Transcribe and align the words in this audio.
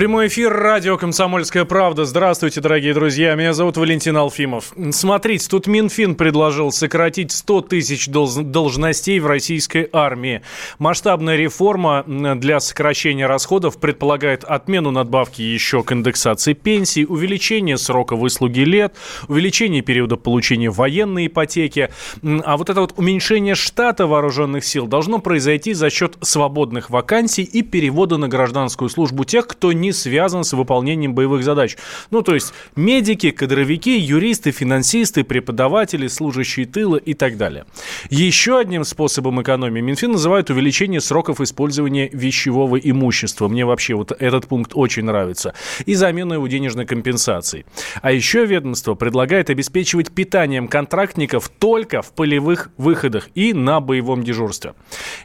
Прямой 0.00 0.28
эфир 0.28 0.50
радио 0.50 0.96
«Комсомольская 0.96 1.66
правда». 1.66 2.06
Здравствуйте, 2.06 2.62
дорогие 2.62 2.94
друзья. 2.94 3.34
Меня 3.34 3.52
зовут 3.52 3.76
Валентин 3.76 4.16
Алфимов. 4.16 4.72
Смотрите, 4.92 5.46
тут 5.46 5.66
Минфин 5.66 6.14
предложил 6.14 6.72
сократить 6.72 7.32
100 7.32 7.60
тысяч 7.60 8.08
должностей 8.08 9.20
в 9.20 9.26
российской 9.26 9.90
армии. 9.92 10.40
Масштабная 10.78 11.36
реформа 11.36 12.02
для 12.06 12.60
сокращения 12.60 13.26
расходов 13.26 13.78
предполагает 13.78 14.42
отмену 14.42 14.90
надбавки 14.90 15.42
еще 15.42 15.82
к 15.82 15.92
индексации 15.92 16.54
пенсий, 16.54 17.04
увеличение 17.04 17.76
срока 17.76 18.16
выслуги 18.16 18.60
лет, 18.60 18.94
увеличение 19.28 19.82
периода 19.82 20.16
получения 20.16 20.70
военной 20.70 21.26
ипотеки. 21.26 21.90
А 22.24 22.56
вот 22.56 22.70
это 22.70 22.80
вот 22.80 22.94
уменьшение 22.96 23.54
штата 23.54 24.06
вооруженных 24.06 24.64
сил 24.64 24.86
должно 24.86 25.18
произойти 25.18 25.74
за 25.74 25.90
счет 25.90 26.16
свободных 26.22 26.88
вакансий 26.88 27.42
и 27.42 27.60
перевода 27.60 28.16
на 28.16 28.28
гражданскую 28.28 28.88
службу 28.88 29.24
тех, 29.24 29.46
кто 29.46 29.74
не 29.74 29.89
связан 29.92 30.44
с 30.44 30.52
выполнением 30.52 31.14
боевых 31.14 31.44
задач. 31.44 31.76
Ну, 32.10 32.22
то 32.22 32.34
есть 32.34 32.52
медики, 32.76 33.30
кадровики, 33.30 33.98
юристы, 33.98 34.50
финансисты, 34.50 35.24
преподаватели, 35.24 36.06
служащие 36.06 36.66
тыла 36.66 36.96
и 36.96 37.14
так 37.14 37.36
далее. 37.36 37.64
Еще 38.10 38.58
одним 38.58 38.84
способом 38.84 39.42
экономии 39.42 39.80
Минфин 39.80 40.12
называют 40.12 40.50
увеличение 40.50 41.00
сроков 41.00 41.40
использования 41.40 42.08
вещевого 42.12 42.76
имущества. 42.76 43.48
Мне 43.48 43.64
вообще 43.64 43.94
вот 43.94 44.12
этот 44.18 44.46
пункт 44.46 44.72
очень 44.74 45.04
нравится. 45.04 45.54
И 45.86 45.94
замену 45.94 46.34
его 46.34 46.46
денежной 46.46 46.86
компенсацией. 46.86 47.64
А 48.02 48.12
еще 48.12 48.46
ведомство 48.46 48.94
предлагает 48.94 49.50
обеспечивать 49.50 50.10
питанием 50.12 50.68
контрактников 50.68 51.48
только 51.48 52.02
в 52.02 52.12
полевых 52.12 52.70
выходах 52.76 53.28
и 53.34 53.52
на 53.52 53.80
боевом 53.80 54.22
дежурстве. 54.22 54.74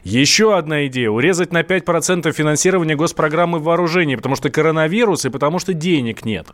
Еще 0.04 0.56
одна 0.56 0.86
идея– 0.86 1.10
урезать 1.10 1.52
на 1.52 1.62
5% 1.62 2.32
финансирование 2.32 2.96
госпрограммы 2.96 3.58
вооружений, 3.58 4.16
потому 4.16 4.36
что 4.36 4.50
коронавирус 4.56 5.26
и 5.26 5.28
потому 5.28 5.58
что 5.58 5.74
денег 5.74 6.24
нет. 6.24 6.46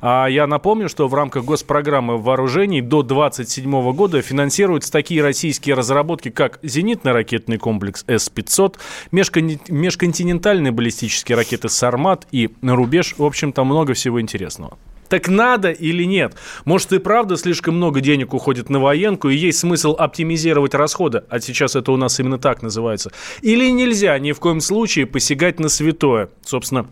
А 0.00 0.28
я 0.28 0.46
напомню, 0.46 0.88
что 0.88 1.08
в 1.08 1.14
рамках 1.14 1.44
госпрограммы 1.44 2.16
вооружений 2.16 2.80
до 2.80 3.02
2027 3.02 3.92
года 3.92 4.22
финансируются 4.22 4.92
такие 4.92 5.22
российские 5.22 5.74
разработки, 5.74 6.30
как 6.30 6.60
зенитно-ракетный 6.62 7.58
комплекс 7.58 8.04
С-500, 8.06 8.76
межконтинентальные 9.10 10.70
баллистические 10.70 11.34
ракеты 11.34 11.68
«Сармат» 11.68 12.28
и 12.30 12.48
«Рубеж». 12.62 13.16
В 13.18 13.24
общем, 13.24 13.52
там 13.52 13.66
много 13.66 13.94
всего 13.94 14.20
интересного. 14.20 14.78
Так 15.08 15.28
надо 15.28 15.70
или 15.70 16.04
нет? 16.04 16.36
Может 16.64 16.92
и 16.94 16.98
правда 16.98 17.36
слишком 17.36 17.76
много 17.76 18.00
денег 18.00 18.32
уходит 18.32 18.70
на 18.70 18.80
военку, 18.80 19.28
и 19.28 19.36
есть 19.36 19.58
смысл 19.58 19.94
оптимизировать 19.98 20.74
расходы, 20.74 21.24
а 21.28 21.38
сейчас 21.38 21.76
это 21.76 21.92
у 21.92 21.98
нас 21.98 22.18
именно 22.18 22.38
так 22.38 22.62
называется. 22.62 23.10
Или 23.42 23.70
нельзя 23.70 24.18
ни 24.18 24.32
в 24.32 24.40
коем 24.40 24.60
случае 24.60 25.04
посягать 25.04 25.60
на 25.60 25.68
святое? 25.68 26.30
Собственно, 26.46 26.86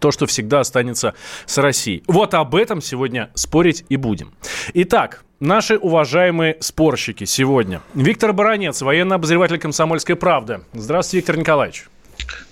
то, 0.00 0.10
что 0.10 0.26
всегда 0.26 0.60
останется 0.60 1.14
с 1.46 1.58
Россией. 1.58 2.02
Вот 2.06 2.34
об 2.34 2.54
этом 2.54 2.80
сегодня 2.80 3.30
спорить 3.34 3.84
и 3.88 3.96
будем. 3.96 4.32
Итак, 4.74 5.22
Наши 5.38 5.76
уважаемые 5.76 6.56
спорщики 6.60 7.24
сегодня. 7.24 7.82
Виктор 7.92 8.32
Баранец, 8.32 8.80
военный 8.80 9.16
обозреватель 9.16 9.58
«Комсомольской 9.58 10.16
правды». 10.16 10.62
Здравствуйте, 10.72 11.18
Виктор 11.18 11.36
Николаевич. 11.36 11.84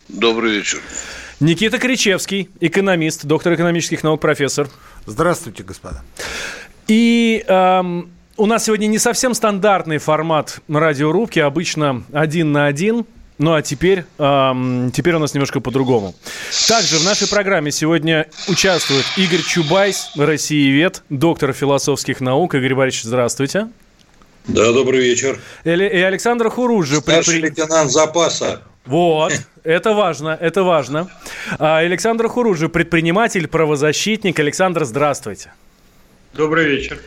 Добрый 0.08 0.52
вечер. 0.52 0.80
Никита 1.40 1.78
Кричевский, 1.78 2.50
экономист, 2.60 3.24
доктор 3.24 3.54
экономических 3.54 4.02
наук, 4.02 4.20
профессор. 4.20 4.68
Здравствуйте, 5.06 5.62
господа. 5.62 6.02
И 6.86 7.42
эм, 7.48 8.10
у 8.36 8.44
нас 8.44 8.64
сегодня 8.66 8.86
не 8.86 8.98
совсем 8.98 9.32
стандартный 9.32 9.96
формат 9.96 10.60
радиорубки, 10.68 11.38
обычно 11.38 12.04
один 12.12 12.52
на 12.52 12.66
один. 12.66 13.06
Ну 13.38 13.54
а 13.54 13.62
теперь, 13.62 14.04
эм, 14.18 14.92
теперь 14.92 15.14
у 15.14 15.18
нас 15.18 15.34
немножко 15.34 15.60
по-другому. 15.60 16.14
Также 16.68 16.98
в 16.98 17.04
нашей 17.04 17.28
программе 17.28 17.72
сегодня 17.72 18.28
участвует 18.48 19.04
Игорь 19.16 19.42
Чубайс, 19.42 20.12
россиевед, 20.16 21.02
доктор 21.10 21.52
философских 21.52 22.20
наук. 22.20 22.54
Игорь 22.54 22.74
Борисович, 22.74 23.04
здравствуйте. 23.04 23.68
Да, 24.46 24.72
добрый 24.72 25.00
вечер. 25.00 25.40
И, 25.64 25.70
и 25.70 26.00
Александр 26.02 26.48
Хуруджи. 26.48 27.00
Старший 27.00 27.40
при... 27.40 27.48
лейтенант 27.48 27.90
запаса. 27.90 28.62
Вот, 28.86 29.32
это 29.64 29.94
важно, 29.94 30.36
это 30.38 30.62
важно. 30.62 31.08
А, 31.58 31.78
Александр 31.78 32.28
Хуруджи, 32.28 32.68
предприниматель, 32.68 33.48
правозащитник. 33.48 34.38
Александр, 34.38 34.84
здравствуйте. 34.84 35.52
Добрый 36.36 36.66
вечер. 36.66 36.98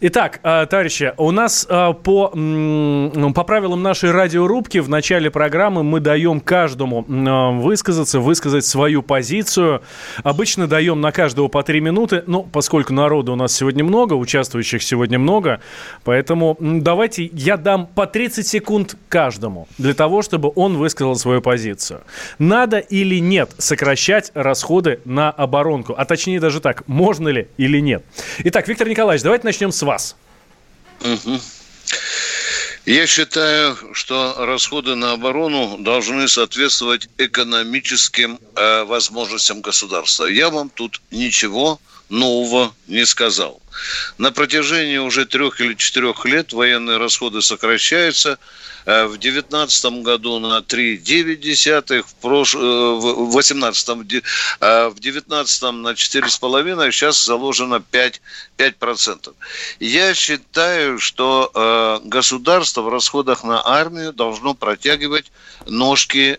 Итак, 0.00 0.38
э, 0.44 0.66
товарищи, 0.70 1.12
у 1.16 1.32
нас 1.32 1.66
э, 1.68 1.94
по, 2.04 2.30
ну, 2.32 3.32
по 3.34 3.42
правилам 3.42 3.82
нашей 3.82 4.12
радиорубки 4.12 4.78
в 4.78 4.88
начале 4.88 5.32
программы 5.32 5.82
мы 5.82 5.98
даем 5.98 6.38
каждому 6.38 7.04
э, 7.08 7.60
высказаться, 7.60 8.20
высказать 8.20 8.64
свою 8.64 9.02
позицию. 9.02 9.82
Обычно 10.22 10.68
даем 10.68 11.00
на 11.00 11.10
каждого 11.10 11.48
по 11.48 11.64
три 11.64 11.80
минуты, 11.80 12.22
но 12.28 12.44
поскольку 12.44 12.92
народу 12.92 13.32
у 13.32 13.36
нас 13.36 13.52
сегодня 13.52 13.82
много, 13.82 14.14
участвующих 14.14 14.80
сегодня 14.82 15.18
много, 15.18 15.60
поэтому 16.04 16.56
давайте 16.60 17.24
я 17.32 17.56
дам 17.56 17.88
по 17.92 18.06
30 18.06 18.46
секунд 18.46 18.96
каждому 19.08 19.66
для 19.78 19.94
того, 19.94 20.22
чтобы 20.22 20.52
он 20.54 20.76
высказал 20.76 21.16
свою 21.16 21.42
позицию. 21.42 22.02
Надо 22.38 22.78
или 22.78 23.18
нет 23.18 23.50
сокращать 23.58 24.30
расходы 24.34 25.00
на 25.04 25.32
оборонку? 25.32 25.94
А 25.98 26.04
точнее 26.04 26.38
даже 26.38 26.60
так, 26.60 26.86
можно 26.86 27.28
ли 27.28 27.48
или 27.56 27.80
нет? 27.80 28.04
Итак, 28.44 28.67
Виктор 28.68 28.86
Николаевич, 28.86 29.22
давайте 29.22 29.46
начнем 29.46 29.72
с 29.72 29.80
вас. 29.80 30.14
Угу. 31.00 31.40
Я 32.84 33.06
считаю, 33.06 33.78
что 33.94 34.34
расходы 34.38 34.94
на 34.94 35.12
оборону 35.12 35.78
должны 35.78 36.28
соответствовать 36.28 37.08
экономическим 37.16 38.38
э, 38.54 38.84
возможностям 38.84 39.62
государства. 39.62 40.26
Я 40.26 40.50
вам 40.50 40.68
тут 40.68 41.00
ничего 41.10 41.80
нового 42.10 42.74
не 42.86 43.06
сказал. 43.06 43.62
На 44.18 44.32
протяжении 44.32 44.98
уже 44.98 45.26
трех 45.26 45.60
или 45.60 45.74
четырех 45.74 46.24
лет 46.24 46.52
военные 46.52 46.98
расходы 46.98 47.42
сокращаются– 47.42 48.38
Э, 48.88 49.04
в 49.04 49.18
2019 49.18 50.02
году 50.02 50.38
на 50.38 50.60
3,9, 50.60 52.02
в 52.02 52.30
2018 53.28 53.88
в 54.60 54.98
19 54.98 55.62
э, 55.62 55.70
на 55.72 55.88
4,5, 55.92 56.86
а 56.86 56.90
сейчас 56.90 57.22
заложено 57.22 57.80
5, 57.80 58.22
5%. 58.56 59.34
Я 59.80 60.14
считаю, 60.14 60.98
что 60.98 61.50
э, 61.54 62.08
государство 62.08 62.80
в 62.80 62.88
расходах 62.88 63.44
на 63.44 63.60
армию 63.62 64.14
должно 64.14 64.54
протягивать 64.54 65.30
ножки 65.66 66.38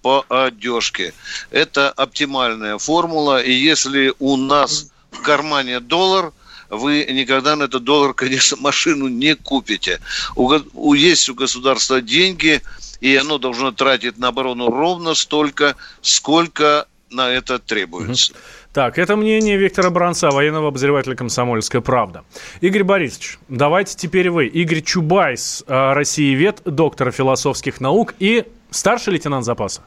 по 0.00 0.24
одежке. 0.30 1.12
Это 1.50 1.90
оптимальная 1.90 2.78
формула, 2.78 3.42
и 3.42 3.52
если 3.52 4.14
у 4.18 4.38
нас 4.38 4.86
в 5.10 5.20
кармане 5.20 5.80
доллар– 5.80 6.32
вы 6.72 7.06
никогда 7.10 7.54
на 7.54 7.64
этот 7.64 7.84
доллар, 7.84 8.14
конечно, 8.14 8.56
машину 8.58 9.06
не 9.08 9.34
купите. 9.34 10.00
У, 10.34 10.94
есть 10.94 11.28
у 11.28 11.34
государства 11.34 12.00
деньги, 12.00 12.62
и 13.00 13.14
оно 13.14 13.38
должно 13.38 13.72
тратить 13.72 14.18
на 14.18 14.28
оборону 14.28 14.70
ровно 14.70 15.14
столько, 15.14 15.76
сколько 16.00 16.86
на 17.10 17.28
это 17.28 17.58
требуется. 17.58 18.32
Так, 18.72 18.98
это 18.98 19.16
мнение 19.16 19.58
Виктора 19.58 19.90
Бранца, 19.90 20.30
военного 20.30 20.68
обозревателя 20.68 21.14
«Комсомольская 21.14 21.82
правда». 21.82 22.24
Игорь 22.62 22.84
Борисович, 22.84 23.38
давайте 23.48 23.94
теперь 23.94 24.30
вы. 24.30 24.46
Игорь 24.46 24.80
Чубайс, 24.80 25.62
э, 25.66 25.92
Россиевед, 25.92 26.62
доктор 26.64 27.12
философских 27.12 27.82
наук 27.82 28.14
и 28.18 28.46
старший 28.70 29.12
лейтенант 29.12 29.44
запаса. 29.44 29.82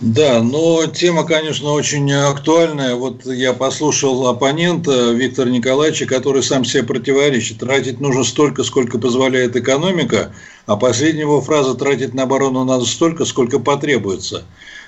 Да, 0.00 0.40
но 0.44 0.86
тема, 0.86 1.24
конечно, 1.24 1.72
очень 1.72 2.12
актуальная. 2.12 2.94
Вот 2.94 3.26
я 3.26 3.52
послушал 3.52 4.28
оппонента 4.28 5.10
Виктора 5.10 5.50
Николаевича, 5.50 6.06
который 6.06 6.44
сам 6.44 6.64
себе 6.64 6.84
противоречит. 6.84 7.58
Тратить 7.58 8.00
нужно 8.00 8.22
столько, 8.22 8.62
сколько 8.62 8.98
позволяет 9.00 9.56
экономика, 9.56 10.32
а 10.66 10.76
последняя 10.76 11.22
его 11.22 11.40
фраза 11.40 11.74
«тратить 11.74 12.14
на 12.14 12.24
оборону 12.24 12.64
надо 12.64 12.84
столько, 12.84 13.24
сколько 13.24 13.58
потребуется». 13.58 14.44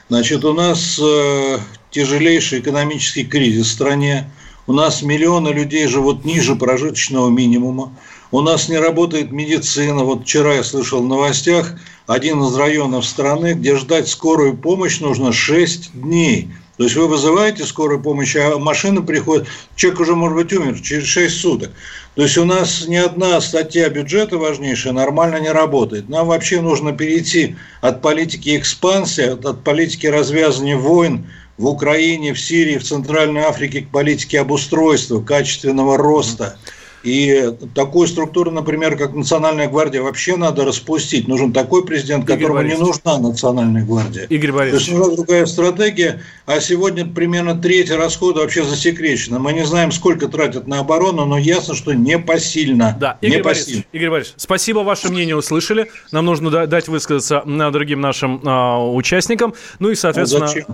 Значит, 0.08 0.44
у 0.44 0.52
нас 0.52 1.00
э, 1.02 1.58
тяжелейший 1.90 2.60
экономический 2.60 3.24
кризис 3.24 3.66
в 3.66 3.72
стране, 3.72 4.30
у 4.68 4.72
нас 4.72 5.02
миллионы 5.02 5.48
людей 5.48 5.88
живут 5.88 6.24
ниже 6.24 6.54
прожиточного 6.54 7.30
минимума, 7.30 7.92
у 8.30 8.40
нас 8.42 8.68
не 8.68 8.78
работает 8.78 9.32
медицина. 9.32 10.04
Вот 10.04 10.22
вчера 10.22 10.54
я 10.54 10.62
слышал 10.62 11.02
в 11.02 11.06
новостях, 11.06 11.74
один 12.10 12.42
из 12.42 12.56
районов 12.56 13.06
страны, 13.06 13.54
где 13.54 13.76
ждать 13.76 14.08
скорую 14.08 14.56
помощь 14.56 14.98
нужно 14.98 15.32
6 15.32 15.92
дней. 15.94 16.48
То 16.76 16.82
есть 16.82 16.96
вы 16.96 17.06
вызываете 17.06 17.64
скорую 17.64 18.02
помощь, 18.02 18.34
а 18.34 18.58
машина 18.58 19.00
приходит, 19.00 19.46
человек 19.76 20.00
уже 20.00 20.16
может 20.16 20.36
быть 20.36 20.52
умер 20.52 20.80
через 20.80 21.04
6 21.04 21.40
суток. 21.40 21.70
То 22.16 22.22
есть 22.22 22.36
у 22.36 22.44
нас 22.44 22.84
ни 22.88 22.96
одна 22.96 23.40
статья 23.40 23.88
бюджета 23.88 24.38
важнейшая 24.38 24.92
нормально 24.92 25.36
не 25.36 25.52
работает. 25.52 26.08
Нам 26.08 26.26
вообще 26.26 26.60
нужно 26.60 26.92
перейти 26.92 27.54
от 27.80 28.02
политики 28.02 28.56
экспансии, 28.58 29.48
от 29.48 29.62
политики 29.62 30.08
развязывания 30.08 30.76
войн 30.76 31.30
в 31.58 31.66
Украине, 31.68 32.34
в 32.34 32.40
Сирии, 32.40 32.78
в 32.78 32.82
Центральной 32.82 33.42
Африке 33.42 33.82
к 33.82 33.88
политике 33.88 34.40
обустройства, 34.40 35.20
качественного 35.20 35.96
роста. 35.96 36.58
И 37.02 37.52
такую 37.74 38.06
структуру, 38.08 38.50
например, 38.50 38.96
как 38.96 39.14
Национальная 39.14 39.68
гвардия, 39.68 40.02
вообще 40.02 40.36
надо 40.36 40.64
распустить. 40.64 41.28
Нужен 41.28 41.52
такой 41.52 41.84
президент, 41.84 42.24
Игорь 42.24 42.36
которому 42.36 42.58
Борисович. 42.58 42.78
не 42.78 42.86
нужна 42.86 43.18
Национальная 43.18 43.84
гвардия. 43.84 44.24
Игорь 44.24 44.52
Борисович. 44.52 44.84
То 44.84 44.90
есть 44.90 45.00
нужна 45.00 45.16
другая 45.16 45.46
стратегия. 45.46 46.22
А 46.44 46.60
сегодня 46.60 47.06
примерно 47.06 47.54
треть 47.54 47.90
расхода 47.90 48.40
вообще 48.40 48.64
засекречена. 48.64 49.38
Мы 49.38 49.54
не 49.54 49.64
знаем, 49.64 49.92
сколько 49.92 50.28
тратят 50.28 50.66
на 50.66 50.80
оборону, 50.80 51.24
но 51.24 51.38
ясно, 51.38 51.74
что 51.74 51.92
не 51.94 52.18
посильно. 52.18 52.96
Да, 53.00 53.16
Игорь, 53.22 53.38
не 53.38 53.42
Борисович, 53.42 53.66
посильно. 53.66 53.84
Игорь 53.92 54.10
Борисович, 54.10 54.34
спасибо, 54.36 54.78
ваше 54.80 55.08
мнение 55.08 55.36
услышали. 55.36 55.90
Нам 56.12 56.26
нужно 56.26 56.66
дать 56.66 56.88
высказаться 56.88 57.42
другим 57.72 58.00
нашим 58.00 58.42
а, 58.44 58.78
участникам. 58.92 59.54
Ну 59.78 59.90
и, 59.90 59.94
соответственно... 59.94 60.44
А 60.44 60.48
зачем? 60.48 60.66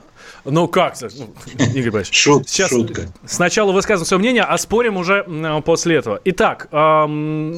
Ну 0.44 0.69
как? 0.69 0.94
Ну, 1.00 1.34
Игорь 1.75 1.90
Борисович. 1.90 2.17
Шут, 2.17 2.49
сейчас 2.49 2.70
шутка. 2.70 3.08
Сначала 3.26 3.73
высказываем 3.73 4.06
свое 4.06 4.20
мнение, 4.20 4.43
а 4.43 4.56
спорим 4.58 4.96
уже 4.96 5.25
после 5.64 5.96
этого. 5.96 6.15
Итак, 6.24 6.68
эм, 6.70 7.52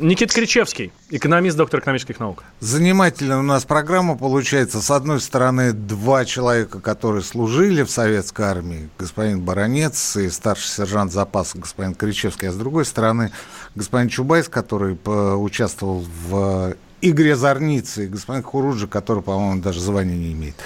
Никита 0.00 0.34
Кричевский, 0.34 0.92
экономист, 1.10 1.56
доктор 1.56 1.80
экономических 1.80 2.20
наук. 2.20 2.44
Занимательная 2.60 3.38
у 3.38 3.42
нас 3.42 3.64
программа 3.64 4.16
получается. 4.16 4.80
С 4.80 4.90
одной 4.90 5.20
стороны, 5.20 5.72
два 5.72 6.24
человека, 6.24 6.80
которые 6.80 7.22
служили 7.22 7.82
в 7.82 7.90
советской 7.90 8.46
армии, 8.46 8.88
господин 8.98 9.40
Баранец 9.40 10.16
и 10.16 10.28
старший 10.30 10.68
сержант 10.68 11.12
запаса 11.12 11.58
господин 11.58 11.94
Кричевский, 11.94 12.48
а 12.48 12.52
с 12.52 12.56
другой 12.56 12.84
стороны, 12.84 13.32
господин 13.74 14.08
Чубайс, 14.08 14.48
который 14.48 14.98
участвовал 15.04 16.04
в 16.28 16.74
игре 17.00 17.36
Зорницы 17.36 18.04
и 18.04 18.08
господин 18.08 18.42
Хуруджи, 18.42 18.86
который, 18.88 19.22
по-моему, 19.22 19.60
даже 19.60 19.80
звания 19.80 20.16
не 20.16 20.32
имеет. 20.32 20.56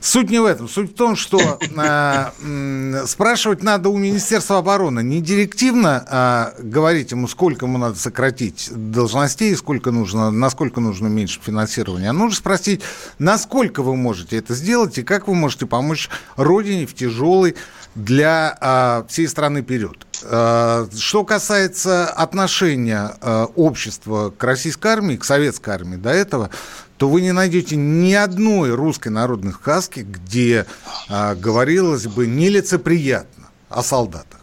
Суть 0.00 0.30
не 0.30 0.40
в 0.40 0.44
этом. 0.44 0.68
Суть 0.68 0.92
в 0.92 0.94
том, 0.94 1.14
что 1.16 1.38
э, 1.60 3.06
спрашивать 3.06 3.62
надо 3.62 3.88
у 3.88 3.96
Министерства 3.96 4.58
обороны. 4.58 5.00
Не 5.00 5.20
директивно 5.20 6.04
э, 6.58 6.62
говорить 6.62 7.12
ему, 7.12 7.28
сколько 7.28 7.66
ему 7.66 7.78
надо 7.78 7.96
сократить 7.96 8.70
должностей, 8.72 9.54
сколько 9.56 9.90
нужно, 9.90 10.30
насколько 10.30 10.80
нужно 10.80 11.06
меньше 11.06 11.40
финансирования. 11.42 12.10
А 12.10 12.12
нужно 12.12 12.36
спросить, 12.36 12.82
насколько 13.18 13.82
вы 13.82 13.96
можете 13.96 14.38
это 14.38 14.54
сделать 14.54 14.98
и 14.98 15.02
как 15.02 15.28
вы 15.28 15.34
можете 15.34 15.66
помочь 15.66 16.08
Родине 16.36 16.86
в 16.86 16.94
тяжелый 16.94 17.54
для 17.94 18.56
э, 18.60 19.08
всей 19.08 19.28
страны 19.28 19.62
период. 19.62 20.06
Э, 20.22 20.86
что 20.96 21.24
касается 21.24 22.08
отношения 22.08 23.12
э, 23.20 23.46
общества 23.56 24.30
к 24.36 24.42
российской 24.44 24.88
армии, 24.88 25.16
к 25.16 25.24
советской 25.24 25.70
армии 25.70 25.96
до 25.96 26.10
этого, 26.10 26.50
то 27.02 27.08
вы 27.08 27.20
не 27.20 27.32
найдете 27.32 27.74
ни 27.74 28.14
одной 28.14 28.74
русской 28.74 29.08
народной 29.08 29.52
сказки, 29.52 30.06
где 30.08 30.66
а, 31.08 31.34
говорилось 31.34 32.06
бы 32.06 32.28
нелицеприятно 32.28 33.48
о 33.68 33.82
солдатах. 33.82 34.38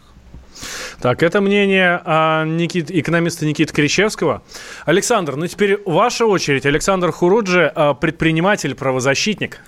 Так, 1.00 1.22
это 1.22 1.40
мнение 1.40 2.02
а, 2.04 2.44
Никит, 2.44 2.90
экономиста 2.90 3.46
Никиты 3.46 3.72
Кричевского. 3.72 4.42
Александр, 4.84 5.36
ну 5.36 5.46
теперь 5.46 5.80
ваша 5.86 6.26
очередь. 6.26 6.66
Александр 6.66 7.12
Хуруджи, 7.12 7.72
а, 7.74 7.94
предприниматель, 7.94 8.74
правозащитник. 8.74 9.60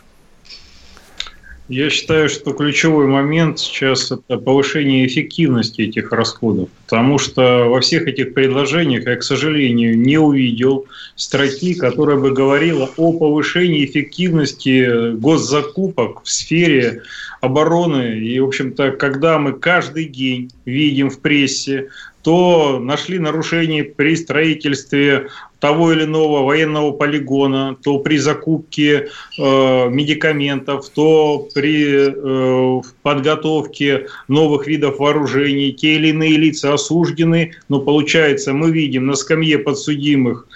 Я 1.68 1.90
считаю, 1.90 2.28
что 2.28 2.52
ключевой 2.52 3.06
момент 3.06 3.58
сейчас 3.60 4.10
это 4.10 4.36
повышение 4.36 5.06
эффективности 5.06 5.82
этих 5.82 6.10
расходов, 6.10 6.68
потому 6.84 7.18
что 7.18 7.66
во 7.68 7.80
всех 7.80 8.08
этих 8.08 8.34
предложениях 8.34 9.06
я, 9.06 9.16
к 9.16 9.22
сожалению, 9.22 9.96
не 9.96 10.18
увидел 10.18 10.86
строки, 11.14 11.74
которая 11.74 12.16
бы 12.16 12.32
говорила 12.32 12.90
о 12.96 13.12
повышении 13.12 13.84
эффективности 13.84 15.12
госзакупок 15.12 16.24
в 16.24 16.28
сфере 16.28 17.02
обороны. 17.40 18.18
И, 18.18 18.38
в 18.40 18.46
общем-то, 18.48 18.90
когда 18.92 19.38
мы 19.38 19.52
каждый 19.52 20.06
день 20.06 20.50
видим 20.64 21.10
в 21.10 21.20
прессе 21.20 21.88
то 22.22 22.78
нашли 22.78 23.18
нарушения 23.18 23.84
при 23.84 24.16
строительстве 24.16 25.28
того 25.58 25.92
или 25.92 26.04
иного 26.04 26.44
военного 26.44 26.92
полигона, 26.92 27.76
то 27.82 27.98
при 27.98 28.18
закупке 28.18 29.08
э, 29.38 29.88
медикаментов, 29.88 30.88
то 30.88 31.48
при 31.54 32.10
э, 32.10 32.82
подготовке 33.02 34.06
новых 34.28 34.66
видов 34.66 34.98
вооружений, 34.98 35.72
те 35.72 35.96
или 35.96 36.08
иные 36.08 36.36
лица 36.36 36.74
осуждены, 36.74 37.52
но 37.68 37.80
получается 37.80 38.52
мы 38.52 38.70
видим 38.70 39.06
на 39.06 39.14
скамье 39.14 39.58
подсудимых 39.58 40.46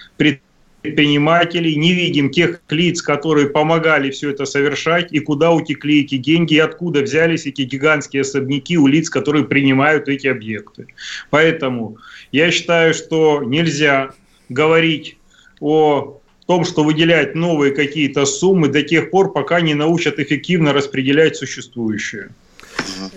предпринимателей, 0.82 1.76
не 1.76 1.92
видим 1.92 2.30
тех 2.30 2.60
лиц, 2.70 3.02
которые 3.02 3.48
помогали 3.48 4.10
все 4.10 4.30
это 4.30 4.44
совершать, 4.44 5.12
и 5.12 5.20
куда 5.20 5.52
утекли 5.52 6.02
эти 6.02 6.16
деньги, 6.16 6.54
и 6.54 6.58
откуда 6.58 7.00
взялись 7.00 7.46
эти 7.46 7.62
гигантские 7.62 8.22
особняки 8.22 8.78
у 8.78 8.86
лиц, 8.86 9.10
которые 9.10 9.44
принимают 9.44 10.08
эти 10.08 10.26
объекты. 10.26 10.86
Поэтому 11.30 11.96
я 12.32 12.50
считаю, 12.50 12.94
что 12.94 13.42
нельзя 13.42 14.10
говорить 14.48 15.18
о 15.60 16.20
том, 16.46 16.64
что 16.64 16.84
выделять 16.84 17.34
новые 17.34 17.72
какие-то 17.72 18.24
суммы 18.24 18.68
до 18.68 18.82
тех 18.82 19.10
пор, 19.10 19.32
пока 19.32 19.60
не 19.60 19.74
научат 19.74 20.18
эффективно 20.18 20.72
распределять 20.72 21.36
существующие. 21.36 22.28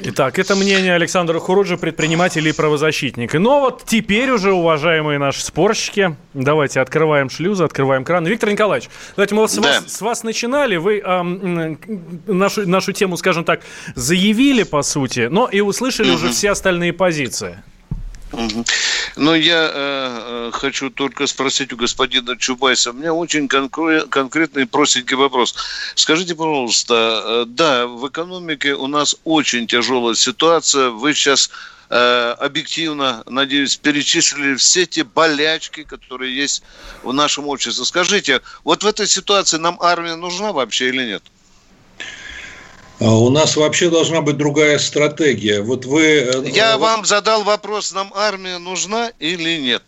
Итак, 0.02 0.40
это 0.40 0.56
мнение 0.56 0.94
Александра 0.96 1.40
Хуруджи, 1.40 1.78
предпринимателя 1.78 2.50
и 2.50 2.54
правозащитника. 2.54 3.40
Но 3.40 3.60
вот 3.60 3.84
теперь 3.86 4.30
уже, 4.32 4.52
уважаемые 4.52 5.20
наши 5.20 5.44
спорщики, 5.44 6.16
давайте 6.34 6.82
открываем 6.82 7.30
шлюзы, 7.30 7.64
открываем 7.64 8.04
кран. 8.04 8.26
Виктор 8.26 8.50
Николаевич, 8.50 8.90
давайте 9.16 9.36
мы 9.36 9.48
с, 9.48 9.56
да. 9.56 9.62
вас, 9.62 9.94
с 9.94 10.02
вас 10.02 10.24
начинали, 10.24 10.78
вы 10.78 11.00
эм, 11.00 11.80
нашу, 12.28 12.68
нашу 12.68 12.94
тему, 12.94 13.18
скажем 13.18 13.44
так, 13.44 13.62
заявили, 13.96 14.64
по 14.64 14.82
сути, 14.82 15.28
но 15.30 15.48
и 15.48 15.62
услышали 15.62 16.10
угу. 16.10 16.16
уже 16.16 16.30
все 16.30 16.52
остальные 16.52 16.94
позиции. 16.94 17.62
Ну, 19.16 19.34
я 19.34 19.72
э, 19.72 19.72
э, 19.74 20.52
хочу 20.54 20.90
только 20.90 21.26
спросить 21.28 21.74
у 21.74 21.78
господина 21.78 22.38
Чубайса. 22.38 22.92
У 22.92 22.94
меня 22.94 23.14
очень 23.14 23.48
конкре- 23.48 24.08
конкретный 24.08 24.66
простенький 24.66 25.16
вопрос. 25.16 25.56
Скажите, 25.96 26.36
пожалуйста, 26.36 27.24
э, 27.26 27.46
да, 27.48 27.88
в 27.88 28.08
экономике 28.08 28.76
у 28.76 28.88
нас 28.88 29.16
очень 29.24 29.68
тяжелая 29.68 30.16
ситуация. 30.16 30.90
Вы 30.90 31.14
сейчас 31.14 31.50
э, 31.90 32.36
объективно, 32.40 33.24
надеюсь, 33.26 33.78
перечислили 33.78 34.56
все 34.56 34.86
те 34.86 35.04
болячки, 35.04 35.84
которые 35.84 36.36
есть 36.36 36.62
в 37.04 37.12
нашем 37.12 37.48
обществе. 37.48 37.84
Скажите, 37.84 38.42
вот 38.64 38.84
в 38.84 38.88
этой 38.88 39.08
ситуации 39.08 39.58
нам 39.58 39.78
армия 39.82 40.16
нужна 40.16 40.54
вообще 40.54 40.90
или 40.90 41.04
нет? 41.04 41.24
У 43.08 43.30
нас 43.30 43.56
вообще 43.56 43.90
должна 43.90 44.22
быть 44.22 44.38
другая 44.38 44.78
стратегия. 44.80 45.62
Вот 45.62 45.86
вы... 45.86 46.04
Э, 46.04 46.50
Я 46.50 46.78
вот... 46.78 46.82
вам 46.82 47.06
задал 47.06 47.44
вопрос, 47.44 47.94
нам 47.94 48.12
армия 48.16 48.58
нужна 48.58 49.12
или 49.20 49.58
нет? 49.60 49.84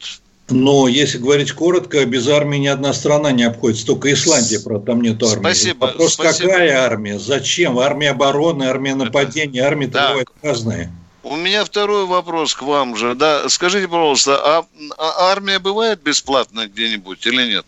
Но 0.49 0.87
если 0.87 1.17
говорить 1.17 1.51
коротко, 1.53 2.05
без 2.05 2.27
армии 2.27 2.57
ни 2.57 2.67
одна 2.67 2.93
страна 2.93 3.31
не 3.31 3.43
обходится. 3.43 3.85
Только 3.85 4.11
Исландия, 4.11 4.59
правда, 4.59 4.87
там 4.87 5.01
нет 5.01 5.21
армии. 5.23 5.39
Спасибо. 5.39 5.85
Вопрос, 5.85 6.13
спасибо. 6.13 6.49
какая 6.49 6.77
армия? 6.79 7.19
Зачем? 7.19 7.79
Армия 7.79 8.11
обороны, 8.11 8.63
армия 8.63 8.95
нападения, 8.95 9.61
армии 9.61 9.87
бывают 9.87 10.29
разные. 10.41 10.91
У 11.23 11.35
меня 11.35 11.63
второй 11.63 12.05
вопрос 12.05 12.55
к 12.55 12.63
вам 12.63 12.95
же. 12.95 13.13
Да, 13.15 13.47
скажите, 13.47 13.87
пожалуйста, 13.87 14.41
а, 14.43 14.65
а 14.97 15.31
армия 15.31 15.59
бывает 15.59 16.01
бесплатная 16.01 16.67
где-нибудь 16.67 17.25
или 17.27 17.45
нет? 17.45 17.65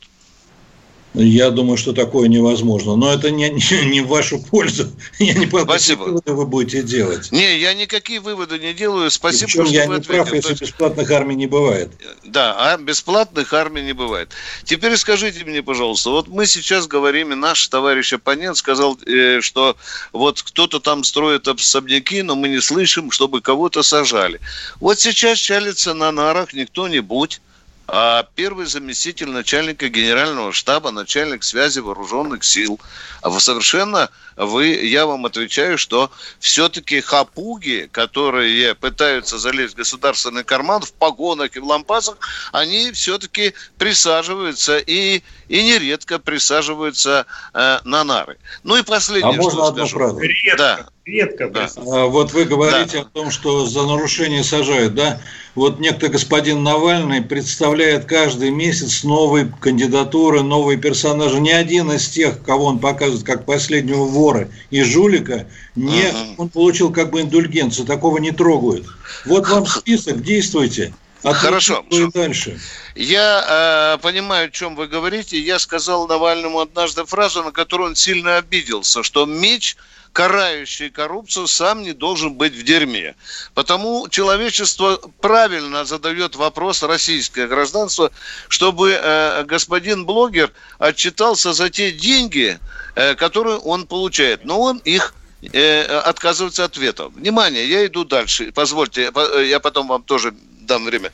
Я 1.13 1.51
думаю, 1.51 1.77
что 1.77 1.93
такое 1.93 2.27
невозможно. 2.27 2.95
Но 2.95 3.13
это 3.13 3.29
не, 3.29 3.49
не, 3.49 3.85
не 3.85 4.01
в 4.01 4.07
вашу 4.07 4.39
пользу. 4.39 4.91
Я 5.19 5.33
не 5.33 5.45
понимаю, 5.45 5.67
какие 5.79 5.95
выводы 5.95 6.33
вы 6.33 6.45
будете 6.45 6.81
делать. 6.81 7.31
Не, 7.31 7.59
я 7.59 7.73
никакие 7.73 8.19
выводы 8.19 8.57
не 8.57 8.73
делаю. 8.73 9.11
Спасибо, 9.11 9.49
что 9.49 9.63
я 9.63 9.85
вы 9.85 9.95
не 9.95 9.99
ответили. 9.99 10.15
прав, 10.15 10.33
если 10.33 10.53
бесплатных 10.55 11.11
армий 11.11 11.35
не 11.35 11.47
бывает. 11.47 11.91
Да, 12.23 12.55
а 12.57 12.77
бесплатных 12.77 13.53
армий 13.53 13.83
не 13.83 13.93
бывает. 13.93 14.29
Теперь 14.63 14.97
скажите 14.97 15.45
мне, 15.45 15.61
пожалуйста, 15.61 16.09
вот 16.09 16.27
мы 16.27 16.45
сейчас 16.47 16.87
говорим, 16.87 17.31
и 17.31 17.35
наш 17.35 17.67
товарищ 17.67 18.13
оппонент 18.13 18.57
сказал, 18.57 18.97
э, 19.05 19.41
что 19.41 19.77
вот 20.11 20.41
кто-то 20.41 20.79
там 20.79 21.03
строит 21.03 21.47
особняки, 21.47 22.23
но 22.23 22.35
мы 22.35 22.49
не 22.49 22.61
слышим, 22.61 23.11
чтобы 23.11 23.41
кого-то 23.41 23.83
сажали. 23.83 24.39
Вот 24.79 24.99
сейчас 24.99 25.37
чалится 25.37 25.93
на 25.93 26.11
нарах 26.11 26.53
не 26.53 26.65
кто-нибудь, 26.65 27.41
а 27.87 28.25
первый 28.35 28.65
заместитель 28.65 29.29
начальника 29.29 29.89
генерального 29.89 30.53
штаба, 30.53 30.91
начальник 30.91 31.43
связи 31.43 31.79
вооруженных 31.79 32.43
сил. 32.43 32.79
А 33.21 33.29
совершенно, 33.39 34.09
вы, 34.35 34.67
я 34.67 35.05
вам 35.05 35.25
отвечаю, 35.25 35.77
что 35.77 36.11
все-таки 36.39 37.01
хапуги, 37.01 37.89
которые 37.91 38.75
пытаются 38.75 39.37
залезть 39.37 39.73
в 39.73 39.77
государственный 39.77 40.43
карман 40.43 40.81
в 40.81 40.93
погонах 40.93 41.55
и 41.55 41.59
в 41.59 41.65
лампасах, 41.65 42.17
они 42.51 42.91
все-таки 42.91 43.53
присаживаются 43.77 44.77
и, 44.77 45.21
и 45.47 45.63
нередко 45.63 46.19
присаживаются 46.19 47.25
э, 47.53 47.79
на 47.83 48.03
нары. 48.03 48.37
Ну 48.63 48.75
и 48.77 48.83
последнее, 48.83 49.31
а 49.31 49.33
что 49.33 49.43
можно 49.43 49.65
скажу. 49.67 50.03
Одну 50.03 50.21
Да, 50.57 50.87
редко. 51.05 51.49
Да. 51.49 51.69
А, 51.77 52.05
вот 52.05 52.33
вы 52.33 52.45
говорите 52.45 52.97
да. 52.97 53.01
о 53.01 53.05
том, 53.05 53.31
что 53.31 53.65
за 53.65 53.83
нарушение 53.83 54.43
сажают, 54.43 54.95
да? 54.95 55.19
Вот 55.55 55.79
некто 55.79 56.07
господин 56.07 56.63
Навальный 56.63 57.21
представляет 57.21 58.05
каждый 58.05 58.49
месяц 58.49 59.03
новые 59.03 59.53
кандидатуры, 59.61 60.41
новые 60.41 60.79
персонажи. 60.79 61.39
Ни 61.39 61.51
один 61.51 61.91
из 61.91 62.09
тех, 62.09 62.41
кого 62.43 62.65
он 62.65 62.79
показывает 62.79 63.23
как 63.23 63.45
последнего 63.45 64.05
вора 64.05 64.22
и 64.69 64.81
жулика, 64.83 65.47
не, 65.75 66.11
он 66.37 66.49
получил 66.49 66.91
как 66.91 67.11
бы 67.11 67.21
индульгенцию, 67.21 67.85
такого 67.85 68.17
не 68.17 68.31
трогают. 68.31 68.85
Вот 69.25 69.47
вам 69.47 69.65
список, 69.67 70.21
действуйте. 70.21 70.93
А 71.23 71.33
Хорошо. 71.33 71.85
И 71.89 72.05
дальше. 72.11 72.59
Я 72.95 73.95
э, 73.95 74.01
понимаю, 74.01 74.47
о 74.47 74.51
чем 74.51 74.75
вы 74.75 74.87
говорите. 74.87 75.39
Я 75.39 75.57
сказал 75.57 76.07
Навальному 76.07 76.59
однажды 76.59 77.05
фразу, 77.05 77.43
на 77.43 77.51
которую 77.51 77.91
он 77.91 77.95
сильно 77.95 78.37
обиделся, 78.37 79.03
что 79.03 79.25
меч 79.25 79.77
карающий 80.13 80.91
коррупцию, 80.91 81.47
сам 81.47 81.81
не 81.81 81.91
должен 81.91 82.35
быть 82.35 82.53
в 82.53 82.63
дерьме. 82.63 83.15
Потому 83.55 84.07
человечество 84.09 85.01
правильно 85.19 85.83
задает 85.85 86.35
вопрос 86.35 86.83
российское 86.83 87.47
гражданство, 87.47 88.11
чтобы 88.47 88.91
э, 88.91 89.43
господин 89.45 90.05
блогер 90.05 90.51
отчитался 90.77 91.51
за 91.53 91.69
те 91.69 91.91
деньги, 91.91 92.59
э, 92.95 93.15
которые 93.15 93.57
он 93.57 93.87
получает. 93.87 94.45
Но 94.45 94.61
он 94.61 94.77
их 94.85 95.15
э, 95.41 95.81
отказывается 95.81 96.63
ответом. 96.63 97.11
Внимание, 97.15 97.67
я 97.67 97.85
иду 97.85 98.05
дальше. 98.05 98.51
Позвольте, 98.53 99.11
я 99.45 99.59
потом 99.59 99.87
вам 99.87 100.03
тоже 100.03 100.35
дам 100.65 100.85
время. 100.85 101.11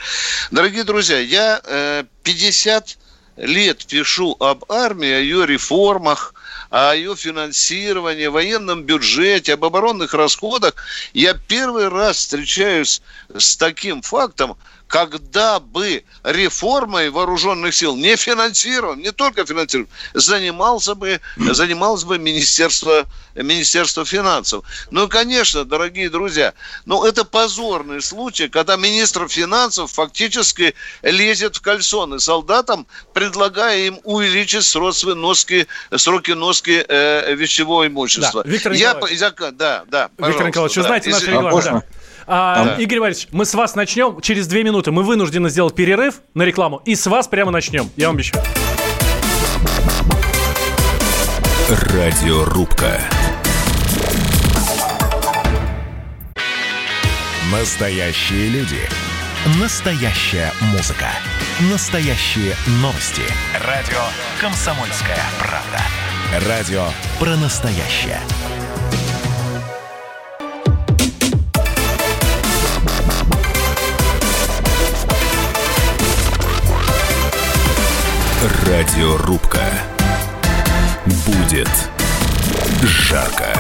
Дорогие 0.52 0.84
друзья, 0.84 1.20
я 1.20 1.62
э, 1.64 2.04
50 2.24 2.98
лет 3.38 3.86
пишу 3.86 4.36
об 4.40 4.70
армии, 4.70 5.12
о 5.12 5.20
ее 5.20 5.46
реформах, 5.46 6.34
о 6.70 6.94
ее 6.94 7.16
финансировании, 7.16 8.28
военном 8.28 8.84
бюджете, 8.84 9.54
об 9.54 9.66
оборонных 9.66 10.14
расходах, 10.14 10.76
я 11.14 11.34
первый 11.34 11.88
раз 11.88 12.18
встречаюсь 12.18 13.02
с 13.36 13.58
таким 13.58 14.02
фактом, 14.02 14.58
когда 14.90 15.60
бы 15.60 16.04
реформой 16.24 17.12
вооруженных 17.12 17.76
сил 17.76 17.96
не 17.96 18.16
финансирован, 18.16 19.00
не 19.00 19.12
только 19.12 19.46
финансирован, 19.46 19.88
занимался 20.16 20.96
бы, 20.96 21.22
занималось 21.38 22.04
бы 22.04 22.18
Министерство, 22.18 23.06
Министерство 23.36 24.04
финансов. 24.04 24.66
Ну, 24.90 25.08
конечно, 25.08 25.64
дорогие 25.64 26.10
друзья, 26.10 26.56
ну, 26.86 27.06
это 27.06 27.24
позорный 27.24 28.02
случай, 28.02 28.50
когда 28.50 28.78
министр 28.78 29.28
финансов 29.30 29.92
фактически 29.92 30.74
лезет 31.04 31.58
в 31.58 31.62
кальсоны 31.62 32.20
солдатам, 32.20 32.88
предлагая 33.14 33.78
им 33.82 34.00
увеличить 34.04 34.66
сроки 34.66 35.14
носки, 35.14 35.68
сроки 35.96 36.32
носки 36.32 36.84
э, 36.88 37.36
вещевого 37.36 37.86
имущества. 37.86 38.44
Да, 38.44 38.50
Виктор 38.50 38.74
Николаевич. 38.74 39.22
Я, 39.22 39.52
да, 39.52 39.84
да, 39.88 40.10
Виктор 40.18 40.48
Николаевич, 40.48 40.78
вы 40.78 40.84
знаете 40.84 41.12
наш 41.12 41.22
регламент. 41.22 41.64
Да. 41.64 41.84
А, 42.32 42.64
да. 42.64 42.76
Игорь 42.76 43.00
Валерьевич, 43.00 43.28
мы 43.32 43.44
с 43.44 43.56
вас 43.56 43.74
начнем 43.74 44.22
через 44.22 44.46
две 44.46 44.64
минуты. 44.64 44.92
Мы 44.92 45.02
вынуждены 45.02 45.50
сделать 45.50 45.74
перерыв 45.74 46.22
на 46.36 46.44
рекламу. 46.44 46.80
И 46.86 46.94
с 46.94 47.08
вас 47.08 47.28
прямо 47.28 47.50
начнем. 47.50 47.90
Я 47.98 48.08
вам 48.08 48.18
обещаю. 48.18 48.44
Радиорубка. 51.70 53.02
Настоящие 57.52 58.50
люди. 58.50 58.78
Настоящая 59.60 60.52
музыка. 60.72 61.08
Настоящие 61.72 62.54
новости. 62.82 63.24
Радио 63.66 64.02
«Комсомольская 64.40 65.18
правда». 65.40 66.48
Радио 66.48 66.86
про 67.20 67.36
настоящее. 67.38 68.20
Радиорубка. 78.42 79.60
Будет 81.26 81.68
жарко. 82.82 83.54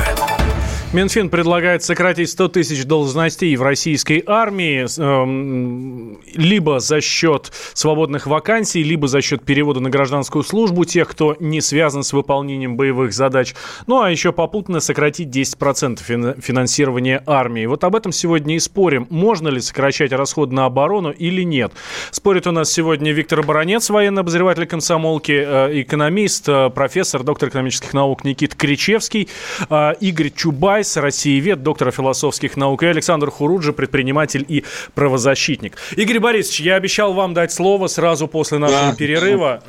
Минфин 0.93 1.29
предлагает 1.29 1.83
сократить 1.83 2.29
100 2.29 2.47
тысяч 2.47 2.85
должностей 2.85 3.53
в 3.57 3.61
российской 3.61 4.23
армии 4.25 4.85
э, 4.85 6.08
либо 6.35 6.79
за 6.79 7.01
счет 7.01 7.51
свободных 7.73 8.27
вакансий, 8.27 8.83
либо 8.83 9.07
за 9.07 9.21
счет 9.21 9.43
перевода 9.43 9.79
на 9.79 9.89
гражданскую 9.89 10.43
службу 10.43 10.85
тех, 10.85 11.07
кто 11.09 11.35
не 11.39 11.61
связан 11.61 12.03
с 12.03 12.13
выполнением 12.13 12.77
боевых 12.77 13.13
задач. 13.13 13.55
Ну, 13.87 14.01
а 14.01 14.09
еще 14.09 14.31
попутно 14.31 14.79
сократить 14.79 15.29
10% 15.29 16.39
финансирования 16.41 17.21
армии. 17.25 17.65
Вот 17.65 17.83
об 17.83 17.95
этом 17.95 18.11
сегодня 18.11 18.55
и 18.55 18.59
спорим. 18.59 19.05
Можно 19.09 19.49
ли 19.49 19.59
сокращать 19.59 20.11
расход 20.11 20.51
на 20.51 20.65
оборону 20.65 21.11
или 21.11 21.43
нет? 21.43 21.73
Спорит 22.11 22.47
у 22.47 22.51
нас 22.51 22.71
сегодня 22.71 23.11
Виктор 23.11 23.43
Баранец, 23.43 23.89
военный 23.89 24.21
обозреватель 24.21 24.65
комсомолки, 24.65 25.31
э, 25.31 25.81
экономист, 25.81 26.47
э, 26.47 26.69
профессор, 26.69 27.23
доктор 27.23 27.49
экономических 27.49 27.93
наук 27.93 28.23
Никит 28.23 28.55
Кричевский, 28.55 29.27
э, 29.69 29.93
Игорь 29.99 30.31
Чубай, 30.35 30.69
Вайс, 30.79 30.95
Россиевед, 30.97 31.63
доктор 31.63 31.89
философских 31.91 32.55
наук, 32.55 32.83
и 32.83 32.85
Александр 32.85 33.31
Хуруджи, 33.31 33.73
предприниматель 33.73 34.45
и 34.47 34.63
правозащитник. 34.93 35.77
Игорь 35.97 36.18
Борисович, 36.19 36.61
я 36.61 36.75
обещал 36.75 37.13
вам 37.13 37.33
дать 37.33 37.51
слово 37.51 37.87
сразу 37.87 38.27
после 38.27 38.57
нашего 38.57 38.91
да. 38.91 38.95
перерыва. 38.95 39.63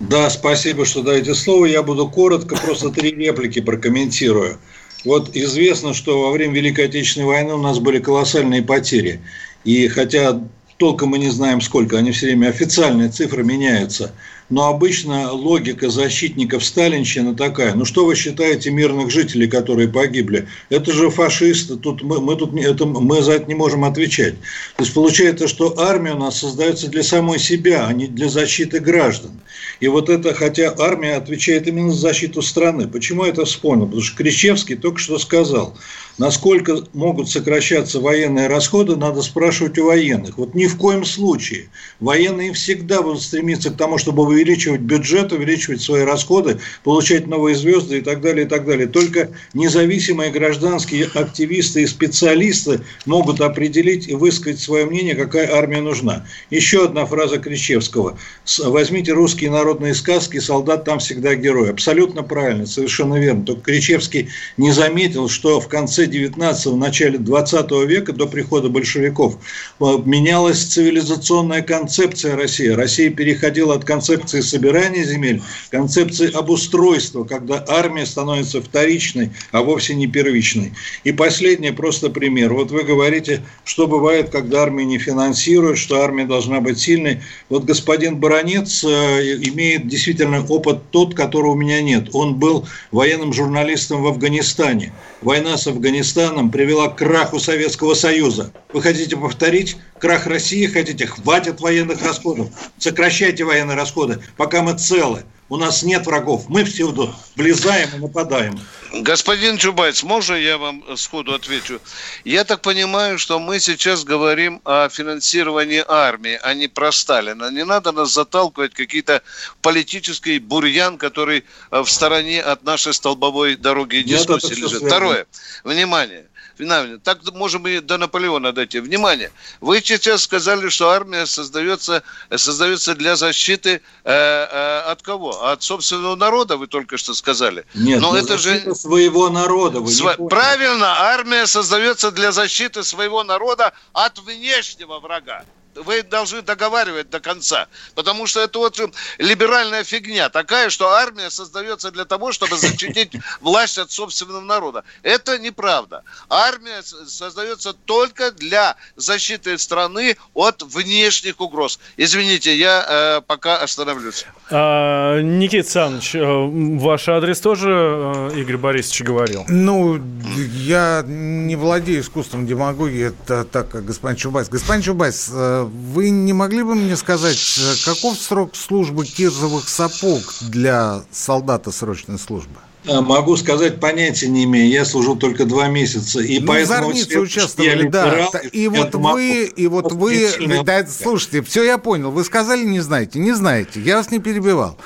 Да, 0.00 0.28
спасибо, 0.30 0.84
что 0.84 1.02
даете 1.02 1.34
слово. 1.34 1.66
Я 1.66 1.82
буду 1.82 2.08
коротко, 2.08 2.56
просто 2.56 2.90
три 2.90 3.10
реплики 3.12 3.60
прокомментирую. 3.60 4.58
Вот 5.04 5.30
известно, 5.36 5.94
что 5.94 6.22
во 6.22 6.30
время 6.32 6.54
Великой 6.54 6.86
Отечественной 6.86 7.26
войны 7.26 7.54
у 7.54 7.62
нас 7.62 7.78
были 7.78 7.98
колоссальные 7.98 8.62
потери. 8.62 9.20
И 9.64 9.88
хотя 9.88 10.40
толком 10.76 11.10
мы 11.10 11.18
не 11.18 11.30
знаем 11.30 11.60
сколько, 11.60 11.98
они 11.98 12.12
все 12.12 12.26
время 12.26 12.48
официальные 12.48 13.08
цифры 13.08 13.44
меняются– 13.44 14.12
но 14.50 14.68
обычно 14.68 15.32
логика 15.32 15.88
защитников 15.88 16.64
Сталинщины 16.64 17.34
такая. 17.34 17.74
Ну 17.74 17.84
что 17.84 18.04
вы 18.04 18.14
считаете 18.14 18.70
мирных 18.70 19.10
жителей, 19.10 19.48
которые 19.48 19.88
погибли? 19.88 20.46
Это 20.68 20.92
же 20.92 21.10
фашисты, 21.10 21.76
тут 21.76 22.02
мы, 22.02 22.20
мы, 22.20 22.36
тут, 22.36 22.54
это, 22.54 22.84
мы 22.86 23.22
за 23.22 23.32
это 23.32 23.46
не 23.46 23.54
можем 23.54 23.84
отвечать. 23.84 24.34
То 24.76 24.84
есть 24.84 24.94
получается, 24.94 25.48
что 25.48 25.78
армия 25.78 26.12
у 26.12 26.18
нас 26.18 26.38
создается 26.38 26.88
для 26.88 27.02
самой 27.02 27.38
себя, 27.38 27.86
а 27.86 27.92
не 27.92 28.06
для 28.06 28.28
защиты 28.28 28.80
граждан. 28.80 29.32
И 29.80 29.88
вот 29.88 30.08
это, 30.08 30.34
хотя 30.34 30.74
армия 30.78 31.16
отвечает 31.16 31.66
именно 31.66 31.92
за 31.92 32.00
защиту 32.00 32.42
страны. 32.42 32.88
Почему 32.88 33.24
я 33.24 33.30
это 33.30 33.44
вспомнил? 33.44 33.86
Потому 33.86 34.02
что 34.02 34.16
Кричевский 34.16 34.76
только 34.76 34.98
что 34.98 35.18
сказал– 35.18 35.76
Насколько 36.16 36.84
могут 36.92 37.28
сокращаться 37.28 37.98
военные 37.98 38.46
расходы, 38.46 38.94
надо 38.94 39.20
спрашивать 39.20 39.78
у 39.78 39.86
военных. 39.86 40.38
Вот 40.38 40.54
ни 40.54 40.66
в 40.66 40.76
коем 40.76 41.04
случае. 41.04 41.66
Военные 41.98 42.52
всегда 42.52 43.02
будут 43.02 43.20
стремиться 43.22 43.70
к 43.70 43.76
тому, 43.76 43.98
чтобы 43.98 44.22
увеличивать 44.22 44.82
бюджет, 44.82 45.32
увеличивать 45.32 45.82
свои 45.82 46.02
расходы, 46.02 46.60
получать 46.84 47.26
новые 47.26 47.56
звезды 47.56 47.98
и 47.98 48.00
так 48.00 48.20
далее, 48.20 48.46
и 48.46 48.48
так 48.48 48.64
далее. 48.64 48.86
Только 48.86 49.30
независимые 49.54 50.30
гражданские 50.30 51.06
активисты 51.06 51.82
и 51.82 51.86
специалисты 51.86 52.82
могут 53.06 53.40
определить 53.40 54.06
и 54.06 54.14
высказать 54.14 54.60
свое 54.60 54.86
мнение, 54.86 55.16
какая 55.16 55.52
армия 55.52 55.80
нужна. 55.80 56.26
Еще 56.48 56.84
одна 56.84 57.06
фраза 57.06 57.38
Кричевского. 57.38 58.16
Возьмите 58.58 59.12
русские 59.12 59.50
народные 59.54 59.94
сказки, 59.94 60.38
солдат 60.38 60.84
там 60.84 60.98
всегда 60.98 61.34
герой. 61.34 61.70
Абсолютно 61.70 62.22
правильно, 62.22 62.66
совершенно 62.66 63.14
верно. 63.18 63.44
Только 63.44 63.62
Кричевский 63.62 64.28
не 64.56 64.70
заметил, 64.70 65.28
что 65.28 65.60
в 65.60 65.68
конце 65.68 65.94
конце 65.94 66.06
19-го, 66.06 66.76
начале 66.76 67.18
20 67.18 67.70
века, 67.86 68.12
до 68.12 68.26
прихода 68.26 68.68
большевиков, 68.68 69.36
э, 69.80 69.84
менялась 70.04 70.64
цивилизационная 70.64 71.62
концепция 71.62 72.36
России. 72.36 72.68
Россия 72.68 73.10
переходила 73.10 73.74
от 73.74 73.84
концепции 73.84 74.40
собирания 74.40 75.04
земель 75.04 75.40
к 75.68 75.70
концепции 75.70 76.32
обустройства, 76.32 77.24
когда 77.24 77.64
армия 77.68 78.06
становится 78.06 78.60
вторичной, 78.60 79.30
а 79.52 79.62
вовсе 79.62 79.94
не 79.94 80.06
первичной. 80.06 80.72
И 81.04 81.12
последний 81.12 81.70
просто 81.70 82.10
пример. 82.10 82.54
Вот 82.54 82.70
вы 82.70 82.82
говорите, 82.82 83.42
что 83.64 83.86
бывает, 83.86 84.30
когда 84.30 84.62
армия 84.62 84.84
не 84.84 84.98
финансирует, 84.98 85.78
что 85.78 86.02
армия 86.02 86.24
должна 86.24 86.60
быть 86.60 86.78
сильной. 86.78 87.20
Вот 87.48 87.64
господин 87.64 88.16
Баранец 88.16 88.82
э, 88.84 89.33
имеет 89.36 89.88
действительно 89.88 90.44
опыт 90.44 90.90
тот, 90.90 91.14
которого 91.14 91.52
у 91.52 91.56
меня 91.56 91.82
нет. 91.82 92.08
Он 92.12 92.36
был 92.36 92.66
военным 92.90 93.32
журналистом 93.32 94.02
в 94.02 94.06
Афганистане. 94.06 94.92
Война 95.20 95.56
с 95.56 95.66
Афганистаном 95.66 96.50
привела 96.50 96.88
к 96.88 96.96
краху 96.96 97.38
Советского 97.38 97.94
Союза. 97.94 98.52
Вы 98.72 98.82
хотите 98.82 99.16
повторить 99.16 99.76
крах 99.98 100.26
России? 100.26 100.66
Хотите? 100.66 101.06
Хватит 101.06 101.60
военных 101.60 102.02
расходов. 102.02 102.48
Сокращайте 102.78 103.44
военные 103.44 103.76
расходы, 103.76 104.20
пока 104.36 104.62
мы 104.62 104.76
целы. 104.76 105.24
У 105.54 105.56
нас 105.56 105.84
нет 105.84 106.04
врагов. 106.04 106.46
Мы 106.48 106.64
всюду 106.64 107.14
влезаем 107.36 107.88
и 107.94 107.98
нападаем. 108.00 108.58
Господин 108.92 109.56
Чубайс, 109.56 110.02
можно 110.02 110.34
я 110.34 110.58
вам 110.58 110.82
сходу 110.96 111.32
отвечу? 111.32 111.80
Я 112.24 112.42
так 112.42 112.60
понимаю, 112.60 113.20
что 113.20 113.38
мы 113.38 113.60
сейчас 113.60 114.02
говорим 114.02 114.60
о 114.64 114.88
финансировании 114.88 115.84
армии, 115.86 116.40
а 116.42 116.54
не 116.54 116.66
про 116.66 116.90
Сталина. 116.90 117.52
Не 117.52 117.64
надо 117.64 117.92
нас 117.92 118.12
заталкивать 118.12 118.74
какие-то 118.74 119.22
политический 119.62 120.40
бурьян, 120.40 120.98
который 120.98 121.44
э, 121.70 121.80
в 121.82 121.88
стороне 121.88 122.42
от 122.42 122.64
нашей 122.64 122.92
столбовой 122.92 123.54
дороги 123.54 123.98
и 123.98 124.02
дискуссии 124.02 124.54
лежит. 124.54 124.82
Второе. 124.82 125.24
Внимание 125.62 126.26
виновен. 126.58 127.00
Так 127.00 127.18
можем 127.32 127.66
и 127.66 127.80
до 127.80 127.98
Наполеона 127.98 128.52
дойти. 128.52 128.80
Внимание, 128.80 129.30
вы 129.60 129.80
сейчас 129.80 130.22
сказали, 130.22 130.68
что 130.68 130.90
армия 130.90 131.26
создается, 131.26 132.02
создается 132.34 132.94
для 132.94 133.16
защиты 133.16 133.80
э, 134.04 134.12
э, 134.12 134.78
от 134.90 135.02
кого? 135.02 135.44
От 135.44 135.62
собственного 135.62 136.16
народа, 136.16 136.56
вы 136.56 136.66
только 136.66 136.96
что 136.96 137.14
сказали. 137.14 137.64
Нет, 137.74 138.00
Но 138.00 138.16
это 138.16 138.38
же 138.38 138.74
своего 138.74 139.30
народа. 139.30 139.80
Вы 139.80 139.90
Сво... 139.90 140.14
Правильно, 140.28 141.00
армия 141.00 141.46
создается 141.46 142.10
для 142.10 142.32
защиты 142.32 142.82
своего 142.82 143.24
народа 143.24 143.72
от 143.92 144.18
внешнего 144.18 145.00
врага 145.00 145.44
вы 145.76 146.02
должны 146.02 146.42
договаривать 146.42 147.10
до 147.10 147.20
конца. 147.20 147.68
Потому 147.94 148.26
что 148.26 148.40
это 148.40 148.58
вот 148.58 148.78
либеральная 149.18 149.84
фигня 149.84 150.28
такая, 150.28 150.70
что 150.70 150.90
армия 150.90 151.30
создается 151.30 151.90
для 151.90 152.04
того, 152.04 152.32
чтобы 152.32 152.56
защитить 152.56 153.12
власть 153.40 153.78
от 153.78 153.90
собственного 153.90 154.40
народа. 154.40 154.84
Это 155.02 155.38
неправда. 155.38 156.02
Армия 156.28 156.82
создается 156.82 157.72
только 157.72 158.30
для 158.30 158.76
защиты 158.96 159.58
страны 159.58 160.16
от 160.34 160.62
внешних 160.62 161.40
угроз. 161.40 161.78
Извините, 161.96 162.56
я 162.56 162.84
э, 162.88 163.20
пока 163.26 163.58
остановлюсь. 163.58 164.26
А, 164.50 165.20
Никита 165.20 165.64
Александрович, 165.64 166.14
э, 166.14 166.78
ваш 166.80 167.08
адрес 167.08 167.40
тоже 167.40 167.70
э, 167.70 168.40
Игорь 168.40 168.56
Борисович 168.56 169.02
говорил? 169.02 169.44
Ну, 169.48 170.00
я 170.36 171.02
не 171.06 171.56
владею 171.56 172.00
искусством 172.00 172.46
демагогии, 172.46 173.08
это 173.08 173.44
так, 173.44 173.70
как 173.70 173.84
господин 173.84 174.16
Чубайс. 174.16 174.48
Господин 174.48 174.82
Чубайс, 174.82 175.30
э, 175.32 175.63
вы 175.64 176.10
не 176.10 176.32
могли 176.32 176.62
бы 176.62 176.74
мне 176.74 176.96
сказать, 176.96 177.58
э, 177.58 177.84
каков 177.84 178.18
срок 178.18 178.56
службы 178.56 179.04
кирзовых 179.04 179.68
сапог 179.68 180.22
для 180.40 181.02
солдата 181.10 181.70
срочной 181.70 182.18
службы? 182.18 182.56
Э, 182.86 183.00
могу 183.00 183.36
сказать, 183.36 183.80
понятия 183.80 184.28
не 184.28 184.44
имею. 184.44 184.68
Я 184.68 184.84
служил 184.84 185.16
только 185.16 185.46
два 185.46 185.68
месяца. 185.68 186.20
И 186.20 186.38
ну, 186.40 186.46
поэтому 186.46 186.90
в 186.90 186.94
Зорнице 186.94 187.18
участвовали, 187.18 187.88
да. 187.88 188.28
И 188.52 188.68
вот 188.68 188.94
вы, 188.94 189.44
и 189.44 189.66
вот 189.66 189.92
вы, 189.92 190.30
да, 190.64 190.86
слушайте, 190.86 191.42
все 191.42 191.64
я 191.64 191.78
понял. 191.78 192.10
Вы 192.10 192.24
сказали, 192.24 192.64
не 192.64 192.80
знаете, 192.80 193.18
не 193.18 193.32
знаете. 193.32 193.80
Я 193.80 193.96
вас 193.96 194.10
не 194.10 194.18
перебивал. 194.18 194.76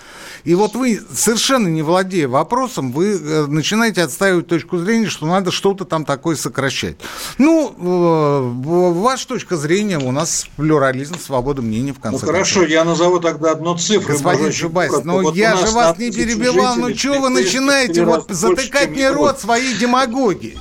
И 0.45 0.55
вот 0.55 0.75
вы, 0.75 1.01
совершенно 1.13 1.69
не 1.69 1.83
владея 1.83 2.29
вопросом, 2.29 2.93
вы 2.93 3.13
э, 3.13 3.47
начинаете 3.47 4.03
отстаивать 4.03 4.47
точку 4.47 4.79
зрения, 4.79 5.09
что 5.09 5.27
надо 5.27 5.51
что-то 5.51 5.85
там 5.85 6.05
такое 6.05 6.37
сокращать. 6.37 6.97
Ну, 7.39 7.75
э, 7.79 8.93
ваша 8.93 9.29
точка 9.29 9.57
зрения, 9.57 9.99
у 9.99 10.13
нас 10.13 10.47
плюрализм, 10.57 11.19
свобода 11.19 11.63
мнений, 11.63 11.93
в 11.93 12.01
конце 12.01 12.25
Ну, 12.25 12.33
хорошо, 12.33 12.65
я 12.65 12.85
назову 12.85 13.21
тогда 13.21 13.53
одну 13.53 13.77
цифру. 13.77 14.13
Господин 14.13 14.53
Чубайс, 14.53 14.93
ну, 15.05 15.23
вот 15.23 15.37
я 15.37 15.57
же 15.57 15.69
вас 15.69 15.99
не 15.99 16.11
перебивал, 16.11 16.77
ну, 16.77 16.95
что 16.95 17.21
вы 17.21 17.29
начинаете 17.31 18.05
вот 18.05 18.27
затыкать 18.31 18.91
мне 18.91 19.11
рот 19.11 19.41
своей 19.41 19.75
демагогией? 19.75 20.59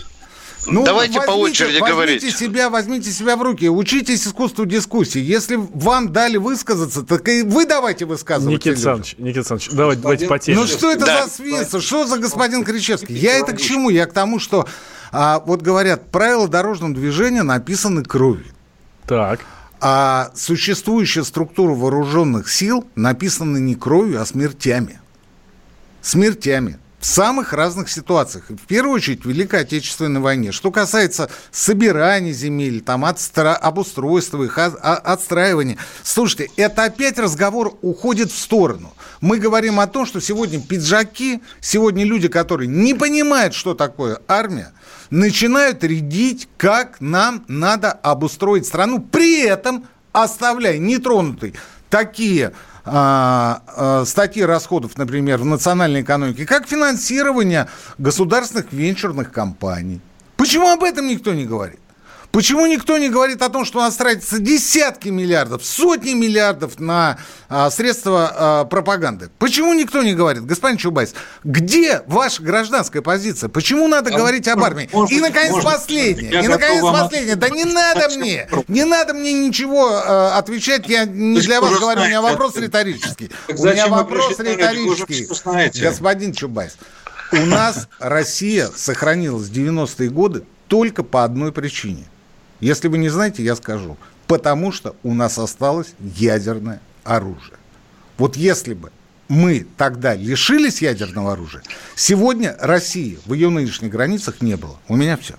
Ну, 0.69 0.83
Давайте 0.83 1.19
возьмите, 1.19 1.27
по 1.27 1.39
очереди 1.39 1.79
возьмите 1.79 1.91
говорить. 1.93 2.37
Себя, 2.37 2.69
возьмите 2.69 3.11
себя 3.11 3.37
в 3.37 3.41
руки, 3.41 3.69
учитесь 3.69 4.27
искусству 4.27 4.65
дискуссии. 4.65 5.21
Если 5.21 5.55
вам 5.55 6.11
дали 6.11 6.37
высказаться, 6.37 7.03
так 7.03 7.27
и 7.29 7.41
вы 7.41 7.65
давайте 7.65 8.05
высказывать. 8.05 8.55
Никита 8.55 8.71
Александрович, 8.71 9.15
Никита 9.17 9.39
Александрович, 9.39 9.69
давайте, 9.71 10.01
давайте 10.01 10.27
по 10.27 10.39
теме. 10.39 10.57
Ну 10.57 10.67
что 10.67 10.91
это 10.91 11.05
да. 11.05 11.23
за 11.25 11.31
свинство? 11.31 11.81
Что 11.81 12.05
за 12.05 12.17
господин 12.17 12.63
Кричевский? 12.63 13.15
Я 13.15 13.37
это 13.37 13.53
к 13.53 13.61
чему? 13.61 13.89
Я 13.89 14.05
к 14.05 14.13
тому, 14.13 14.39
что 14.39 14.67
а, 15.11 15.41
вот 15.45 15.61
говорят, 15.61 16.11
правила 16.11 16.47
дорожного 16.47 16.93
движения 16.93 17.43
написаны 17.43 18.03
кровью. 18.03 18.47
Так. 19.07 19.39
А 19.79 20.31
существующая 20.35 21.23
структура 21.23 21.73
вооруженных 21.73 22.51
сил 22.51 22.85
написана 22.95 23.57
не 23.57 23.75
кровью, 23.75 24.21
а 24.21 24.25
смертями. 24.25 24.99
Смертями 26.01 26.79
самых 27.07 27.53
разных 27.53 27.89
ситуациях. 27.89 28.45
В 28.49 28.67
первую 28.67 28.95
очередь 28.95 29.23
в 29.23 29.29
Великой 29.29 29.61
Отечественной 29.61 30.19
войне. 30.19 30.51
Что 30.51 30.71
касается 30.71 31.29
собирания 31.51 32.33
земель, 32.33 32.81
там, 32.81 33.05
отстра... 33.05 33.55
обустройства 33.55 34.43
их, 34.43 34.57
от... 34.57 34.75
отстраивания. 34.81 35.77
Слушайте, 36.03 36.49
это 36.57 36.83
опять 36.83 37.17
разговор 37.17 37.77
уходит 37.81 38.31
в 38.31 38.37
сторону. 38.37 38.93
Мы 39.21 39.37
говорим 39.37 39.79
о 39.79 39.87
том, 39.87 40.05
что 40.05 40.19
сегодня 40.19 40.59
пиджаки, 40.59 41.41
сегодня 41.61 42.03
люди, 42.03 42.27
которые 42.27 42.67
не 42.67 42.93
понимают, 42.93 43.53
что 43.53 43.73
такое 43.73 44.19
армия, 44.27 44.73
начинают 45.09 45.83
рядить, 45.83 46.49
как 46.57 46.99
нам 46.99 47.45
надо 47.47 47.91
обустроить 47.91 48.65
страну, 48.65 48.99
при 48.99 49.45
этом 49.45 49.87
оставляя 50.11 50.77
нетронутой 50.77 51.53
такие 51.89 52.51
а, 52.89 53.61
а, 53.67 54.05
статьи 54.05 54.43
расходов, 54.43 54.97
например, 54.97 55.37
в 55.39 55.45
национальной 55.45 56.01
экономике, 56.01 56.45
как 56.45 56.67
финансирование 56.67 57.67
государственных 57.97 58.71
венчурных 58.71 59.31
компаний. 59.31 60.01
Почему 60.35 60.69
об 60.69 60.83
этом 60.83 61.07
никто 61.07 61.33
не 61.33 61.45
говорит? 61.45 61.79
Почему 62.31 62.65
никто 62.67 62.97
не 62.97 63.09
говорит 63.09 63.41
о 63.41 63.49
том, 63.49 63.65
что 63.65 63.79
у 63.79 63.81
нас 63.81 63.95
тратится 63.95 64.39
десятки 64.39 65.09
миллиардов, 65.09 65.65
сотни 65.65 66.13
миллиардов 66.13 66.79
на 66.79 67.17
а, 67.49 67.71
средства 67.71 68.31
а, 68.35 68.65
пропаганды? 68.65 69.29
Почему 69.39 69.73
никто 69.73 70.03
не 70.03 70.13
говорит? 70.13 70.45
Господин 70.45 70.77
Чубайс, 70.77 71.15
где 71.43 72.03
ваша 72.05 72.43
гражданская 72.43 73.01
позиция? 73.01 73.49
Почему 73.49 73.87
надо 73.87 74.13
а, 74.13 74.17
говорить 74.17 74.47
об 74.49 74.63
армии? 74.63 74.89
Может, 74.91 75.17
и, 75.17 75.19
наконец, 75.19 75.51
может, 75.51 75.71
последнее. 75.71 76.43
И, 76.43 76.47
наконец, 76.47 76.83
последнее. 76.83 77.35
Да 77.35 77.49
не 77.49 77.65
надо 77.65 78.09
мне, 78.09 78.47
не 78.67 78.83
надо 78.83 79.13
мне 79.13 79.33
ничего 79.33 79.89
а, 79.91 80.37
отвечать. 80.37 80.87
Я 80.87 81.05
не 81.05 81.39
для 81.39 81.61
вас 81.61 81.79
говорю, 81.79 82.01
у 82.01 82.05
меня 82.05 82.21
вопрос 82.21 82.55
риторический. 82.57 83.31
У 83.47 83.65
меня 83.65 83.87
вопрос 83.87 84.37
риторический. 84.39 85.27
Господин 85.81 86.33
Чубайс, 86.33 86.77
у 87.31 87.45
нас 87.45 87.87
Россия 87.99 88.69
сохранилась 88.75 89.47
в 89.47 89.53
90-е 89.53 90.09
годы 90.09 90.43
только 90.67 91.03
по 91.03 91.23
одной 91.23 91.51
причине– 91.51 92.05
если 92.59 92.87
вы 92.87 92.97
не 92.97 93.09
знаете, 93.09 93.43
я 93.43 93.55
скажу. 93.55 93.97
Потому 94.27 94.71
что 94.71 94.95
у 95.03 95.13
нас 95.13 95.37
осталось 95.37 95.93
ядерное 95.99 96.81
оружие. 97.03 97.57
Вот 98.17 98.35
если 98.35 98.73
бы 98.73 98.91
мы 99.29 99.65
тогда 99.77 100.15
лишились 100.15 100.81
ядерного 100.81 101.33
оружия, 101.33 101.63
сегодня 101.95 102.55
России 102.59 103.19
в 103.25 103.33
ее 103.33 103.49
нынешних 103.49 103.91
границах 103.91 104.41
не 104.41 104.55
было. 104.55 104.77
У 104.87 104.95
меня 104.95 105.17
все. 105.17 105.35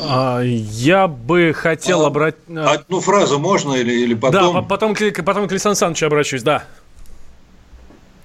А, 0.00 0.40
я 0.42 1.08
бы 1.08 1.52
хотел 1.54 2.04
а, 2.04 2.06
обратить... 2.08 2.40
А, 2.54 2.72
одну 2.72 3.00
фразу 3.00 3.38
можно 3.38 3.74
или, 3.74 3.92
или 3.92 4.14
потом? 4.14 4.54
Да, 4.54 4.62
потом, 4.62 4.94
потом 4.94 5.48
к 5.48 5.52
Александру 5.52 5.70
Александровичу 5.70 6.06
обращусь, 6.06 6.42
да. 6.42 6.64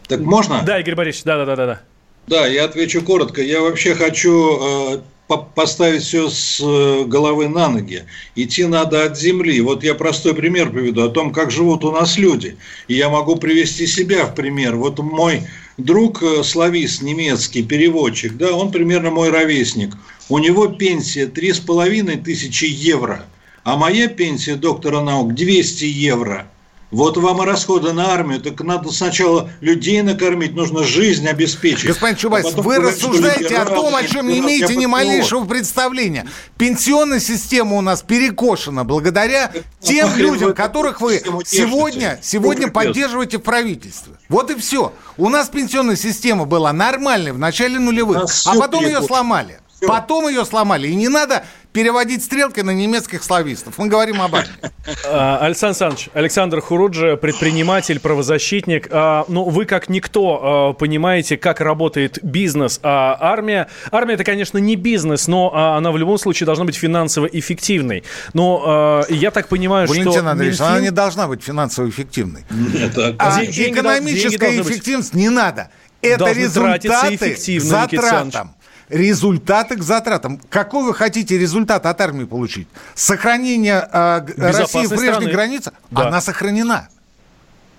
Так 0.08 0.20
можно? 0.20 0.62
Да, 0.64 0.80
Игорь 0.80 0.96
Борисович, 0.96 1.24
да-да-да. 1.24 1.82
Да, 2.28 2.48
я 2.48 2.66
отвечу 2.66 3.02
коротко. 3.02 3.42
Я 3.42 3.62
вообще 3.62 3.96
хочу 3.96 4.96
э, 4.96 5.02
поставить 5.28 6.04
все 6.04 6.30
с 6.30 6.60
э, 6.62 7.04
головы 7.06 7.48
на 7.48 7.70
ноги. 7.70 8.04
Идти 8.36 8.66
надо 8.66 9.06
от 9.06 9.18
земли. 9.18 9.60
Вот 9.62 9.84
я 9.84 9.96
простой 9.96 10.36
пример 10.36 10.72
приведу 10.72 11.04
о 11.04 11.10
том, 11.10 11.34
как 11.34 11.52
живут 11.52 11.84
у 11.84 11.92
нас 11.92 12.18
люди. 12.18 12.58
И 12.88 12.94
я 12.94 13.10
могу 13.10 13.36
привести 13.36 13.88
себя 13.88 14.26
в 14.26 14.36
пример. 14.36 14.76
Вот 14.76 15.00
мой 15.00 15.42
друг 15.78 16.22
э, 16.22 16.44
славист 16.44 17.02
немецкий, 17.02 17.64
переводчик, 17.64 18.38
да, 18.38 18.54
он 18.54 18.72
примерно 18.72 19.10
мой 19.10 19.30
ровесник. 19.30 19.94
У 20.30 20.38
него 20.38 20.68
пенсия 20.68 21.26
3,5 21.26 22.24
тысячи 22.24 22.66
евро, 22.66 23.26
а 23.64 23.78
моя 23.78 24.08
пенсия 24.08 24.56
доктора 24.56 25.02
наук 25.02 25.34
200 25.34 25.86
евро– 25.86 26.48
вот 26.92 27.18
вам 27.18 27.42
и 27.42 27.46
расходы 27.46 27.94
на 27.94 28.14
армию. 28.14 28.42
Так 28.42 28.62
надо 28.62 28.92
сначала 28.92 29.50
людей 29.62 30.02
накормить, 30.02 30.54
нужно 30.54 30.84
жизнь 30.84 31.28
обеспечить. 31.28 31.86
Господин 31.86 32.18
Чубайс, 32.18 32.46
а 32.56 32.62
вы 32.62 32.78
рассуждаете 32.78 33.58
о 33.58 33.66
том, 33.66 33.96
о 33.96 34.04
чем 34.04 34.28
не 34.28 34.40
имеете 34.40 34.76
ни 34.76 34.86
малейшего 34.86 35.46
представления. 35.46 36.28
Пенсионная 36.58 37.20
система 37.20 37.76
у 37.76 37.82
нас 37.82 38.02
перекошена 38.02 38.84
благодаря 38.84 39.52
тем 39.80 40.16
людям, 40.16 40.54
которых 40.54 41.02
вы 41.02 41.22
сегодня, 41.46 42.20
сегодня 42.22 42.70
поддерживаете 42.70 43.38
в 43.38 43.42
правительстве. 43.42 44.14
Вот 44.30 44.52
и 44.52 44.56
все. 44.56 44.94
У 45.18 45.30
нас 45.30 45.50
пенсионная 45.50 45.96
система 45.96 46.46
была 46.46 46.74
нормальной 46.74 47.32
в 47.32 47.38
начале 47.38 47.80
нулевых, 47.80 48.26
а 48.46 48.56
потом 48.56 48.86
ее 48.86 49.02
сломали 49.02 49.60
Потом 49.88 50.28
ее 50.28 50.46
сломали. 50.46 50.88
И 50.88 50.96
не 50.96 51.08
надо 51.08 51.44
переводить 51.76 52.24
стрелки 52.24 52.62
на 52.62 52.72
немецких 52.72 53.22
славистов. 53.22 53.78
Мы 53.78 53.88
говорим 53.88 54.22
об 54.22 54.36
армии. 54.36 54.52
А, 55.08 55.40
Александр 55.42 55.66
Александрович, 55.76 56.10
Александр 56.14 56.62
Хуруджи, 56.62 57.18
предприниматель, 57.18 58.00
правозащитник. 58.00 58.88
А, 58.92 59.26
ну, 59.28 59.44
вы 59.44 59.66
как 59.66 59.90
никто 59.90 60.40
а, 60.70 60.74
понимаете, 60.74 61.38
как 61.38 61.60
работает 61.60 62.20
бизнес. 62.22 62.80
А 62.84 63.18
армия, 63.20 63.68
армия 63.92 64.14
это, 64.14 64.24
конечно, 64.24 64.60
не 64.60 64.76
бизнес, 64.76 65.28
но 65.28 65.54
она 65.54 65.92
в 65.92 65.98
любом 65.98 66.20
случае 66.20 66.46
должна 66.46 66.66
быть 66.66 66.76
финансово 66.76 67.26
эффективной. 67.26 68.04
Но 68.34 69.04
я 69.10 69.32
так 69.32 69.48
понимаю, 69.48 69.88
Валентин 69.88 70.12
что... 70.12 70.30
Андреевич, 70.30 70.60
Минфин... 70.60 70.76
она 70.76 70.84
не 70.84 70.92
должна 70.92 71.28
быть 71.28 71.44
финансово 71.44 71.90
эффективной. 71.90 72.46
Нет, 72.52 72.96
а 73.18 73.44
экономическая 73.44 74.62
эффективность 74.62 75.16
не 75.16 75.30
надо. 75.30 75.72
Это 76.02 76.32
результаты 76.32 77.36
затратам 77.60 78.56
результаты 78.90 79.76
к 79.76 79.84
затратам. 79.84 80.40
Какой 80.50 80.84
вы 80.84 80.94
хотите 80.94 81.38
результат 81.38 81.86
от 81.86 82.02
армии 82.02 82.26
получить? 82.26 82.68
Сохранение 82.94 83.88
э, 83.92 84.22
России 84.38 84.86
в 84.86 84.90
прежней 84.90 85.08
страны. 85.08 85.32
границе? 85.32 85.72
Да. 85.92 86.08
Она 86.08 86.22
сохранена. 86.22 86.90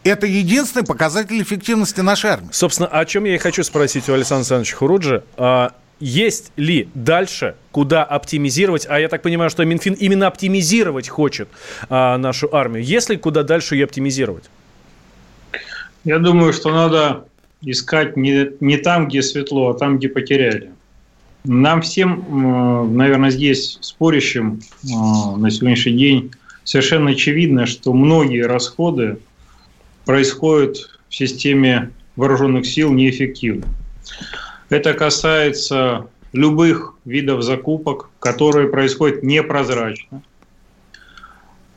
Это 0.05 0.27
единственный 0.27 0.85
показатель 0.85 1.43
эффективности 1.43 2.01
нашей 2.01 2.31
армии. 2.31 2.49
Собственно, 2.53 2.89
о 2.89 3.05
чем 3.05 3.25
я 3.25 3.35
и 3.35 3.39
хочу 3.39 3.65
спросить 3.65 4.09
у 4.09 4.13
Александра 4.13 4.43
Александровича 4.43 4.77
Хуруджи. 4.77 5.25
А, 5.37 5.73
есть 5.99 6.53
ли 6.57 6.89
дальше 6.95 7.57
куда 7.73 8.05
оптимизировать, 8.05 8.87
а 8.89 9.01
я 9.01 9.09
так 9.09 9.23
понимаю, 9.23 9.51
что 9.51 9.65
Минфин 9.65 9.95
именно 9.95 10.27
оптимизировать 10.27 11.09
хочет 11.09 11.49
а, 11.89 12.19
нашу 12.19 12.55
армию. 12.55 12.85
Есть 12.85 13.11
ли 13.11 13.17
куда 13.17 13.43
дальше 13.43 13.75
ее 13.75 13.85
оптимизировать? 13.85 14.45
Я 16.05 16.19
думаю, 16.21 16.53
что 16.53 16.71
надо 16.71 17.25
искать 17.63 18.17
не, 18.17 18.51
не 18.61 18.77
там, 18.77 19.09
где 19.09 19.23
светло, 19.23 19.71
а 19.71 19.75
там, 19.75 19.99
где 19.99 20.09
потеряли. 20.09 20.71
Нам 21.49 21.81
всем, 21.81 22.97
наверное, 22.97 23.31
здесь 23.31 23.79
спорящим 23.81 24.61
на 24.83 25.49
сегодняшний 25.51 25.93
день 25.93 26.31
совершенно 26.65 27.11
очевидно, 27.11 27.67
что 27.67 27.93
многие 27.93 28.45
расходы 28.45 29.19
происходят 30.05 30.77
в 31.09 31.15
системе 31.15 31.91
вооруженных 32.17 32.67
сил 32.67 32.93
неэффективно. 32.93 33.67
Это 34.71 34.93
касается 34.95 36.09
любых 36.33 36.95
видов 37.05 37.43
закупок, 37.43 38.11
которые 38.19 38.69
происходят 38.69 39.23
непрозрачно. 39.23 40.23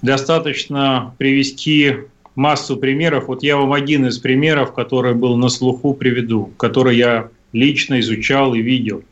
Достаточно 0.02 1.14
привести 1.20 1.98
массу 2.34 2.78
примеров. 2.78 3.28
Вот 3.28 3.44
я 3.44 3.58
вам 3.58 3.74
один 3.74 4.08
из 4.08 4.18
примеров, 4.18 4.74
который 4.74 5.14
был 5.14 5.38
на 5.38 5.50
слуху, 5.50 5.94
приведу, 5.94 6.52
который 6.58 6.98
я 6.98 7.30
лично 7.54 8.00
изучал 8.00 8.56
и 8.56 8.62
видел 8.62 9.04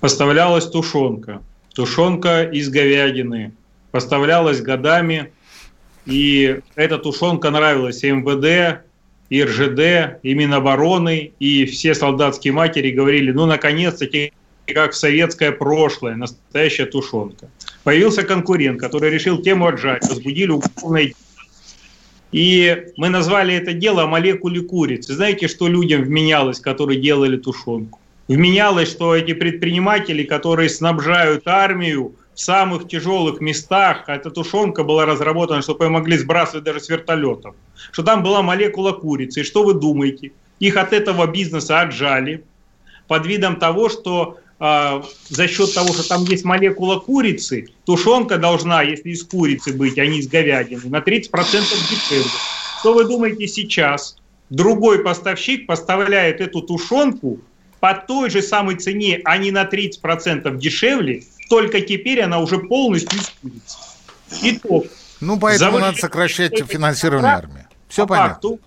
поставлялась 0.00 0.66
тушенка. 0.66 1.42
Тушенка 1.74 2.44
из 2.44 2.68
говядины. 2.68 3.52
Поставлялась 3.90 4.60
годами. 4.60 5.32
И 6.06 6.60
эта 6.74 6.98
тушенка 6.98 7.50
нравилась 7.50 8.02
и 8.02 8.10
МВД, 8.10 8.82
и 9.28 9.44
РЖД, 9.44 10.18
и 10.22 10.34
Минобороны, 10.34 11.32
и 11.38 11.66
все 11.66 11.94
солдатские 11.94 12.52
матери 12.52 12.90
говорили, 12.90 13.30
ну, 13.30 13.46
наконец-таки, 13.46 14.32
как 14.66 14.92
в 14.92 14.96
советское 14.96 15.52
прошлое, 15.52 16.16
настоящая 16.16 16.86
тушенка. 16.86 17.48
Появился 17.84 18.22
конкурент, 18.22 18.80
который 18.80 19.10
решил 19.10 19.42
тему 19.42 19.66
отжать, 19.66 20.08
возбудили 20.08 20.50
уголовное 20.50 21.12
и 22.32 22.86
мы 22.96 23.08
назвали 23.08 23.54
это 23.54 23.72
дело 23.72 24.06
молекуле 24.06 24.60
курицы. 24.60 25.14
Знаете, 25.14 25.48
что 25.48 25.66
людям 25.68 26.02
вменялось, 26.02 26.60
которые 26.60 27.00
делали 27.00 27.36
тушенку? 27.36 27.99
Вменялось, 28.36 28.88
что 28.88 29.16
эти 29.16 29.32
предприниматели, 29.32 30.22
которые 30.22 30.68
снабжают 30.68 31.48
армию 31.48 32.14
в 32.32 32.40
самых 32.40 32.86
тяжелых 32.86 33.40
местах, 33.40 34.04
а 34.06 34.14
эта 34.14 34.30
тушенка 34.30 34.84
была 34.84 35.04
разработана, 35.04 35.62
чтобы 35.62 35.84
ее 35.84 35.90
могли 35.90 36.16
сбрасывать 36.16 36.64
даже 36.64 36.80
с 36.80 36.88
вертолетов, 36.88 37.56
что 37.90 38.02
там 38.02 38.22
была 38.22 38.42
молекула 38.42 38.92
курицы. 38.92 39.40
И 39.40 39.44
что 39.44 39.64
вы 39.64 39.74
думаете? 39.74 40.32
Их 40.60 40.76
от 40.76 40.92
этого 40.92 41.26
бизнеса 41.26 41.80
отжали 41.80 42.44
под 43.08 43.26
видом 43.26 43.56
того, 43.56 43.88
что 43.88 44.38
э, 44.60 45.02
за 45.28 45.48
счет 45.48 45.74
того, 45.74 45.92
что 45.92 46.08
там 46.08 46.22
есть 46.24 46.44
молекула 46.44 47.00
курицы, 47.00 47.66
тушенка 47.84 48.38
должна, 48.38 48.82
если 48.82 49.10
из 49.10 49.24
курицы 49.24 49.72
быть, 49.72 49.98
а 49.98 50.06
не 50.06 50.20
из 50.20 50.28
говядины, 50.28 50.88
на 50.88 50.98
30% 50.98 51.32
дешевле. 51.90 52.30
Что 52.78 52.94
вы 52.94 53.04
думаете 53.04 53.48
сейчас? 53.48 54.16
Другой 54.50 55.00
поставщик 55.00 55.66
поставляет 55.66 56.40
эту 56.40 56.60
тушенку 56.62 57.40
по 57.80 57.94
той 57.94 58.30
же 58.30 58.42
самой 58.42 58.76
цене, 58.76 59.20
а 59.24 59.38
не 59.38 59.50
на 59.50 59.64
30% 59.64 60.56
дешевле, 60.56 61.24
только 61.48 61.80
теперь 61.80 62.20
она 62.20 62.38
уже 62.38 62.58
полностью 62.58 63.18
используется. 63.18 63.78
Итог. 64.42 64.86
Ну, 65.20 65.38
поэтому 65.38 65.78
надо 65.78 65.98
сокращать 65.98 66.64
финансирование 66.66 67.30
армии. 67.30 67.66
Все 67.88 68.06
по 68.06 68.14
понятно. 68.14 68.34
Факту 68.34 68.60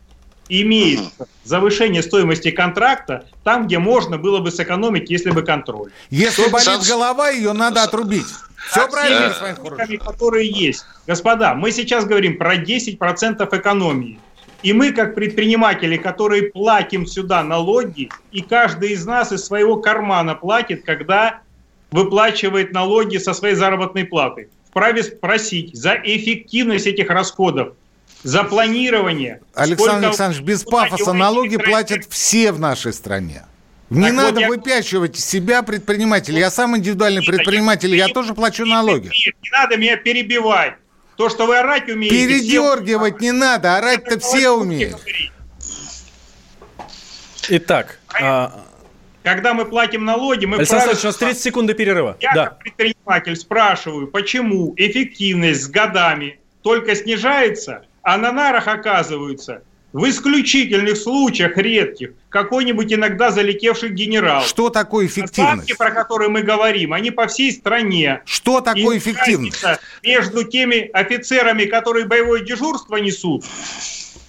имеет 0.50 1.00
завышение 1.44 2.04
стоимости 2.04 2.52
контракта 2.52 3.26
там, 3.44 3.68
где 3.68 3.80
можно 3.80 4.18
было 4.18 4.40
бы 4.40 4.52
сэкономить, 4.52 5.10
если 5.10 5.32
бы 5.32 5.44
контроль. 5.44 5.92
Если 6.10 6.50
болит 6.50 6.66
Сам... 6.66 6.82
голова, 6.82 7.30
ее 7.30 7.54
надо 7.54 7.84
отрубить. 7.84 8.26
Все 8.70 8.88
правильно, 8.88 9.34
господин 9.56 10.00
которые 10.00 10.50
есть. 10.50 10.86
Господа, 11.08 11.54
мы 11.54 11.72
сейчас 11.72 12.06
говорим 12.06 12.38
про 12.38 12.56
10% 12.56 13.58
экономии. 13.58 14.20
И 14.64 14.72
мы, 14.72 14.94
как 14.94 15.14
предприниматели, 15.14 15.98
которые 15.98 16.44
платим 16.44 17.06
сюда 17.06 17.44
налоги, 17.44 18.10
и 18.32 18.42
каждый 18.42 18.94
из 18.94 19.06
нас 19.06 19.32
из 19.34 19.44
своего 19.44 19.76
кармана 19.78 20.36
платит, 20.36 20.86
когда 20.86 21.42
выплачивает 21.92 22.72
налоги 22.72 23.18
со 23.18 23.34
своей 23.34 23.56
заработной 23.56 24.06
платы, 24.06 24.50
вправе 24.70 25.04
спросить 25.04 25.76
за 25.76 25.94
эффективность 26.02 26.88
этих 26.88 27.10
расходов, 27.10 27.74
за 28.24 28.46
планирование. 28.46 29.42
Александр 29.54 30.08
Александрович, 30.08 30.44
без 30.44 30.64
пафоса 30.64 31.12
налоги 31.12 31.58
платят 31.58 32.06
все 32.10 32.54
в 32.54 32.60
нашей 32.60 32.94
стране. 32.94 33.44
Не 33.90 34.08
так 34.08 34.14
надо 34.14 34.32
вот 34.34 34.40
я... 34.40 34.48
выпячивать 34.48 35.18
себя, 35.18 35.62
предпринимателей. 35.62 36.40
Я 36.40 36.50
сам 36.50 36.76
индивидуальный 36.78 37.22
предприниматель, 37.22 37.94
я 37.96 38.08
тоже 38.08 38.34
плачу 38.34 38.66
налоги. 38.66 39.08
Нет, 39.08 39.36
не 39.44 39.50
надо 39.52 39.78
меня 39.78 39.98
перебивать. 39.98 40.76
То, 41.16 41.30
что 41.30 41.46
вы 41.46 41.58
орать 41.58 41.90
умеете... 41.90 42.16
Передергивать 42.16 43.18
все... 43.18 43.26
не 43.26 43.32
надо, 43.32 43.78
орать-то 43.78 44.20
все 44.20 44.50
умеют. 44.50 44.98
Итак, 47.50 48.00
а... 48.22 48.64
Когда 49.24 49.54
мы 49.54 49.66
платим 49.66 50.04
налоги, 50.04 50.46
мы... 50.46 50.58
Александр 50.58 50.90
Александрович, 50.90 51.04
у 51.04 51.08
нас 51.08 51.18
30 51.18 51.44
секунд 51.44 51.68
до 51.68 51.74
перерыва. 51.74 52.18
Я 52.20 52.34
да. 52.34 52.46
как 52.46 52.60
предприниматель 52.60 53.36
спрашиваю, 53.38 54.08
почему 54.08 54.74
эффективность 54.76 55.64
с 55.64 55.68
годами 55.68 56.40
только 56.62 56.96
снижается, 56.96 57.86
а 58.02 58.18
на 58.18 58.32
нарах 58.32 58.68
оказываются 58.68 59.64
в 59.94 60.10
исключительных 60.10 60.98
случаях 60.98 61.56
редких 61.56 62.12
какой-нибудь 62.30 62.92
иногда 62.92 63.32
залетевший 63.32 63.90
генерал. 63.90 64.42
Что 64.42 64.70
такое 64.70 65.06
эффективность? 65.06 65.66
Ставки, 65.66 65.78
про 65.78 65.92
которые 65.92 66.30
мы 66.30 66.42
говорим, 66.42 66.94
они 66.94 67.12
по 67.12 67.28
всей 67.28 67.52
стране. 67.52 68.24
Что 68.26 68.60
такое 68.60 68.98
эффективность? 68.98 69.64
Между 70.02 70.44
теми 70.44 70.90
офицерами, 70.92 71.66
которые 71.66 72.08
боевое 72.08 72.42
дежурство 72.42 72.98
несут, 72.98 73.46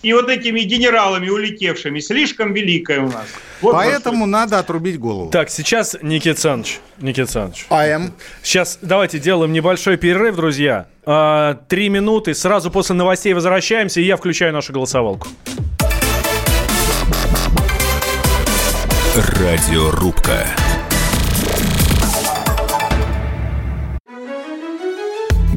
и 0.04 0.12
вот 0.12 0.28
этими 0.28 0.60
генералами 0.60 1.28
улетевшими 1.28 1.98
слишком 1.98 2.52
великая 2.52 3.00
у 3.00 3.06
нас. 3.06 3.26
Вот 3.60 3.72
Поэтому 3.72 4.26
надо 4.26 4.58
отрубить 4.58 4.98
голову. 4.98 5.30
Так, 5.30 5.48
сейчас, 5.48 5.96
Никит 6.02 6.38
Саныч, 6.38 6.78
Никит 6.98 7.30
Саныч. 7.30 7.66
Am. 7.70 8.12
Сейчас 8.42 8.78
давайте 8.82 9.18
делаем 9.18 9.52
небольшой 9.52 9.96
перерыв, 9.96 10.36
друзья. 10.36 10.86
А, 11.06 11.54
три 11.68 11.88
минуты, 11.88 12.34
сразу 12.34 12.70
после 12.70 12.94
новостей 12.94 13.32
возвращаемся, 13.32 14.00
и 14.00 14.04
я 14.04 14.16
включаю 14.16 14.52
нашу 14.52 14.72
голосовалку. 14.74 15.28
Радиорубка. 19.16 20.46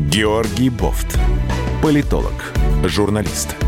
Георгий 0.09 0.69
Бофт. 0.69 1.19
Политолог, 1.81 2.33
журналист, 2.85 3.55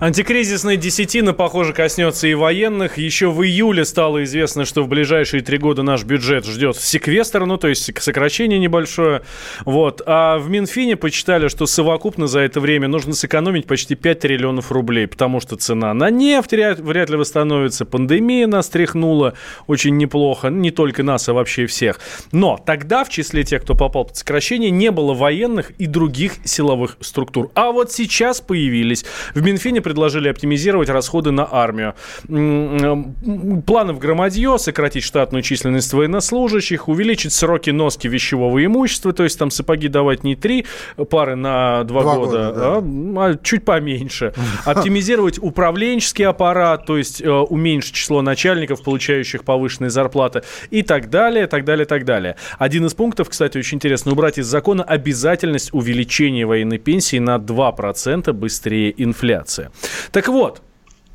Антикризисная 0.00 0.76
десятина, 0.76 1.32
похоже, 1.32 1.72
коснется 1.72 2.28
и 2.28 2.34
военных. 2.34 2.98
Еще 2.98 3.32
в 3.32 3.42
июле 3.42 3.84
стало 3.84 4.22
известно, 4.22 4.64
что 4.64 4.84
в 4.84 4.88
ближайшие 4.88 5.42
три 5.42 5.58
года 5.58 5.82
наш 5.82 6.04
бюджет 6.04 6.46
ждет 6.46 6.76
секвестр, 6.76 7.46
ну, 7.46 7.56
то 7.56 7.66
есть 7.66 8.00
сокращение 8.00 8.60
небольшое. 8.60 9.22
Вот. 9.64 10.00
А 10.06 10.38
в 10.38 10.48
Минфине 10.50 10.94
почитали, 10.94 11.48
что 11.48 11.66
совокупно 11.66 12.28
за 12.28 12.38
это 12.40 12.60
время 12.60 12.86
нужно 12.86 13.12
сэкономить 13.12 13.66
почти 13.66 13.96
5 13.96 14.20
триллионов 14.20 14.70
рублей, 14.70 15.08
потому 15.08 15.40
что 15.40 15.56
цена 15.56 15.92
на 15.94 16.10
нефть 16.10 16.52
вряд 16.52 17.10
ли 17.10 17.16
восстановится, 17.16 17.84
пандемия 17.84 18.46
нас 18.46 18.68
тряхнула 18.68 19.34
очень 19.66 19.96
неплохо, 19.96 20.46
не 20.46 20.70
только 20.70 21.02
нас, 21.02 21.28
а 21.28 21.32
вообще 21.32 21.66
всех. 21.66 21.98
Но 22.30 22.56
тогда 22.56 23.02
в 23.02 23.08
числе 23.08 23.42
тех, 23.42 23.62
кто 23.62 23.74
попал 23.74 24.04
под 24.04 24.16
сокращение, 24.16 24.70
не 24.70 24.92
было 24.92 25.12
военных 25.12 25.72
и 25.72 25.86
других 25.86 26.34
силовых 26.44 26.98
структур. 27.00 27.50
А 27.54 27.72
вот 27.72 27.90
сейчас 27.90 28.40
появились. 28.40 29.04
В 29.34 29.42
Минфине 29.42 29.82
предложили 29.88 30.28
оптимизировать 30.28 30.90
расходы 30.90 31.30
на 31.30 31.48
армию. 31.50 31.94
Планы 32.26 33.94
в 33.94 33.98
громадье, 33.98 34.58
сократить 34.58 35.02
штатную 35.02 35.40
численность 35.40 35.94
военнослужащих, 35.94 36.88
увеличить 36.88 37.32
сроки 37.32 37.70
носки 37.70 38.06
вещевого 38.06 38.62
имущества, 38.62 39.14
то 39.14 39.24
есть 39.24 39.38
там 39.38 39.50
сапоги 39.50 39.88
давать 39.88 40.24
не 40.24 40.36
три 40.36 40.66
пары 41.08 41.36
на 41.36 41.84
два, 41.84 42.02
два 42.02 42.14
года, 42.16 42.30
года 42.30 42.52
да. 42.52 43.22
а, 43.22 43.30
а 43.30 43.38
чуть 43.42 43.64
поменьше. 43.64 44.34
Оптимизировать 44.66 45.38
управленческий 45.38 46.26
аппарат, 46.26 46.84
то 46.84 46.98
есть 46.98 47.22
э, 47.22 47.30
уменьшить 47.30 47.94
число 47.94 48.20
начальников, 48.20 48.82
получающих 48.82 49.42
повышенные 49.42 49.88
зарплаты 49.88 50.42
и 50.70 50.82
так 50.82 51.08
далее, 51.08 51.46
так 51.46 51.64
далее, 51.64 51.86
так 51.86 52.04
далее. 52.04 52.36
Один 52.58 52.84
из 52.84 52.92
пунктов, 52.92 53.30
кстати, 53.30 53.56
очень 53.56 53.76
интересно, 53.76 54.12
убрать 54.12 54.36
из 54.36 54.46
закона 54.46 54.84
обязательность 54.84 55.72
увеличения 55.72 56.44
военной 56.44 56.78
пенсии 56.78 57.18
на 57.18 57.36
2% 57.36 58.30
быстрее 58.34 58.92
инфляции. 59.02 59.70
Так 60.10 60.28
вот, 60.28 60.62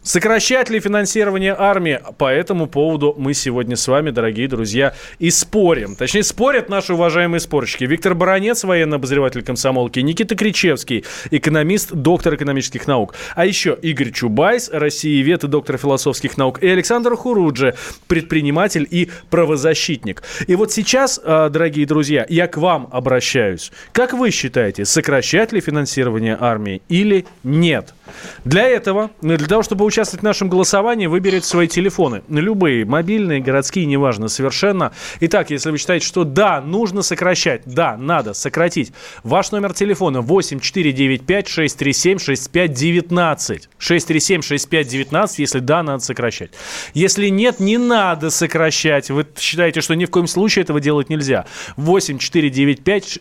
Сокращать 0.03 0.69
ли 0.69 0.81
финансирование 0.81 1.55
армии? 1.57 1.97
По 2.17 2.29
этому 2.29 2.67
поводу 2.67 3.15
мы 3.17 3.33
сегодня 3.33 3.77
с 3.77 3.87
вами, 3.87 4.09
дорогие 4.09 4.49
друзья, 4.49 4.93
и 5.17 5.29
спорим. 5.29 5.95
Точнее, 5.95 6.23
спорят 6.23 6.67
наши 6.67 6.93
уважаемые 6.93 7.39
спорщики. 7.39 7.85
Виктор 7.85 8.13
Баранец, 8.13 8.65
военный 8.65 8.97
обозреватель 8.97 9.43
комсомолки, 9.43 10.01
Никита 10.01 10.35
Кричевский, 10.35 11.05
экономист, 11.31 11.93
доктор 11.93 12.35
экономических 12.35 12.85
наук. 12.85 13.15
А 13.33 13.45
еще 13.45 13.77
Игорь 13.81 14.11
Чубайс, 14.11 14.69
россиевед 14.73 15.45
и 15.45 15.47
доктор 15.47 15.77
философских 15.77 16.37
наук. 16.37 16.61
И 16.61 16.67
Александр 16.67 17.15
Хуруджи, 17.15 17.73
предприниматель 18.07 18.85
и 18.89 19.09
правозащитник. 19.29 20.21
И 20.47 20.55
вот 20.55 20.73
сейчас, 20.73 21.17
а, 21.23 21.47
дорогие 21.47 21.85
друзья, 21.85 22.25
я 22.27 22.47
к 22.47 22.57
вам 22.57 22.89
обращаюсь. 22.91 23.71
Как 23.93 24.11
вы 24.11 24.31
считаете, 24.31 24.83
сокращать 24.83 25.53
ли 25.53 25.61
финансирование 25.61 26.37
армии 26.37 26.81
или 26.89 27.25
нет? 27.45 27.93
Для 28.43 28.67
этого, 28.67 29.11
для 29.21 29.37
того, 29.37 29.63
чтобы 29.63 29.85
участвовать 29.93 30.21
в 30.21 30.25
нашем 30.25 30.49
голосовании, 30.49 31.05
выберите 31.05 31.45
свои 31.45 31.67
телефоны. 31.67 32.23
Любые, 32.27 32.83
мобильные, 32.83 33.41
городские, 33.41 33.85
неважно, 33.85 34.27
совершенно. 34.27 34.91
Итак, 35.19 35.51
если 35.51 35.69
вы 35.69 35.77
считаете, 35.77 36.07
что 36.07 36.23
да, 36.23 36.61
нужно 36.61 37.03
сокращать, 37.03 37.61
да, 37.65 37.95
надо 37.95 38.33
сократить. 38.33 38.91
Ваш 39.23 39.51
номер 39.51 39.73
телефона 39.73 40.21
8495 40.21 41.47
637 41.47 42.17
6519. 42.17 43.69
637 43.77 44.41
6519, 44.41 45.39
если 45.39 45.59
да, 45.59 45.83
надо 45.83 46.03
сокращать. 46.03 46.49
Если 46.95 47.27
нет, 47.27 47.59
не 47.59 47.77
надо 47.77 48.31
сокращать. 48.31 49.11
Вы 49.11 49.27
считаете, 49.37 49.81
что 49.81 49.93
ни 49.93 50.05
в 50.05 50.09
коем 50.09 50.25
случае 50.25 50.63
этого 50.63 50.79
делать 50.79 51.09
нельзя. 51.09 51.45
8495 51.77 53.19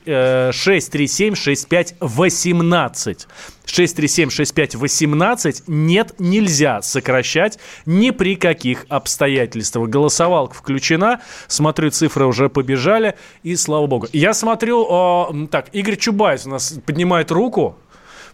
637 0.54 1.34
6518. 1.34 3.28
637-6518 3.66 5.64
нет, 5.66 6.14
нельзя 6.18 6.82
сокращать 6.82 7.58
ни 7.86 8.10
при 8.10 8.36
каких 8.36 8.86
обстоятельствах. 8.88 9.88
Голосовалка 9.88 10.54
включена, 10.54 11.20
смотрю, 11.48 11.90
цифры 11.90 12.26
уже 12.26 12.48
побежали, 12.48 13.16
и 13.42 13.56
слава 13.56 13.86
богу. 13.86 14.08
Я 14.12 14.34
смотрю, 14.34 14.84
о, 14.88 15.32
так, 15.50 15.68
Игорь 15.72 15.96
Чубайс 15.96 16.46
у 16.46 16.50
нас 16.50 16.74
поднимает 16.84 17.30
руку, 17.30 17.76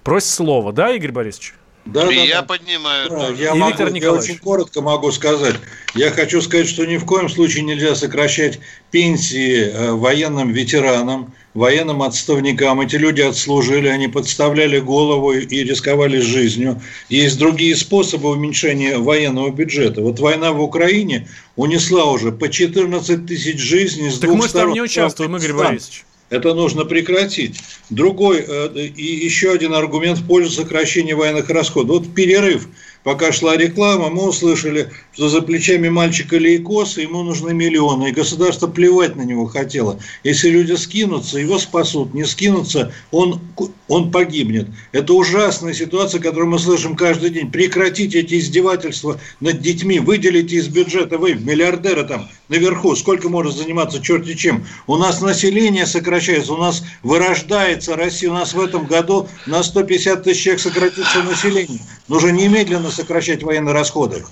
просит 0.02 0.30
слово, 0.30 0.72
да, 0.72 0.90
Игорь 0.90 1.12
Борисович? 1.12 1.54
Да, 1.88 2.04
да, 2.04 2.12
я 2.12 2.40
да. 2.40 2.42
поднимаю. 2.42 3.08
Да, 3.08 3.28
я, 3.28 3.54
могу, 3.54 3.70
Виктор 3.70 3.94
я 3.94 4.12
очень 4.12 4.38
коротко 4.38 4.82
могу 4.82 5.10
сказать. 5.10 5.56
Я 5.94 6.10
хочу 6.10 6.42
сказать, 6.42 6.68
что 6.68 6.84
ни 6.84 6.98
в 6.98 7.06
коем 7.06 7.30
случае 7.30 7.64
нельзя 7.64 7.94
сокращать 7.94 8.58
пенсии 8.90 9.70
э, 9.70 9.92
военным 9.92 10.52
ветеранам, 10.52 11.32
военным 11.58 12.02
отставникам. 12.02 12.80
Эти 12.80 12.96
люди 12.96 13.20
отслужили, 13.20 13.88
они 13.88 14.08
подставляли 14.08 14.78
голову 14.78 15.32
и 15.32 15.64
рисковали 15.64 16.18
жизнью. 16.20 16.80
Есть 17.08 17.38
другие 17.38 17.76
способы 17.76 18.30
уменьшения 18.30 18.98
военного 18.98 19.50
бюджета. 19.50 20.00
Вот 20.00 20.20
война 20.20 20.52
в 20.52 20.62
Украине 20.62 21.28
унесла 21.56 22.10
уже 22.10 22.32
по 22.32 22.48
14 22.48 23.26
тысяч 23.26 23.58
жизней 23.58 24.10
с 24.10 24.18
так 24.18 24.30
двух 24.30 24.42
мы 24.42 24.48
сторон. 24.48 24.68
там 24.68 24.74
не 24.74 24.82
участвуем, 24.82 25.36
Игорь 25.36 25.52
Борисович. 25.52 26.04
Это 26.30 26.52
нужно 26.52 26.84
прекратить. 26.84 27.58
Другой 27.88 28.44
э, 28.46 28.68
и 28.76 29.24
еще 29.24 29.50
один 29.52 29.72
аргумент 29.72 30.18
в 30.18 30.26
пользу 30.26 30.50
сокращения 30.50 31.14
военных 31.14 31.48
расходов. 31.48 32.04
Вот 32.04 32.14
перерыв 32.14 32.68
пока 33.02 33.32
шла 33.32 33.56
реклама, 33.56 34.10
мы 34.10 34.28
услышали, 34.28 34.90
что 35.12 35.28
за 35.28 35.42
плечами 35.42 35.88
мальчика 35.88 36.36
лейкоз, 36.36 36.98
ему 36.98 37.22
нужны 37.22 37.54
миллионы, 37.54 38.08
и 38.08 38.12
государство 38.12 38.66
плевать 38.66 39.16
на 39.16 39.22
него 39.22 39.46
хотело. 39.46 39.98
Если 40.24 40.50
люди 40.50 40.74
скинутся, 40.74 41.38
его 41.38 41.58
спасут, 41.58 42.14
не 42.14 42.24
скинутся, 42.24 42.92
он, 43.10 43.40
он 43.88 44.10
погибнет. 44.10 44.68
Это 44.92 45.14
ужасная 45.14 45.74
ситуация, 45.74 46.20
которую 46.20 46.50
мы 46.50 46.58
слышим 46.58 46.96
каждый 46.96 47.30
день. 47.30 47.50
Прекратите 47.50 48.20
эти 48.20 48.38
издевательства 48.38 49.20
над 49.40 49.60
детьми, 49.60 50.00
выделите 50.00 50.56
из 50.56 50.68
бюджета, 50.68 51.18
вы, 51.18 51.34
миллиардеры 51.34 52.04
там 52.04 52.28
наверху, 52.48 52.94
сколько 52.96 53.28
может 53.28 53.56
заниматься 53.56 54.02
черти 54.02 54.34
чем. 54.34 54.66
У 54.86 54.96
нас 54.96 55.20
население 55.20 55.86
сокращается, 55.86 56.52
у 56.52 56.56
нас 56.56 56.82
вырождается 57.02 57.96
Россия, 57.96 58.30
у 58.30 58.34
нас 58.34 58.54
в 58.54 58.60
этом 58.60 58.86
году 58.86 59.28
на 59.46 59.62
150 59.62 60.22
тысяч 60.22 60.42
человек 60.42 60.60
сократится 60.62 61.22
население. 61.22 61.80
Нужно 62.08 62.28
немедленно 62.28 62.90
сокращать 62.90 63.42
военные 63.42 63.74
расходы. 63.74 64.24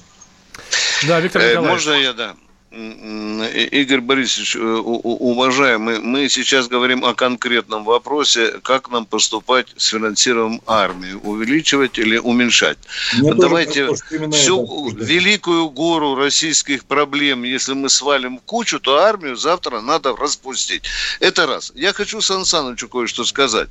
Да, 1.07 1.21
Виктор 1.21 1.43
э, 1.43 1.51
Николаевич. 1.51 1.87
Можно 1.87 2.01
я, 2.01 2.13
да? 2.13 2.37
Игорь 2.77 4.01
Борисович, 4.01 4.57
э, 4.57 4.61
уважаемый, 4.61 6.01
мы 6.01 6.29
сейчас 6.29 6.69
говорим 6.69 7.05
о 7.05 7.15
конкретном 7.15 7.85
вопросе, 7.85 8.61
как 8.63 8.91
нам 8.91 9.07
поступать 9.07 9.69
с 9.77 9.87
финансированием 9.87 10.61
армии, 10.67 11.15
увеличивать 11.15 11.99
или 11.99 12.19
уменьшать. 12.19 12.77
Мне 13.15 13.33
Давайте 13.35 13.89
всю 14.33 14.91
великую 14.91 15.71
гору 15.71 16.17
российских 16.17 16.85
проблем, 16.85 17.45
если 17.45 17.73
мы 17.73 17.89
свалим 17.89 18.39
в 18.39 18.43
кучу, 18.43 18.79
то 18.79 18.99
армию 18.99 19.37
завтра 19.37 19.81
надо 19.81 20.15
распустить. 20.15 20.83
Это 21.21 21.47
раз. 21.47 21.73
Я 21.75 21.93
хочу 21.93 22.21
Сан 22.21 22.45
Санычу 22.45 22.89
кое-что 22.89 23.25
сказать. 23.25 23.69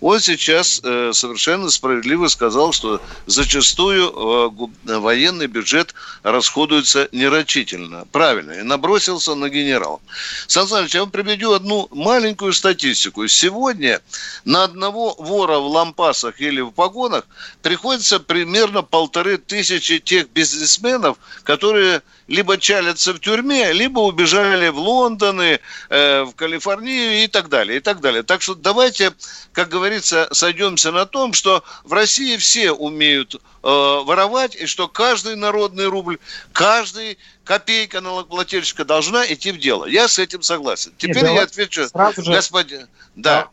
Он 0.00 0.18
сейчас 0.18 0.80
э, 0.82 1.12
совершенно 1.12 1.70
справедливо 1.70 2.26
сказал, 2.26 2.72
что 2.72 3.00
зачастую 3.26 4.70
э, 4.84 4.98
военный 4.98 5.46
бюджет 5.46 5.94
расходуется 6.22 7.08
нерачительно. 7.12 8.04
Правильно 8.10 8.47
правильно, 8.48 8.52
и 8.52 8.62
набросился 8.62 9.34
на 9.34 9.48
генерал. 9.48 10.00
Сан 10.46 10.66
Саныч, 10.66 10.94
я 10.94 11.00
вам 11.00 11.10
приведу 11.10 11.52
одну 11.52 11.88
маленькую 11.90 12.52
статистику. 12.52 13.26
Сегодня 13.28 14.00
на 14.44 14.64
одного 14.64 15.14
вора 15.18 15.58
в 15.58 15.66
лампасах 15.66 16.40
или 16.40 16.60
в 16.60 16.70
погонах 16.70 17.24
приходится 17.62 18.20
примерно 18.20 18.82
полторы 18.82 19.38
тысячи 19.38 19.98
тех 19.98 20.30
бизнесменов, 20.30 21.16
которые 21.44 22.02
либо 22.28 22.58
чалятся 22.58 23.14
в 23.14 23.20
тюрьме, 23.20 23.72
либо 23.72 24.00
убежали 24.00 24.68
в 24.68 24.78
Лондоны, 24.78 25.60
э, 25.88 26.22
в 26.22 26.34
Калифорнию 26.34 27.24
и 27.24 27.26
так 27.26 27.48
далее, 27.48 27.78
и 27.78 27.80
так 27.80 28.00
далее. 28.00 28.22
Так 28.22 28.42
что 28.42 28.54
давайте, 28.54 29.12
как 29.52 29.70
говорится, 29.70 30.28
сойдемся 30.32 30.92
на 30.92 31.06
том, 31.06 31.32
что 31.32 31.64
в 31.84 31.92
России 31.92 32.36
все 32.36 32.70
умеют 32.72 33.34
э, 33.34 33.38
воровать, 33.62 34.54
и 34.54 34.66
что 34.66 34.88
каждый 34.88 35.36
народный 35.36 35.86
рубль, 35.86 36.18
каждый 36.52 37.18
копейка 37.44 38.02
налогоплательщика 38.02 38.84
должна 38.84 39.26
идти 39.26 39.50
в 39.50 39.58
дело. 39.58 39.86
Я 39.86 40.06
с 40.06 40.18
этим 40.18 40.42
согласен. 40.42 40.92
Теперь 40.98 41.24
Нет, 41.24 41.32
я 41.32 41.42
отвечу, 41.42 41.88
сразу 41.88 42.22
же... 42.22 42.32
господин... 42.32 42.88
Да. 43.16 43.48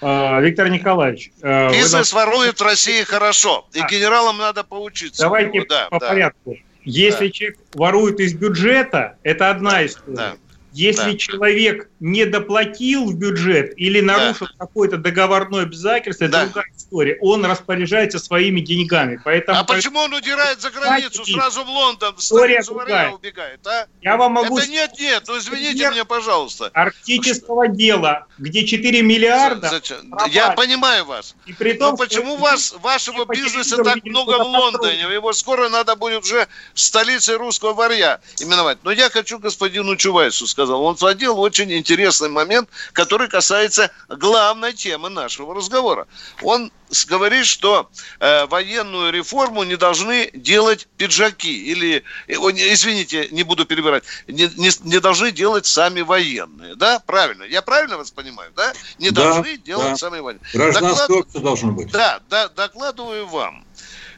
А, 0.00 0.40
Виктор 0.40 0.68
Николаевич. 0.68 1.32
Э, 1.42 1.70
Бизнес 1.72 2.12
вы... 2.12 2.20
ворует 2.20 2.60
в 2.60 2.62
России 2.62 3.02
хорошо, 3.02 3.66
и 3.72 3.80
а. 3.80 3.88
генералам 3.88 4.38
надо 4.38 4.62
поучиться. 4.62 5.22
Давайте 5.22 5.64
да, 5.68 5.88
по 5.88 5.98
да. 5.98 6.08
порядку. 6.08 6.56
Если 6.84 7.26
да. 7.26 7.30
человек 7.30 7.58
ворует 7.74 8.20
из 8.20 8.34
бюджета, 8.34 9.16
это 9.22 9.50
одна 9.50 9.84
история. 9.86 10.16
Да. 10.16 10.36
Если 10.74 11.12
да. 11.12 11.16
человек 11.16 11.88
не 12.00 12.24
доплатил 12.26 13.06
в 13.06 13.14
бюджет 13.14 13.74
или 13.76 14.00
нарушил 14.00 14.48
да. 14.48 14.66
какое-то 14.66 14.96
договорное 14.96 15.62
обязательство, 15.62 16.26
да. 16.26 16.42
это 16.42 16.46
другая 16.46 16.72
история. 16.76 17.18
Он 17.20 17.44
распоряжается 17.44 18.18
своими 18.18 18.60
деньгами. 18.60 19.20
Поэтому, 19.24 19.60
а 19.60 19.64
почему 19.64 20.00
он 20.00 20.12
удирает 20.12 20.60
за 20.60 20.70
границу, 20.70 21.24
сразу 21.24 21.62
в 21.62 21.68
Лондон, 21.68 22.16
в 22.16 22.22
столицу 22.22 22.74
убегает? 22.74 23.64
А? 23.66 23.86
Я 24.02 24.16
вам 24.16 24.32
могу... 24.32 24.58
Это 24.58 24.68
нет, 24.68 24.90
нет, 24.98 25.22
ну 25.28 25.38
извините 25.38 25.90
меня, 25.90 26.04
пожалуйста. 26.04 26.70
Арктического 26.74 27.68
ну, 27.68 27.74
дела, 27.74 28.26
где 28.38 28.66
4 28.66 29.00
миллиарда... 29.02 29.68
Зачем? 29.68 30.12
Я 30.30 30.50
понимаю 30.50 31.04
вас. 31.04 31.36
И 31.46 31.52
при 31.52 31.74
том, 31.74 31.92
Но 31.92 31.96
почему 31.96 32.36
вас, 32.36 32.74
вашего 32.80 33.24
бизнеса 33.26 33.76
так 33.84 34.02
много 34.04 34.42
в 34.42 34.48
Лондоне? 34.48 35.02
Его 35.02 35.32
скоро 35.32 35.68
надо 35.68 35.94
будет 35.94 36.24
уже 36.24 36.48
столицей 36.74 37.36
русского 37.36 37.74
варья 37.74 38.20
именовать. 38.40 38.78
Но 38.82 38.90
я 38.90 39.08
хочу 39.08 39.38
господину 39.38 39.94
Чувайсу 39.94 40.48
сказать, 40.48 40.63
сказал. 40.64 40.82
Он 40.82 40.96
задел 40.96 41.38
очень 41.38 41.72
интересный 41.72 42.28
момент, 42.28 42.68
который 42.92 43.28
касается 43.28 43.90
главной 44.08 44.72
темы 44.72 45.10
нашего 45.10 45.54
разговора. 45.54 46.06
Он 46.42 46.72
говорит, 47.08 47.46
что 47.46 47.90
э, 48.20 48.46
военную 48.46 49.12
реформу 49.12 49.64
не 49.64 49.76
должны 49.76 50.30
делать 50.32 50.88
пиджаки 50.96 51.52
или, 51.52 52.04
э, 52.28 52.34
извините, 52.34 53.28
не 53.30 53.42
буду 53.42 53.64
перебирать, 53.64 54.04
не, 54.26 54.48
не, 54.56 54.70
не 54.82 55.00
должны 55.00 55.30
делать 55.32 55.66
сами 55.66 56.02
военные, 56.02 56.76
да? 56.76 57.00
Правильно? 57.00 57.44
Я 57.44 57.62
правильно 57.62 57.98
вас 57.98 58.10
понимаю, 58.10 58.52
да? 58.56 58.72
Не 58.98 59.10
да, 59.10 59.24
должны 59.24 59.56
делать 59.58 59.90
да. 59.90 59.96
сами 59.96 60.20
военные. 60.20 60.46
Гражданское 60.52 61.22
Доклад... 61.22 61.42
должно 61.42 61.72
быть. 61.72 61.90
Да, 61.90 62.20
да, 62.28 62.48
докладываю 62.48 63.26
вам 63.26 63.63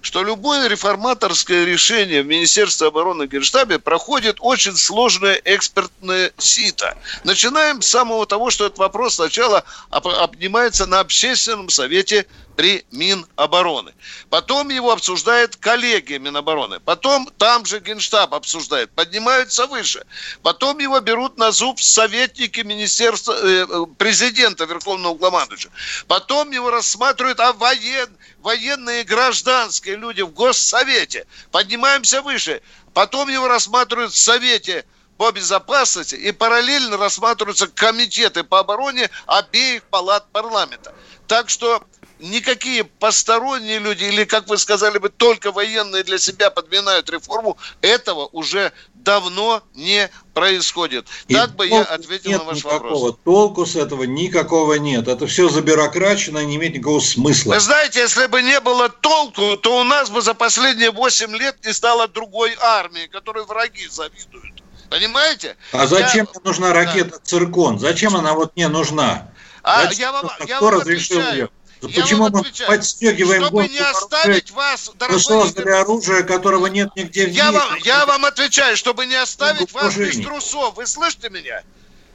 что 0.01 0.23
любое 0.23 0.69
реформаторское 0.69 1.65
решение 1.65 2.23
в 2.23 2.27
Министерстве 2.27 2.89
обороны 2.89 3.27
Генштабе 3.27 3.79
проходит 3.79 4.37
очень 4.41 4.77
сложное 4.77 5.41
экспертное 5.45 6.33
сито. 6.39 6.97
Начинаем 7.25 7.83
с 7.83 7.89
самого 7.89 8.27
того, 8.27 8.51
что 8.51 8.67
этот 8.67 8.79
вопрос 8.79 9.17
сначала 9.17 9.65
обнимается 9.91 10.87
на 10.87 11.01
общественном 11.01 11.69
совете 11.69 12.27
при 12.57 12.85
Минобороны. 12.91 13.93
Потом 14.31 14.71
его 14.71 14.91
обсуждает 14.91 15.57
коллегия 15.57 16.19
Минобороны. 16.19 16.81
Потом 16.81 17.29
там 17.37 17.67
же 17.67 17.81
Генштаб 17.81 18.35
обсуждает. 18.35 18.91
Поднимаются 18.93 19.67
выше. 19.67 20.05
Потом 20.43 20.79
его 20.79 20.99
берут 21.01 21.37
на 21.37 21.53
зуб 21.53 21.81
советники 21.81 22.61
Министерства, 22.61 23.35
э, 23.35 23.67
э 23.69 23.87
президента 23.99 24.65
Верховного 24.65 25.15
Главнокомандующего. 25.15 25.73
Потом 26.09 26.51
его 26.51 26.71
рассматривают 26.71 27.41
а 27.41 27.53
воен, 27.53 28.09
военные 28.47 29.01
и 29.01 29.05
гражданские 29.05 29.97
люди 29.97 30.23
в 30.23 30.31
Госсовете. 30.31 31.27
Поднимаемся 31.51 32.23
выше. 32.23 32.63
Потом 32.95 33.29
его 33.29 33.49
рассматривают 33.49 34.13
в 34.13 34.17
Совете 34.17 34.85
по 35.19 35.33
безопасности 35.33 36.15
и 36.15 36.31
параллельно 36.31 36.97
рассматриваются 36.97 37.67
комитеты 37.67 38.45
по 38.45 38.61
обороне 38.61 39.11
обеих 39.27 39.83
палат 39.83 40.31
парламента. 40.31 40.95
Так 41.27 41.49
что 41.49 41.83
никакие 42.21 42.85
посторонние 42.85 43.81
люди 43.81 44.05
или, 44.05 44.23
как 44.23 44.47
вы 44.47 44.59
сказали 44.59 44.99
бы, 44.99 45.09
только 45.09 45.51
военные 45.51 46.05
для 46.05 46.19
себя 46.19 46.49
подминают 46.51 47.11
реформу, 47.11 47.59
этого 47.81 48.29
уже 48.31 48.73
давно 49.07 49.63
не 49.75 50.11
происходит. 50.35 51.07
И 51.29 51.35
так 51.35 51.55
бы 51.55 51.67
я 51.67 51.83
ответил 51.83 52.33
на 52.33 52.45
ваш 52.45 52.59
никакого. 52.59 52.83
вопрос. 52.83 53.17
Толку 53.25 53.65
с 53.65 53.77
этого 53.77 54.03
никакого 54.03 54.75
нет. 54.75 55.09
Это 55.09 55.27
все 55.29 55.49
забюрокрачено, 55.49 56.45
не 56.45 56.57
имеет 56.57 56.75
никакого 56.75 57.01
смысла. 57.01 57.55
Вы 57.55 57.61
знаете, 57.61 58.01
если 58.01 58.27
бы 58.27 58.43
не 58.43 58.61
было 58.61 58.89
толку, 58.89 59.57
то 59.57 59.81
у 59.81 59.85
нас 59.85 60.11
бы 60.11 60.21
за 60.21 60.35
последние 60.35 60.91
8 60.91 61.37
лет 61.37 61.65
не 61.65 61.73
стало 61.73 62.09
другой 62.09 62.57
армии, 62.61 63.07
которой 63.07 63.45
враги 63.45 63.87
завидуют. 63.89 64.63
Понимаете? 64.91 65.57
А 65.73 65.87
зачем 65.87 66.29
я... 66.35 66.41
нужна 66.45 66.73
ракета 66.73 67.11
да. 67.11 67.19
«Циркон»? 67.23 67.79
Зачем 67.79 68.17
она 68.17 68.35
вот 68.35 68.57
мне 68.57 68.69
нужна? 68.69 69.31
А 69.63 69.85
зачем? 69.85 70.01
я 70.01 70.13
вам, 70.13 70.31
я 70.47 70.61
вам 70.61 70.75
разрешил 70.75 71.19
отвечаю. 71.19 71.37
ее? 71.37 71.49
Я 71.89 72.03
Почему 72.03 72.29
мы 72.29 72.45
подстегиваем 72.67 73.43
Чтобы 73.43 73.69
не 73.69 73.79
оставить 73.79 74.51
вас, 74.51 74.91
дорогой... 74.95 75.81
Оружие, 75.81 76.23
которого 76.23 76.67
нет 76.67 76.91
нигде 76.97 77.27
в 77.27 77.31
я 77.31 77.51
мире. 77.51 77.59
Вам, 77.59 77.79
я 77.85 78.07
вам 78.07 78.25
отвечаю, 78.25 78.77
чтобы 78.77 79.07
не 79.07 79.15
оставить 79.15 79.73
вас 79.73 79.97
без 79.97 80.17
трусов. 80.17 80.77
Вы 80.77 80.87
слышите 80.87 81.31
меня? 81.31 81.63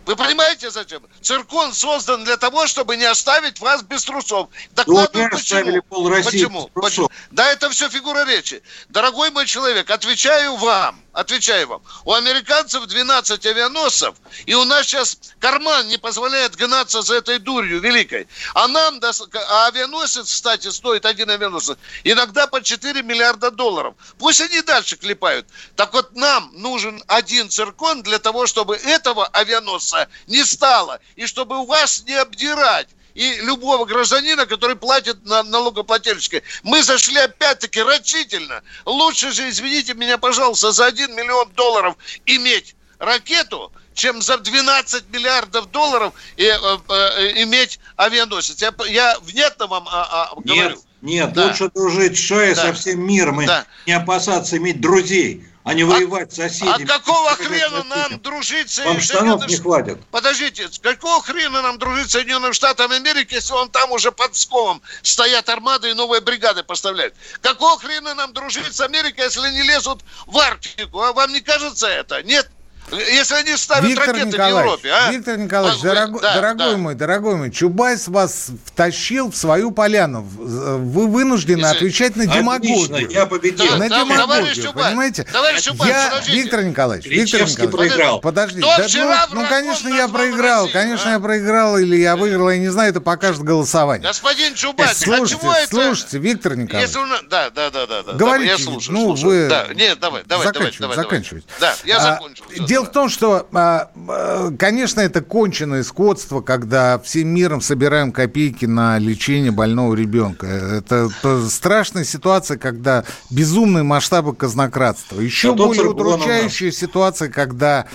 Вы 0.06 0.16
понимаете, 0.16 0.72
зачем? 0.72 1.04
Циркон 1.22 1.74
создан 1.74 2.24
для 2.24 2.38
того, 2.38 2.66
чтобы 2.66 2.98
не 2.98 3.06
оставить 3.06 3.60
вас 3.60 3.84
без 3.84 4.04
трусов. 4.04 4.50
Докладываю, 4.72 5.30
ну, 5.32 5.38
почему. 5.38 5.82
Пол 5.84 6.10
России 6.10 6.46
почему? 6.46 6.70
почему? 6.74 7.10
Да, 7.30 7.52
это 7.52 7.70
все 7.70 7.88
фигура 7.90 8.26
речи. 8.26 8.64
Дорогой 8.90 9.30
мой 9.30 9.46
человек, 9.46 9.90
отвечаю 9.90 10.56
вам. 10.56 11.00
Отвечаю 11.14 11.68
вам. 11.68 11.82
У 12.06 12.14
американцев 12.14 12.86
12 12.86 13.46
авианосцев, 13.46 14.16
и 14.46 14.56
у 14.56 14.64
нас 14.64 14.88
сейчас 14.88 15.18
карман 15.40 15.90
не 15.90 15.98
позволяет 15.98 16.56
гнаться 16.56 17.02
за 17.02 17.16
этой 17.16 17.38
дурью 17.38 17.82
великой. 17.82 18.30
А 18.54 18.70
нам, 18.70 19.02
а 19.04 19.68
авианосец, 19.68 20.28
кстати, 20.28 20.70
стоит 20.70 21.06
один 21.06 21.30
авианосец, 21.30 21.78
иногда 22.06 22.48
по 22.48 22.62
4 22.62 23.02
миллиарда 23.04 23.52
долларов. 23.52 23.96
Пусть 24.20 24.40
они 24.40 24.62
дальше 24.62 24.96
клепают. 24.96 25.48
Так 25.76 25.94
вот, 25.94 26.16
нам 26.16 26.50
нужен 26.54 27.04
один 27.08 27.50
циркон 27.50 28.04
для 28.04 28.20
того, 28.20 28.48
чтобы 28.48 28.78
этого 28.78 29.28
авианосца 29.28 30.08
не 30.28 30.46
стало, 30.46 31.02
и 31.18 31.26
чтобы 31.26 31.66
вас 31.66 32.04
не 32.08 32.14
обдирать 32.14 32.88
и 33.14 33.36
любого 33.42 33.86
гражданина, 33.86 34.46
который 34.46 34.76
платит 34.76 35.26
на 35.26 35.44
налогоплательщика. 35.44 36.42
Мы 36.64 36.84
зашли 36.84 37.18
опять-таки 37.18 37.82
рачительно. 37.82 38.62
Лучше 38.86 39.32
же, 39.32 39.50
извините 39.50 39.94
меня, 39.94 40.18
пожалуйста, 40.18 40.72
за 40.72 40.86
1 40.86 41.16
миллион 41.16 41.50
долларов 41.52 41.96
иметь 42.26 42.76
ракету, 43.00 43.72
чем 43.94 44.22
за 44.22 44.38
12 44.38 45.10
миллиардов 45.12 45.72
долларов 45.72 46.14
и, 46.38 46.46
э, 46.46 46.58
э, 46.58 47.44
иметь 47.44 47.80
авианосец. 47.98 48.62
Я, 48.62 48.74
я 48.88 49.18
внятно 49.22 49.68
вам 49.68 49.88
а, 49.92 50.32
а, 50.32 50.36
говорю? 50.36 50.70
Нет, 50.70 50.80
нет 51.02 51.34
да. 51.34 51.48
лучше 51.48 51.70
дружить 51.74 52.18
с 52.18 52.30
да. 52.30 52.56
со 52.56 52.74
всем 52.74 53.06
миром 53.06 53.42
и 53.42 53.46
да. 53.46 53.66
не 53.88 53.94
опасаться 53.94 54.58
иметь 54.58 54.80
друзей 54.80 55.46
а 55.64 55.74
не 55.74 55.84
воевать 55.84 56.32
с 56.32 56.36
соседями. 56.38 56.84
А 56.84 56.88
какого 56.88 57.30
хрена 57.36 57.84
нам 57.84 58.22
дружить 58.22 58.70
с 58.70 58.84
Вам 58.84 59.00
штанов 59.00 59.48
не 59.48 59.58
хватит. 59.58 60.00
Подождите, 60.10 60.70
какого 60.82 61.22
хрена 61.22 61.62
нам 61.62 61.78
дружить 61.78 62.10
с 62.10 62.12
Соединенными 62.12 62.54
Штатами 62.54 62.96
Америки, 62.96 63.36
если 63.36 63.54
он 63.54 63.70
там 63.70 63.92
уже 63.92 64.12
под 64.12 64.32
Псковом 64.32 64.82
стоят 65.04 65.50
армады 65.50 65.92
и 65.92 65.94
новые 65.94 66.22
бригады 66.22 66.64
поставляют? 66.64 67.14
Какого 67.42 67.80
хрена 67.80 68.16
нам 68.16 68.34
дружить 68.34 68.76
с 68.76 68.82
Америкой, 68.82 69.26
если 69.26 69.50
не 69.52 69.62
лезут 69.64 70.02
в 70.26 70.38
Арктику? 70.38 71.02
А 71.02 71.14
вам 71.14 71.32
не 71.32 71.42
кажется 71.42 71.88
это? 71.88 72.24
Нет? 72.24 72.50
Если 72.92 73.36
они 73.36 73.56
ставят 73.56 73.88
Виктор 73.88 74.10
ракеты 74.10 74.28
Николаевич, 74.28 74.62
в 74.62 74.66
Европе, 74.66 74.92
а? 74.92 75.12
Виктор 75.12 75.38
Николаевич, 75.38 75.80
а, 75.82 75.84
дорогой, 75.84 76.22
да, 76.22 76.34
дорогой 76.36 76.72
да. 76.72 76.78
мой, 76.78 76.96
дорогой 76.96 77.36
мой, 77.36 77.52
Чубайс 77.52 78.08
вас 78.08 78.48
втащил 78.66 79.32
в 79.32 79.36
свою 79.36 79.72
поляну. 79.72 80.22
Вы 80.22 81.08
вынуждены 81.08 81.62
Если... 81.62 81.76
отвечать 81.76 82.16
на 82.16 82.26
демагогию. 82.26 82.84
Отлично, 82.84 83.12
я 83.12 83.26
победил. 83.26 83.78
на 83.78 83.90
да, 83.90 84.04
демагогию, 84.04 84.74
понимаете? 84.74 85.24
Товарищ 85.24 85.62
Чубайс, 85.62 85.92
я, 85.92 86.10
подождите. 86.10 86.42
Виктор 86.42 86.64
Николаевич, 86.64 87.08
Виктор 87.08 87.42
Николаевич, 87.42 87.72
проиграл. 87.72 88.20
Подожди, 88.20 88.62
да, 88.62 89.28
ну, 89.32 89.42
ну, 89.42 89.48
конечно, 89.48 89.90
я 89.90 90.08
проиграл, 90.08 90.64
России, 90.64 90.74
конечно, 90.74 91.10
а? 91.12 91.14
я 91.14 91.20
проиграл, 91.20 91.78
или 91.78 91.96
я 91.96 92.16
выиграл, 92.16 92.50
я 92.50 92.58
не 92.58 92.70
знаю, 92.70 92.90
это 92.90 93.02
покажет 93.02 93.44
голосование. 93.44 94.08
Господин 94.08 94.54
Чубайс, 94.56 94.98
слушайте, 94.98 95.36
а 95.36 95.40
чего 95.40 95.54
это? 95.54 95.70
Слушайте, 95.70 96.18
Виктор 96.20 96.56
Николаевич. 96.56 96.96
Если... 96.96 97.28
Да, 97.30 97.50
да, 97.50 97.70
да, 97.70 97.86
да. 97.86 98.14
Говорите, 98.14 98.52
я 98.52 98.58
слушаю, 98.58 98.94
ну, 98.94 99.06
слушаю. 99.16 99.44
вы... 99.44 99.50
Да, 99.50 99.68
нет, 99.74 100.00
давай, 100.00 100.24
давай, 100.26 100.48
заканчивайте, 100.48 100.80
давай, 100.80 100.96
заканчивайте. 100.98 101.48
Да, 101.60 101.76
я 101.86 101.98
а, 101.98 102.00
закончил. 102.02 102.46
Дело 102.82 102.90
в 102.90 102.94
том, 102.94 103.10
что 103.10 103.48
а, 103.54 103.90
а, 104.08 104.52
конечно, 104.58 105.02
это 105.02 105.22
конченое 105.22 105.84
скотство, 105.84 106.42
когда 106.42 106.98
всем 107.00 107.28
миром 107.28 107.62
собираем 107.62 108.12
копейки 108.12 108.66
на 108.66 108.98
лечение 108.98 109.52
больного 109.52 109.94
ребенка. 109.94 110.48
Это 110.48 111.10
страшная 111.48 112.04
ситуация, 112.04 112.58
когда 112.58 113.04
безумные 113.30 113.84
масштабы 113.84 114.34
казнократства. 114.34 115.20
Еще 115.20 115.54
более 115.54 115.90
удручающая 115.90 116.72
ситуация, 116.72 117.30
когда 117.30 117.86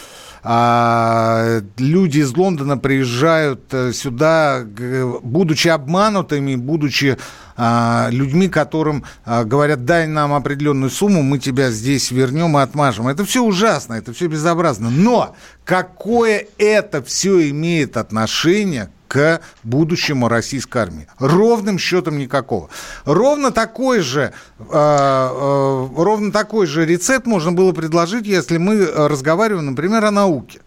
а, 0.49 1.61
люди 1.77 2.21
из 2.21 2.37
Лондона 2.37 2.79
приезжают 2.79 3.63
э, 3.73 3.93
сюда, 3.93 4.65
будучи 4.65 5.67
обманутыми, 5.67 6.55
будучи 6.55 7.19
а, 7.57 8.07
людьми, 8.13 8.49
которым 8.49 9.03
а, 9.25 9.43
говорят, 9.43 9.85
дай 9.85 10.07
нам 10.07 10.33
определенную 10.33 10.91
сумму, 10.91 11.25
мы 11.25 11.41
тебя 11.41 11.73
здесь 11.73 12.13
вернем 12.13 12.57
и 12.57 12.63
отмажем. 12.63 13.09
Это 13.09 13.25
все 13.25 13.43
ужасно, 13.43 13.95
это 13.95 14.13
все 14.13 14.29
безобразно. 14.29 14.89
Но 14.89 15.35
какое 15.65 16.47
это 16.59 17.03
все 17.03 17.51
имеет 17.51 17.97
отношение 17.97 18.91
к 19.09 19.41
будущему 19.63 20.29
российской 20.29 20.79
армии. 20.79 21.07
Ровным 21.19 21.79
счетом 21.79 22.19
никакого. 22.19 22.69
Ровно 23.05 23.51
такой 23.51 24.01
же, 24.01 24.33
э, 24.59 24.65
э, 24.71 25.89
ровно 25.97 26.33
такой 26.33 26.67
же 26.67 26.85
рецепт 26.85 27.27
можно 27.27 27.53
было 27.53 27.73
предложить, 27.73 28.27
если 28.27 28.59
мы 28.59 28.85
разговариваем, 28.85 29.67
например, 29.67 30.05
о 30.05 30.11
науке. 30.11 30.61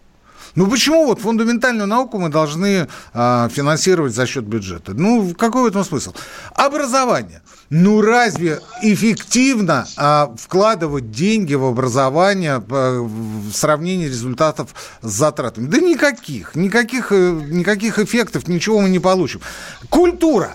Ну 0.54 0.66
почему 0.68 1.06
вот 1.06 1.20
фундаментальную 1.20 1.86
науку 1.86 2.18
мы 2.18 2.28
должны 2.28 2.88
а, 3.12 3.48
финансировать 3.48 4.14
за 4.14 4.26
счет 4.26 4.44
бюджета? 4.44 4.94
Ну 4.94 5.34
какой 5.34 5.62
в 5.62 5.66
этом 5.66 5.84
смысл? 5.84 6.12
Образование. 6.54 7.42
Ну 7.68 8.00
разве 8.00 8.60
эффективно 8.82 9.86
а, 9.96 10.34
вкладывать 10.36 11.12
деньги 11.12 11.54
в 11.54 11.64
образование 11.64 12.62
а, 12.68 13.00
в 13.00 13.52
сравнении 13.52 14.06
результатов 14.06 14.74
с 15.02 15.10
затратами? 15.10 15.66
Да 15.66 15.78
никаких, 15.78 16.56
никаких, 16.56 17.12
э, 17.12 17.40
никаких 17.48 18.00
эффектов, 18.00 18.48
ничего 18.48 18.80
мы 18.80 18.90
не 18.90 18.98
получим. 18.98 19.40
Культура. 19.88 20.54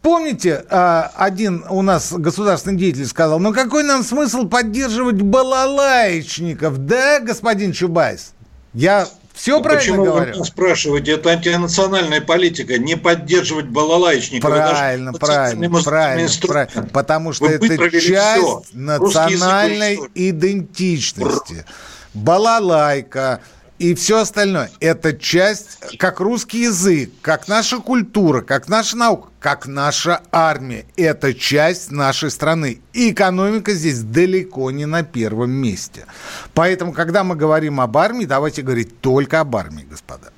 Помните, 0.00 0.56
один 0.68 1.64
у 1.70 1.80
нас 1.80 2.12
государственный 2.12 2.76
деятель 2.76 3.06
сказал, 3.06 3.40
ну 3.40 3.54
какой 3.54 3.84
нам 3.84 4.02
смысл 4.04 4.46
поддерживать 4.46 5.22
балалаечников, 5.22 6.76
да, 6.84 7.20
господин 7.20 7.72
Чубайс? 7.72 8.34
Я 8.74 9.08
все 9.34 9.56
ну, 9.56 9.62
правильно 9.64 9.82
почему 9.82 10.04
говорю? 10.04 10.26
Почему 10.26 10.44
вы 10.44 10.46
спрашиваете? 10.46 11.12
Это 11.12 11.30
антинациональная 11.30 12.20
политика. 12.20 12.78
Не 12.78 12.96
поддерживать 12.96 13.66
балалайчников. 13.66 14.48
Правильно, 14.48 15.12
правильно, 15.12 15.70
правильно, 15.80 16.30
правильно. 16.40 16.88
Потому 16.92 17.32
что 17.32 17.46
вы 17.46 17.54
это 17.54 17.90
часть 17.90 18.38
все. 18.38 18.62
национальной 18.72 19.98
идентичности. 20.14 21.66
Балалайка, 22.14 23.40
и 23.78 23.94
все 23.94 24.20
остальное. 24.20 24.70
Это 24.80 25.12
часть, 25.16 25.78
как 25.98 26.20
русский 26.20 26.62
язык, 26.62 27.10
как 27.22 27.48
наша 27.48 27.78
культура, 27.78 28.40
как 28.40 28.68
наша 28.68 28.96
наука, 28.96 29.28
как 29.40 29.66
наша 29.66 30.22
армия. 30.30 30.86
Это 30.96 31.34
часть 31.34 31.90
нашей 31.90 32.30
страны. 32.30 32.80
И 32.92 33.10
экономика 33.10 33.72
здесь 33.72 34.00
далеко 34.00 34.70
не 34.70 34.86
на 34.86 35.02
первом 35.02 35.50
месте. 35.50 36.06
Поэтому, 36.54 36.92
когда 36.92 37.24
мы 37.24 37.34
говорим 37.34 37.80
об 37.80 37.96
армии, 37.96 38.24
давайте 38.24 38.62
говорить 38.62 39.00
только 39.00 39.40
об 39.40 39.56
армии, 39.56 39.86
господа. 39.88 40.30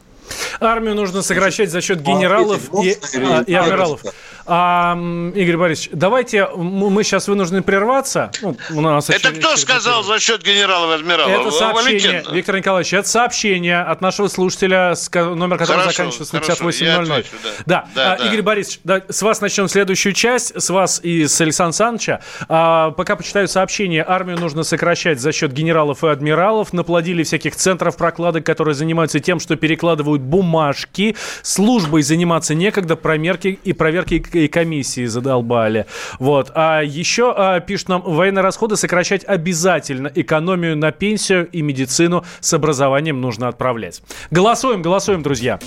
Армию 0.60 0.94
нужно 0.94 1.22
сокращать 1.22 1.70
за 1.70 1.80
счет 1.80 2.00
генералов 2.00 2.70
и, 2.82 2.96
а, 3.16 3.42
и 3.42 3.54
адмиралов. 3.54 4.02
А, 4.46 4.96
Игорь 5.34 5.56
Борисович, 5.56 5.90
давайте 5.92 6.48
мы 6.56 7.02
сейчас 7.04 7.28
вынуждены 7.28 7.62
прерваться. 7.62 8.30
Ну, 8.42 8.56
у 8.70 8.80
нас 8.80 9.10
это 9.10 9.32
кто 9.32 9.56
сказал 9.56 10.02
за 10.02 10.18
счет 10.18 10.42
генералов 10.42 10.90
и 10.92 10.94
адмиралов? 11.00 11.28
Это 11.28 11.50
сообщение, 11.50 12.10
Валентин. 12.10 12.34
Виктор 12.34 12.56
Николаевич, 12.56 12.92
это 12.92 13.08
сообщение 13.08 13.80
от 13.80 14.00
нашего 14.00 14.28
слушателя, 14.28 14.94
номер 15.14 15.58
которого 15.58 15.82
хорошо, 15.82 16.10
заканчивается 16.10 16.34
на 16.34 16.40
5800. 16.40 17.26
Да. 17.66 17.66
Да. 17.66 17.88
Да, 17.94 18.12
а, 18.12 18.18
да. 18.18 18.26
Игорь 18.26 18.42
Борисович, 18.42 18.80
да, 18.84 19.02
с 19.08 19.22
вас 19.22 19.40
начнем 19.40 19.68
следующую 19.68 20.12
часть, 20.12 20.60
с 20.60 20.70
вас 20.70 21.00
и 21.02 21.26
с 21.26 21.40
Александра 21.40 21.66
Александровича. 21.66 22.20
А, 22.48 22.90
пока 22.92 23.16
почитаю 23.16 23.48
сообщение. 23.48 24.04
Армию 24.06 24.38
нужно 24.38 24.62
сокращать 24.62 25.20
за 25.20 25.32
счет 25.32 25.52
генералов 25.52 26.04
и 26.04 26.08
адмиралов. 26.08 26.72
Наплодили 26.72 27.22
всяких 27.22 27.56
центров 27.56 27.96
прокладок, 27.96 28.44
которые 28.44 28.74
занимаются 28.74 29.20
тем, 29.20 29.40
что 29.40 29.56
перекладывают 29.56 30.22
бумажки. 30.22 31.16
Службой 31.42 32.02
заниматься 32.02 32.54
некогда, 32.54 32.96
промерки 32.96 33.58
и 33.62 33.72
проверки 33.72 34.18
и 34.44 34.48
комиссии 34.48 35.06
задолбали. 35.06 35.86
Вот. 36.18 36.50
А 36.54 36.80
еще 36.80 37.32
а, 37.36 37.60
пишут 37.60 37.88
нам, 37.88 38.02
военные 38.02 38.42
расходы 38.42 38.76
сокращать 38.76 39.24
обязательно. 39.24 40.10
Экономию 40.14 40.76
на 40.76 40.92
пенсию 40.92 41.48
и 41.50 41.62
медицину 41.62 42.24
с 42.40 42.52
образованием 42.54 43.20
нужно 43.20 43.48
отправлять. 43.48 44.02
Голосуем, 44.30 44.82
голосуем, 44.82 45.22
друзья. 45.22 45.58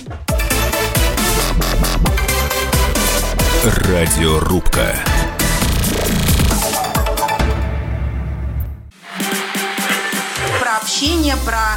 Радиорубка. 3.64 4.96
Про 10.60 10.76
общение, 10.80 11.34
про 11.44 11.76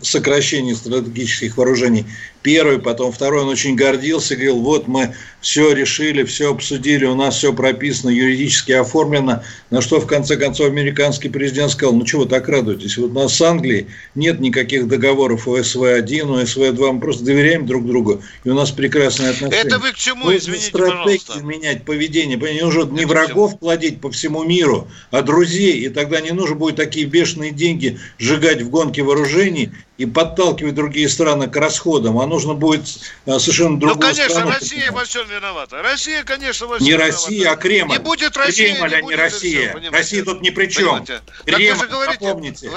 сокращении 0.02 0.74
стратегических 0.74 1.58
вооружений 1.58 2.06
первый, 2.44 2.80
потом 2.80 3.12
второй, 3.12 3.42
он 3.42 3.50
очень 3.50 3.76
гордился, 3.76 4.36
говорил, 4.36 4.60
вот 4.60 4.88
мы 4.88 5.16
все 5.42 5.74
решили, 5.74 6.24
все 6.24 6.52
обсудили, 6.52 7.06
у 7.06 7.16
нас 7.16 7.38
все 7.38 7.54
прописано, 7.54 8.10
юридически 8.10 8.74
оформлено. 8.74 9.42
На 9.72 9.82
что 9.82 10.00
в 10.00 10.06
конце 10.06 10.38
концов 10.38 10.68
американский 10.68 11.30
президент 11.30 11.72
сказал, 11.72 11.96
ну 11.96 12.06
чего 12.06 12.24
вы 12.24 12.30
так 12.30 12.48
радуетесь, 12.48 12.98
вот 12.98 13.12
у 13.12 13.14
нас 13.14 13.34
с 13.34 13.42
Англией 13.42 13.88
нет 14.14 14.40
никаких 14.40 14.88
договоров 14.88 15.48
ОСВ-1, 15.48 16.44
ОСВ-2, 16.44 16.92
мы 16.92 17.00
просто 17.00 17.24
доверяем 17.24 17.66
друг 17.66 17.86
другу, 17.86 18.22
и 18.44 18.50
у 18.50 18.54
нас 18.54 18.72
прекрасные 18.72 19.32
отношения. 19.32 19.64
Это 19.64 19.80
вы 19.80 19.92
к 19.92 19.96
чему, 19.96 20.26
Нужно 20.26 20.38
извините, 20.38 20.72
пожалуйста. 20.72 21.40
менять, 21.42 21.84
поведение, 21.84 22.38
не 22.38 22.64
уже 22.64 22.84
не 22.84 23.06
врагов 23.06 23.58
плодить 23.60 24.02
по 24.02 24.12
всему 24.12 24.44
миру, 24.44 24.88
а 25.12 25.22
друзей, 25.22 25.80
и 25.86 25.90
тогда 25.90 26.22
не 26.22 26.32
нужно 26.32 26.56
будет 26.56 26.76
такие 26.76 27.06
бешеные 27.06 27.52
деньги 27.52 28.00
сжигать 28.20 28.62
в 28.62 28.70
гонке 28.70 29.02
вооружений 29.02 29.72
и 29.98 30.06
подталкивать 30.06 30.76
другие 30.76 31.08
страны 31.08 31.48
к 31.48 31.56
расходам, 31.56 32.20
а 32.20 32.26
нужно 32.34 32.54
будет 32.56 32.86
э, 33.26 33.40
совершенно 33.40 33.80
другую 33.80 33.96
Ну, 33.96 34.02
конечно, 34.02 34.30
страну. 34.30 34.52
Россия 34.52 34.92
во 34.92 35.06
всем 35.06 35.28
виновата. 35.28 35.82
Россия, 35.82 36.24
конечно, 36.24 36.68
во 36.68 36.76
всем 36.76 36.86
Не 36.86 36.94
виновата. 36.94 37.14
Россия, 37.14 37.52
а 37.52 37.56
Кремль. 37.56 37.92
Не 37.92 38.00
будет 38.00 38.36
Россия, 38.36 38.76
Кремль, 38.76 38.90
не 38.90 38.96
а 38.96 39.02
не 39.02 39.16
Россия. 39.16 39.78
Все, 39.78 39.90
Россия 39.90 40.24
тут 40.24 40.42
ни 40.42 40.50
при 40.50 40.68
чем. 40.68 41.06
Понимаете? 41.06 41.22
Кремль, 41.46 41.80
вы 41.80 41.88
говорите, 41.88 42.26
запомните. 42.26 42.72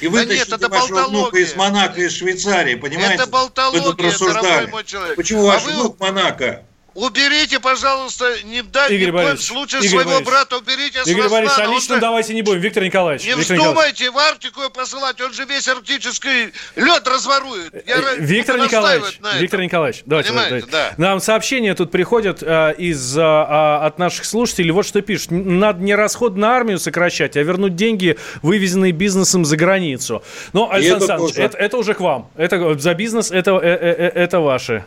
И 0.00 0.08
вы 0.08 0.26
да 0.26 0.34
нет, 0.34 0.52
это 0.52 0.68
вашего 0.68 1.06
внука 1.08 1.38
из 1.38 1.54
Монако, 1.54 2.00
из 2.00 2.12
Швейцарии, 2.16 2.74
понимаете? 2.74 3.14
Это 3.14 3.26
болтология, 3.26 4.08
рассуждали. 4.08 4.66
мой 4.66 4.84
человек. 4.84 5.16
Почему 5.16 5.42
а 5.42 5.54
ваш 5.54 5.64
вы... 5.64 5.72
внук 5.72 6.00
Монако? 6.00 6.64
Уберите, 6.94 7.58
пожалуйста, 7.58 8.26
не 8.44 8.62
дайте 8.62 8.96
Игорь 8.96 9.08
ни 9.08 9.10
Борисович, 9.12 9.46
случае 9.46 9.80
Игорь 9.82 10.02
своего 10.02 10.20
брата 10.20 10.58
уберите 10.58 11.02
с 11.02 11.06
Игорь 11.06 11.28
Борисович, 11.28 11.64
а 11.66 11.70
лично 11.70 11.94
же- 11.94 12.00
давайте 12.00 12.34
не 12.34 12.42
будем. 12.42 12.60
Виктор 12.60 12.84
Николаевич. 12.84 13.24
Не 13.24 13.34
Виктор 13.34 13.56
Николаевич. 13.56 13.94
вздумайте 13.94 14.10
в 14.10 14.18
Арктику 14.18 14.60
посылать, 14.70 15.20
он 15.20 15.32
же 15.32 15.44
весь 15.46 15.66
арктический 15.68 16.52
лед 16.76 17.08
разворует. 17.08 17.72
Я 17.86 17.96
Э, 17.96 18.16
Виктор 18.18 18.58
Николаевич. 18.58 19.20
Виктор 19.38 19.60
Николаевич, 19.60 20.02
давайте, 20.04 20.30
Понимаете, 20.30 20.66
давайте. 20.70 20.94
Нам 20.98 21.20
сообщения 21.20 21.74
тут 21.74 21.90
приходят 21.90 22.42
э, 22.42 22.74
из, 22.76 23.16
э, 23.16 23.20
а, 23.22 23.86
от 23.86 23.98
наших 23.98 24.24
слушателей. 24.26 24.70
Вот 24.70 24.86
что 24.86 25.00
пишут. 25.00 25.30
Надо 25.30 25.82
не 25.82 25.94
расход 25.94 26.36
на 26.36 26.54
армию 26.56 26.78
сокращать, 26.78 27.36
а 27.36 27.42
вернуть 27.42 27.74
деньги, 27.74 28.18
вывезенные 28.42 28.92
бизнесом 28.92 29.44
за 29.44 29.56
границу. 29.56 30.22
Но, 30.52 30.70
И 30.70 30.76
Александр 30.76 31.04
это 31.04 31.14
Александрович, 31.14 31.38
это, 31.38 31.58
это 31.58 31.76
уже 31.78 31.94
к 31.94 32.00
вам. 32.00 32.30
Это 32.36 32.78
за 32.78 32.94
бизнес, 32.94 33.30
это, 33.30 33.52
э, 33.52 33.58
э, 33.62 33.94
э, 33.98 34.12
это 34.14 34.40
ваше. 34.40 34.84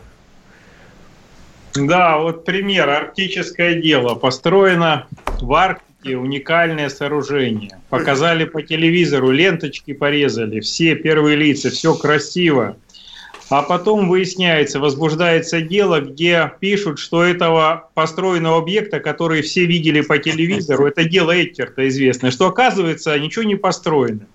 Да, 1.76 2.18
вот 2.18 2.44
пример. 2.44 2.88
Арктическое 2.88 3.74
дело. 3.74 4.14
Построено 4.14 5.06
в 5.40 5.52
Арктике 5.52 6.16
уникальное 6.16 6.88
сооружение. 6.88 7.78
Показали 7.90 8.44
по 8.44 8.62
телевизору, 8.62 9.30
ленточки 9.30 9.92
порезали, 9.92 10.60
все 10.60 10.94
первые 10.94 11.36
лица, 11.36 11.70
все 11.70 11.94
красиво. 11.94 12.76
А 13.48 13.62
потом 13.62 14.08
выясняется, 14.08 14.80
возбуждается 14.80 15.60
дело, 15.60 16.00
где 16.00 16.52
пишут, 16.58 16.98
что 16.98 17.22
этого 17.22 17.90
построенного 17.94 18.58
объекта, 18.58 18.98
который 18.98 19.42
все 19.42 19.66
видели 19.66 20.00
по 20.00 20.18
телевизору, 20.18 20.86
это 20.86 21.04
дело 21.04 21.30
Эттерта 21.30 21.86
известное, 21.88 22.32
что 22.32 22.48
оказывается 22.48 23.16
ничего 23.18 23.44
не 23.44 23.54
построено. 23.54 24.26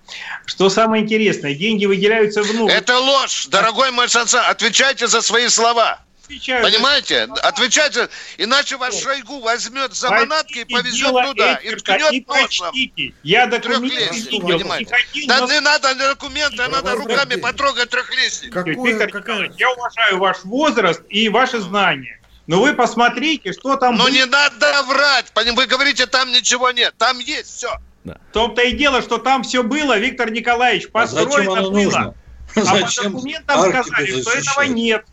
Что 0.46 0.70
самое 0.70 1.02
интересное, 1.02 1.54
деньги 1.54 1.84
выделяются 1.84 2.42
в 2.42 2.54
новую 2.54 2.74
Это 2.74 2.98
ложь, 2.98 3.48
дорогой 3.48 3.90
мой 3.90 4.08
Сансан. 4.08 4.44
Отвечайте 4.48 5.06
за 5.06 5.20
свои 5.20 5.48
слова. 5.48 6.00
Отвечаю. 6.24 6.62
Понимаете? 6.62 7.28
Отвечайте, 7.42 8.08
иначе 8.38 8.76
вас 8.76 9.00
Шойгу 9.00 9.40
возьмет 9.40 9.94
за 9.94 10.10
манатки 10.10 10.58
и 10.60 10.64
повезет 10.64 11.08
туда. 11.08 11.54
И 11.54 11.68
Эдгерта 11.68 11.96
и 11.96 11.98
ткнет 11.98 12.28
носом. 12.28 12.44
прочтите. 12.70 13.14
Я 13.22 13.46
документы 13.46 14.08
видел. 14.12 15.26
Да 15.26 15.46
не 15.46 15.60
надо 15.60 15.94
документы, 15.94 16.62
а 16.62 16.68
надо 16.68 16.94
руками 16.94 17.36
потрогать 17.36 17.90
трехлестник. 17.90 18.54
Виктор 18.54 19.14
Николаевич, 19.14 19.52
я 19.58 19.70
уважаю 19.72 20.18
ваш 20.18 20.44
возраст 20.44 21.02
и 21.08 21.28
ваши 21.28 21.60
знания. 21.60 22.18
Но 22.46 22.60
вы 22.60 22.72
посмотрите, 22.74 23.52
что 23.52 23.76
там... 23.76 23.96
Но 23.96 24.04
было. 24.04 24.12
не 24.12 24.26
надо 24.26 24.82
врать. 24.82 25.26
Вы 25.34 25.66
говорите, 25.66 26.06
там 26.06 26.32
ничего 26.32 26.70
нет. 26.72 26.94
Там 26.98 27.18
есть 27.18 27.56
все. 27.56 27.76
В 28.04 28.32
том-то 28.32 28.62
и 28.62 28.72
дело, 28.72 29.00
что 29.00 29.18
там 29.18 29.44
все 29.44 29.62
было, 29.62 29.96
Виктор 29.96 30.30
Николаевич, 30.30 30.88
А 30.92 31.06
зачем 31.06 31.24
построено 31.28 31.52
оно 31.52 31.70
было. 31.70 31.82
нужно? 31.82 32.14
А 32.56 32.60
Зачем 32.60 33.04
по 33.04 33.18
документам 33.18 33.60
сказали, 33.60 34.20
что 34.20 34.30
этого 34.32 34.62
нет. 34.62 35.06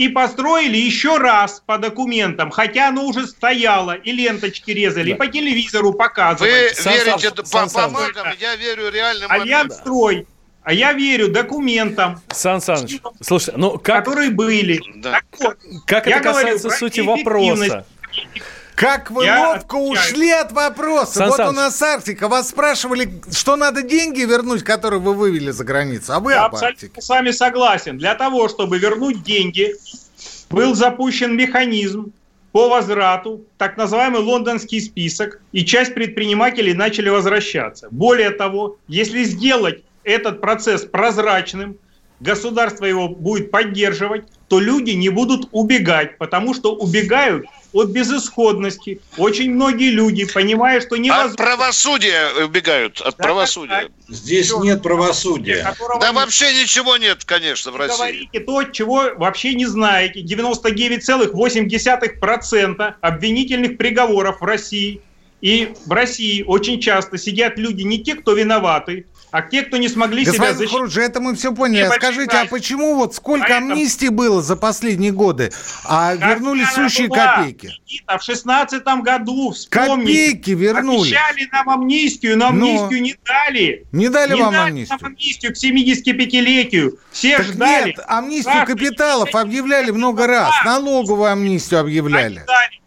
И 0.00 0.08
построили 0.08 0.78
еще 0.78 1.18
раз 1.18 1.62
по 1.66 1.76
документам, 1.76 2.50
хотя 2.50 2.88
оно 2.88 3.04
уже 3.04 3.26
стояло, 3.26 3.92
и 3.92 4.12
ленточки 4.12 4.70
резали, 4.70 5.10
и 5.10 5.14
по 5.14 5.26
телевизору 5.26 5.92
показывали. 5.92 6.50
Вы 6.50 6.90
верите 6.90 7.30
по 7.30 7.66
бумагам, 7.66 8.28
я 8.40 8.56
верю 8.56 8.90
реальным 8.90 9.30
Альянстрой. 9.30 10.26
А 10.62 10.72
я 10.72 10.94
верю 10.94 11.28
документам, 11.28 12.18
Сан 12.30 12.62
Саныч, 12.62 13.00
слушайте, 13.20 13.58
ну 13.58 13.78
как, 13.78 14.04
которые 14.04 14.30
были. 14.30 14.80
Так 15.02 15.24
вот, 15.38 15.58
как 15.86 16.06
я 16.06 16.16
это 16.16 16.30
говорю 16.30 16.46
касается 16.46 16.68
про 16.68 16.76
сути 16.78 17.00
вопроса? 17.00 17.86
Как 18.80 19.10
вы 19.10 19.26
Я 19.26 19.46
ловко 19.50 19.76
отвечаю. 19.76 19.90
ушли 19.90 20.30
от 20.30 20.52
вопроса. 20.52 21.12
Сан 21.12 21.28
вот 21.28 21.36
Саныч. 21.36 21.52
у 21.52 21.54
нас 21.54 21.82
Арктика. 21.82 22.28
Вас 22.28 22.48
спрашивали, 22.48 23.12
что 23.30 23.56
надо 23.56 23.82
деньги 23.82 24.22
вернуть, 24.22 24.64
которые 24.64 25.00
вы 25.00 25.12
вывели 25.12 25.50
за 25.50 25.64
границу. 25.64 26.14
А 26.14 26.20
вы 26.20 26.32
Я 26.32 26.46
об 26.46 26.54
Арктике. 26.54 26.86
абсолютно 26.86 27.02
с 27.02 27.08
вами 27.10 27.30
согласен. 27.32 27.98
Для 27.98 28.14
того, 28.14 28.48
чтобы 28.48 28.78
вернуть 28.78 29.22
деньги, 29.22 29.74
был 30.48 30.74
запущен 30.74 31.36
механизм 31.36 32.12
по 32.52 32.70
возврату, 32.70 33.44
так 33.58 33.76
называемый 33.76 34.22
лондонский 34.22 34.80
список, 34.80 35.42
и 35.52 35.62
часть 35.62 35.92
предпринимателей 35.92 36.72
начали 36.72 37.10
возвращаться. 37.10 37.88
Более 37.90 38.30
того, 38.30 38.78
если 38.88 39.24
сделать 39.24 39.82
этот 40.04 40.40
процесс 40.40 40.86
прозрачным, 40.86 41.76
государство 42.20 42.84
его 42.84 43.08
будет 43.08 43.50
поддерживать, 43.50 44.24
то 44.48 44.60
люди 44.60 44.90
не 44.90 45.08
будут 45.08 45.48
убегать, 45.52 46.18
потому 46.18 46.52
что 46.54 46.74
убегают 46.74 47.46
от 47.72 47.90
безысходности. 47.90 49.00
Очень 49.16 49.54
многие 49.54 49.90
люди, 49.90 50.24
понимая, 50.26 50.80
что 50.80 50.96
От 50.96 51.00
невозможно... 51.00 51.36
правосудия 51.36 52.44
убегают, 52.44 53.00
от 53.00 53.16
Да, 53.16 53.22
правосудия. 53.22 53.88
Здесь 54.08 54.52
нет 54.56 54.82
правосудия. 54.82 55.72
Да 56.00 56.08
нет. 56.08 56.14
вообще 56.14 56.52
ничего 56.60 56.96
нет, 56.96 57.24
конечно, 57.24 57.70
в 57.70 57.76
России. 57.76 57.96
говорите 57.96 58.40
то, 58.40 58.64
чего 58.64 59.12
вообще 59.16 59.54
не 59.54 59.66
знаете. 59.66 60.22
99,8% 60.22 62.94
обвинительных 63.00 63.78
приговоров 63.78 64.40
в 64.40 64.44
России. 64.44 65.00
И 65.40 65.72
в 65.86 65.92
России 65.92 66.42
очень 66.42 66.80
часто 66.80 67.16
сидят 67.16 67.56
люди 67.56 67.82
не 67.82 68.02
те, 68.02 68.14
кто 68.14 68.34
виноваты, 68.34 69.06
а 69.30 69.42
те, 69.42 69.62
кто 69.62 69.76
не 69.76 69.88
смогли 69.88 70.22
себя 70.24 70.32
Господин 70.32 70.56
защитить. 70.58 70.76
Хруджи, 70.76 71.00
это 71.02 71.20
мы 71.20 71.34
все 71.34 71.54
поняли. 71.54 71.82
А 71.82 71.84
Небольшая 71.86 72.12
скажите, 72.12 72.36
а 72.36 72.46
почему 72.46 72.94
вот 72.96 73.14
сколько 73.14 73.46
Поэтому- 73.48 73.72
амнистий 73.72 74.08
было 74.08 74.42
за 74.42 74.56
последние 74.56 75.12
годы, 75.12 75.50
а 75.84 76.10
Когда 76.12 76.28
вернули 76.34 76.64
сущие 76.64 77.08
была, 77.08 77.36
копейки? 77.36 77.66
Никита, 77.86 78.18
в 78.18 78.22
шестнадцатом 78.22 79.02
году, 79.02 79.50
вспомните. 79.52 80.30
Копейки 80.32 80.50
вернули. 80.50 81.08
Обещали 81.08 81.48
нам 81.52 81.70
амнистию, 81.70 82.36
но 82.38 82.50
Но. 82.50 82.66
амнистию 82.66 83.02
не 83.02 83.16
дали. 83.24 83.84
Не 83.92 84.08
дали 84.08 84.34
вам 84.34 84.52
дали 84.52 84.70
амнистию? 84.70 84.98
нам 85.00 85.12
амнистию 85.12 85.52
к 85.52 85.56
75-летию. 85.56 86.98
Все 87.12 87.36
Так 87.36 87.46
ждали. 87.46 87.86
нет, 87.88 88.00
амнистию 88.06 88.54
Как 88.54 88.68
капиталов 88.68 89.34
объявляли 89.34 89.90
много 89.90 90.26
раз, 90.26 90.52
налоговую 90.64 91.30
амнистию 91.30 91.80
объявляли. 91.80 92.36
Они 92.38 92.46
дали. 92.46 92.79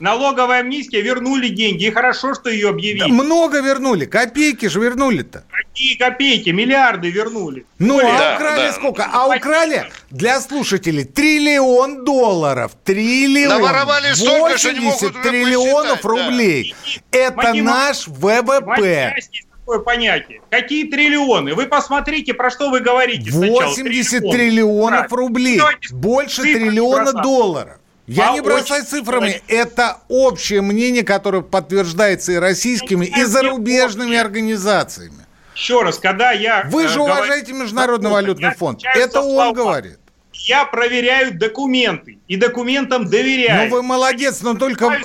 Налоговая 0.00 0.60
амнистия, 0.60 1.00
вернули 1.00 1.48
деньги. 1.48 1.84
И 1.86 1.90
хорошо, 1.90 2.34
что 2.34 2.50
ее 2.50 2.68
объявили. 2.68 3.10
Много 3.10 3.60
вернули, 3.60 4.04
копейки 4.04 4.66
же 4.66 4.80
вернули-то. 4.80 5.44
Какие 5.50 5.96
копейки, 5.96 6.50
миллиарды 6.50 7.10
вернули. 7.10 7.66
Ну, 7.78 7.94
Более- 7.96 8.12
а 8.14 8.18
Да, 8.18 8.34
украли 8.36 8.66
да. 8.68 8.72
сколько? 8.72 9.08
А 9.12 9.26
украли 9.28 9.90
для 10.10 10.40
слушателей 10.40 11.04
триллион 11.04 12.04
долларов. 12.04 12.72
Триллион. 12.84 13.60
Наворовали 13.60 14.12
столько, 14.14 14.58
что 14.58 14.72
не 14.72 14.80
могут 14.80 15.00
80 15.02 15.16
уже 15.20 15.30
триллионов 15.30 16.02
да. 16.02 16.08
рублей. 16.08 16.74
Это 17.10 17.36
Математика. 17.36 17.64
наш 17.64 18.08
ВВП. 18.08 19.14
такое 19.60 19.78
понятие. 19.80 20.40
Какие 20.50 20.84
триллионы? 20.90 21.54
Вы 21.54 21.66
посмотрите, 21.66 22.34
про 22.34 22.50
что 22.50 22.70
вы 22.70 22.80
говорите 22.80 23.30
сначала. 23.30 23.66
80 23.68 24.10
Триллион. 24.20 24.32
триллионов 24.32 24.90
Правильно. 25.08 25.16
рублей. 25.16 25.58
Давайте 25.58 25.94
Больше 25.94 26.42
триллиона 26.42 27.04
бросать. 27.12 27.22
долларов. 27.22 27.78
Я 28.08 28.30
А 28.30 28.32
не 28.32 28.40
бросаю 28.40 28.82
очень 28.82 28.90
цифрами. 28.90 29.42
Это 29.48 29.98
общее 30.08 30.62
мнение, 30.62 31.02
которое 31.02 31.42
подтверждается 31.42 32.32
и 32.32 32.36
российскими, 32.36 33.04
и 33.04 33.24
зарубежными 33.24 34.16
организациями. 34.16 35.26
Еще 35.54 35.82
раз, 35.82 35.98
когда 35.98 36.32
я... 36.32 36.66
Вы 36.70 36.84
э, 36.84 36.88
же 36.88 36.94
говорю- 36.94 37.14
уважаете 37.14 37.52
Международный 37.52 38.10
валютный 38.10 38.54
фонд. 38.54 38.80
Это 38.82 39.20
он 39.20 39.30
слова. 39.30 39.52
говорит. 39.52 39.98
Я 40.32 40.64
проверяю 40.64 41.36
документы. 41.36 42.18
И 42.28 42.36
документам 42.36 43.10
доверяю. 43.10 43.68
Ну 43.68 43.76
вы 43.76 43.82
молодец, 43.82 44.40
но 44.40 44.54
только 44.54 44.98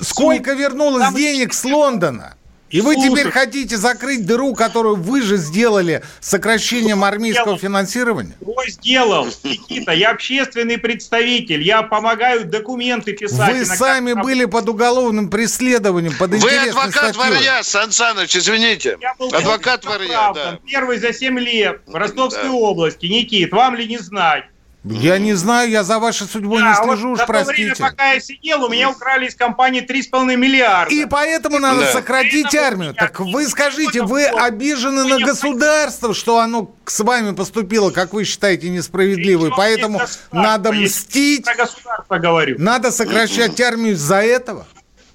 сколько 0.00 0.52
вернулось 0.52 1.12
денег 1.12 1.54
с 1.54 1.64
Лондона? 1.64 2.36
И 2.74 2.80
вы 2.80 2.94
Слушай. 2.94 3.08
теперь 3.10 3.30
хотите 3.30 3.76
закрыть 3.76 4.26
дыру, 4.26 4.52
которую 4.52 4.96
вы 4.96 5.22
же 5.22 5.36
сделали 5.36 6.02
сокращением 6.18 7.04
армейского 7.04 7.44
сделал? 7.56 7.58
финансирования? 7.58 8.32
Кто 8.40 8.56
сделал, 8.66 9.28
Никита? 9.44 9.92
Я 9.92 10.10
общественный 10.10 10.76
представитель. 10.78 11.62
Я 11.62 11.84
помогаю 11.84 12.44
документы 12.46 13.12
писать. 13.12 13.52
Вы 13.52 13.58
Иногда 13.58 13.76
сами 13.76 14.14
там- 14.14 14.22
были 14.22 14.46
под 14.46 14.68
уголовным 14.68 15.30
преследованием, 15.30 16.14
под 16.18 16.32
Вы 16.32 16.50
адвокат 16.50 17.14
статьей. 17.14 17.34
варья, 17.34 17.62
Сан 17.62 17.92
Саныч, 17.92 18.36
извините. 18.36 18.98
Я 19.00 19.14
был 19.20 19.32
Адвокат 19.32 19.84
варья, 19.84 20.32
да. 20.34 20.58
Первый 20.68 20.98
за 20.98 21.12
7 21.12 21.38
лет 21.38 21.80
в 21.86 21.94
Ростовской 21.94 22.42
Да. 22.48 22.50
области. 22.54 23.06
Никит, 23.06 23.52
вам 23.52 23.76
ли 23.76 23.86
не 23.86 23.98
знать? 23.98 24.46
Я 24.84 25.16
не 25.18 25.32
знаю, 25.32 25.70
я 25.70 25.82
за 25.82 25.98
вашей 25.98 26.26
судьбой 26.26 26.58
не 26.62 26.68
Да, 26.68 26.82
вот 26.82 26.96
слежу, 26.98 27.12
уж 27.12 27.18
за 27.18 27.24
то 27.24 27.32
время, 27.32 27.44
простите. 27.46 27.82
пока 27.82 28.12
я 28.12 28.20
сидел, 28.20 28.64
у 28.64 28.68
меня 28.68 28.90
украли 28.90 29.28
из 29.28 29.34
компании 29.34 29.80
3,5 29.80 30.36
миллиарда. 30.36 30.94
И 30.94 31.06
поэтому 31.06 31.58
надо 31.58 31.80
Да. 31.80 31.92
сократить 31.92 32.54
армию. 32.54 32.92
Так 32.94 33.18
вы 33.20 33.44
не 33.44 33.48
скажите, 33.48 34.02
вы 34.02 34.28
вот. 34.30 34.42
обижены 34.42 35.04
Вы 35.04 35.08
на 35.10 35.16
не 35.16 35.24
государство, 35.24 36.12
что 36.12 36.38
оно 36.38 36.74
с 36.84 37.00
вами 37.00 37.34
поступило, 37.34 37.90
как 37.90 38.12
вы 38.12 38.24
считаете, 38.24 38.68
несправедливо, 38.68 39.46
и 39.46 39.50
поэтому 39.56 40.02
надо 40.32 40.70
мстить, 40.72 41.44
Про 41.46 41.54
государство 41.54 42.18
говорю. 42.18 42.56
надо 42.58 42.90
сокращать 42.92 43.58
армию 43.62 43.94
из-за 43.94 44.16
этого. 44.16 44.66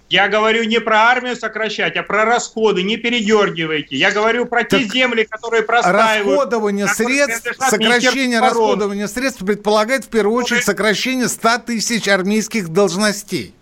Я 0.10 0.28
говорю 0.28 0.64
не 0.64 0.80
про 0.80 1.01
армию 1.03 1.36
сокращать, 1.36 1.95
а 1.95 2.01
про 2.01 2.26
расходы. 2.26 2.82
Не 2.82 2.97
передергивайте. 2.97 3.95
Я 3.95 4.12
говорю 4.12 4.47
про 4.47 4.64
те 4.64 4.80
Так 4.80 4.91
земли, 4.91 5.24
которые 5.30 5.62
простаивают. 5.62 6.39
Расходование 6.39 6.88
средств, 6.88 7.47
сокращение 7.60 8.39
расходования 8.39 9.07
средств 9.07 9.45
предполагает 9.45 10.05
в 10.05 10.10
первую 10.10 10.36
очередь 10.36 10.64
сокращение 10.64 11.28
100 11.28 11.57
тысяч 11.60 12.07
армейских 12.07 12.70
должностей. 12.70 13.53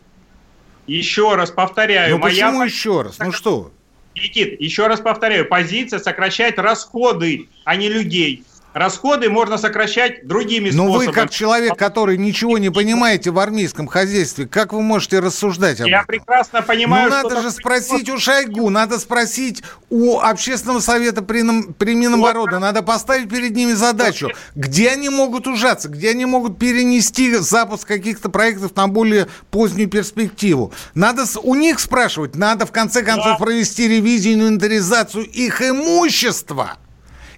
Еще 0.88 1.36
раз 1.36 1.52
повторяю. 1.52 2.16
Ну 2.16 2.18
моя 2.20 2.48
почему 2.48 2.64
еще 2.64 3.02
раз? 3.02 3.20
Ну 3.20 3.34
что? 3.34 3.74
Никит, 4.16 4.60
еще 4.62 4.88
раз 4.88 5.02
повторяю. 5.02 5.48
Позиция 5.48 6.00
сокращать 6.00 6.58
расходы, 6.58 7.50
а 7.66 7.76
не 7.76 7.89
людей. 7.89 8.45
Расходы 8.78 9.30
можно 9.30 9.57
сокращать 9.57 10.25
другими 10.28 10.69
Но 10.69 10.86
способами. 10.86 11.07
вы, 11.07 11.13
как 11.13 11.30
человек, 11.30 11.78
который 11.78 12.17
ничего 12.17 12.57
не 12.57 12.69
понимаете 12.69 13.32
в 13.32 13.39
армейском 13.39 13.88
хозяйстве, 13.88 14.47
как 14.47 14.73
вы 14.73 14.82
можете 14.82 15.19
рассуждать 15.19 15.82
об 15.82 15.88
Я 15.88 15.97
этом? 15.97 16.07
прекрасно 16.07 16.61
понимаю, 16.61 17.09
ну, 17.09 17.19
что 17.19 17.30
надо 17.30 17.41
же 17.41 17.55
такое 17.55 17.82
спросить 17.82 18.09
у 18.09 18.17
Шойгу, 18.17 18.69
надо 18.69 18.99
спросить 18.99 19.63
у 19.89 20.19
Общественного 20.19 20.80
совета 20.80 21.21
при, 21.21 21.43
при 21.73 21.95
Минобороны, 21.95 22.59
надо 22.59 22.84
поставить 22.84 23.30
перед 23.30 23.55
ними 23.55 23.73
задачу, 23.73 24.30
где 24.55 24.89
они 24.89 25.09
могут 25.09 25.47
ужаться, 25.47 25.89
где 25.89 26.11
они 26.11 26.25
могут 26.25 26.59
перенести 26.59 27.36
запуск 27.36 27.88
каких-то 27.88 28.30
проектов 28.30 28.75
на 28.75 28.88
более 28.88 29.28
позднюю 29.51 29.89
перспективу. 29.89 30.73
Надо 30.93 31.23
у 31.41 31.55
них 31.55 31.80
спрашивать, 31.80 32.36
надо 32.36 32.65
в 32.65 32.71
конце 32.71 33.03
концов 33.03 33.38
провести 33.38 33.88
ревизию, 33.88 34.36
инвентаризацию 34.36 35.25
их 35.25 35.61
имущества. 35.61 36.78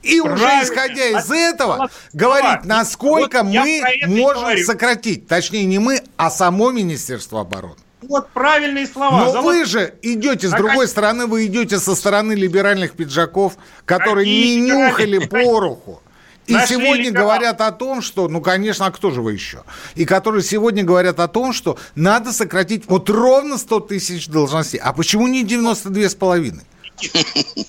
И 0.04 0.20
уже 0.22 0.46
исходя 0.64 1.08
из 1.20 1.30
этого, 1.32 1.90
говорить, 2.14 2.66
насколько 2.66 3.44
Вот 3.44 3.52
мы 3.54 3.82
можем 4.08 4.58
сократить. 4.66 5.28
Точнее, 5.28 5.66
не 5.66 5.80
мы, 5.80 6.02
а 6.18 6.30
само 6.32 6.72
Министерство 6.72 7.42
обороны. 7.42 7.76
Вот 8.02 8.30
правильные 8.30 8.88
слова. 8.88 9.26
Но 9.26 9.32
Завод- 9.34 9.46
вы 9.56 9.66
же 9.66 9.94
идете 10.02 10.48
с 10.48 10.54
А 10.54 10.58
другой 10.58 10.86
как- 10.86 10.90
стороны, 10.90 11.26
вы 11.28 11.46
идете 11.48 11.80
со 11.80 11.96
стороны 11.96 12.32
либеральных 12.32 12.94
пиджаков, 12.94 13.58
которые 13.86 14.26
Какие 14.26 14.62
не 14.62 14.70
нюхали 14.72 15.18
пороху. 15.28 16.02
И 16.48 16.54
Нашли 16.54 16.78
сегодня 16.78 17.04
либерал. 17.10 17.26
говорят 17.28 17.62
о 17.62 17.72
том, 17.72 18.02
что, 18.02 18.28
ну, 18.28 18.42
конечно, 18.42 18.88
а 18.88 18.92
кто 18.92 19.12
же 19.12 19.22
вы 19.22 19.34
еще? 19.34 19.64
И 19.96 20.06
которые 20.06 20.42
сегодня 20.44 20.84
говорят 20.84 21.20
о 21.20 21.28
том, 21.28 21.54
что 21.54 21.78
надо 21.94 22.32
сократить 22.32 22.86
вот 22.88 23.08
ровно 23.10 23.58
100 23.58 23.82
тысяч 23.82 24.28
должностей. 24.28 24.80
А 24.80 24.94
почему 24.94 25.28
не 25.28 25.44
92 25.44 26.10
с 26.10 26.16
половиной? 26.16 26.64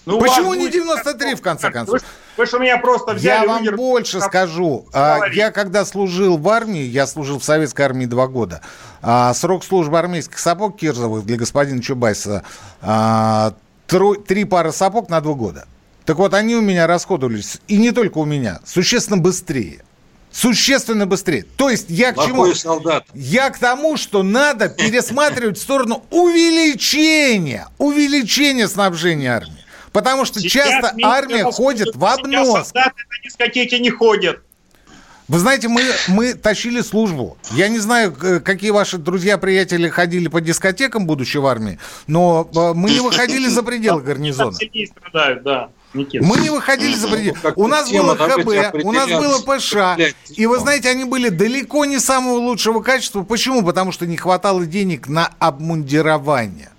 Ну, 0.07 0.19
Почему 0.19 0.55
не 0.55 0.61
будет 0.69 0.73
93 0.73 1.35
в 1.35 1.41
конце 1.41 1.71
концов? 1.71 2.01
Вы 2.37 2.47
же 2.47 2.59
меня 2.59 2.79
просто 2.79 3.15
взяли... 3.15 3.43
Я 3.43 3.47
вам 3.49 3.59
выдернули. 3.59 3.77
больше 3.77 4.21
скажу. 4.21 4.87
А, 4.93 5.21
Я 5.33 5.51
когда 5.51 5.85
служил 5.85 6.37
в 6.39 6.49
армии, 6.49 6.83
я 6.83 7.07
служил 7.07 7.39
в 7.39 7.45
советской 7.45 7.83
армии 7.83 8.07
два 8.07 8.29
года. 8.29 8.61
А, 9.03 9.35
Срок 9.35 9.65
службы 9.65 9.99
армейских 9.99 10.39
сапог 10.39 10.77
Кирзовых 10.77 11.25
для 11.27 11.37
господина 11.37 11.83
Чубайса 11.83 12.45
а, 12.81 13.55
три 13.87 14.45
пары 14.45 14.73
сапог 14.73 15.09
на 15.09 15.21
два 15.21 15.35
года. 15.35 15.67
Так 16.05 16.17
вот, 16.17 16.35
они 16.35 16.57
у 16.57 16.61
меня 16.61 16.87
расходовались, 16.87 17.59
и 17.69 17.77
не 17.77 17.93
только 17.93 18.19
у 18.19 18.25
меня, 18.25 18.61
существенно 18.65 19.19
быстрее. 19.19 19.85
Существенно 20.33 21.07
быстрее. 21.07 21.45
То 21.57 21.71
есть 21.71 21.87
я 21.89 22.13
к 22.13 22.17
чему? 22.25 22.37
Плохой 22.37 22.57
солдат. 22.57 23.05
Я 23.15 23.51
к 23.51 23.59
тому, 23.59 23.97
что 23.97 24.23
надо 24.23 24.69
пересматривать 24.69 25.59
в 25.59 25.63
сторону 25.63 26.05
увеличения, 26.11 27.67
увеличения 27.79 28.69
снабжения 28.69 29.35
армии. 29.35 29.60
Потому 29.93 30.25
что 30.25 30.41
Сейчас 30.41 30.69
часто 30.69 30.95
армия 31.03 31.39
его 31.41 31.51
ходит 31.51 31.95
в 31.95 32.01
Сейчас 32.01 32.19
обнос. 32.19 32.69
солдаты 32.69 33.03
на 33.09 33.29
дискотеке 33.29 33.79
не 33.81 33.91
ходят. 33.91 34.41
Вы 35.29 35.39
знаете, 35.39 35.69
мы, 35.69 35.83
мы 36.09 36.35
тащили 36.35 36.81
службу. 36.81 37.39
Я 37.53 37.69
не 37.69 37.79
знаю, 37.79 38.13
какие 38.45 38.71
ваши 38.71 38.99
друзья-приятели 38.99 39.89
ходили 39.89 40.27
по 40.27 40.41
дискотекам, 40.41 41.07
будучи 41.07 41.37
в 41.37 41.47
армии, 41.47 41.79
но 42.09 42.51
э, 42.53 42.73
мы 42.75 42.91
не 42.91 42.99
выходили 42.99 43.47
за 43.47 43.63
пределы 43.63 44.03
гарнизона. 44.03 44.53
Страдают, 44.53 45.43
да. 45.45 45.71
Никита. 45.95 46.25
Мы 46.25 46.39
не 46.39 46.51
выходили 46.51 46.95
за 46.95 47.09
пределы. 47.09 47.37
Ну, 47.43 47.53
У 47.57 47.67
нас 47.69 47.89
тема 47.89 48.15
было 48.15 48.29
ХБ, 48.29 48.85
у 48.85 48.93
нас 48.93 49.09
было. 49.09 49.39
ПШ. 49.41 49.75
И 50.37 50.47
вы 50.47 50.59
знаете, 50.59 50.89
они 50.89 51.05
были 51.05 51.29
далеко 51.29 51.85
не 51.85 51.99
самого 52.01 52.35
лучшего 52.39 52.81
качества. 52.81 53.23
Почему? 53.23 53.65
Потому 53.65 53.93
что 53.93 54.07
не 54.07 54.17
хватало 54.17 54.67
денег 54.67 55.09
на 55.09 55.31
обмундирование. 55.39 56.71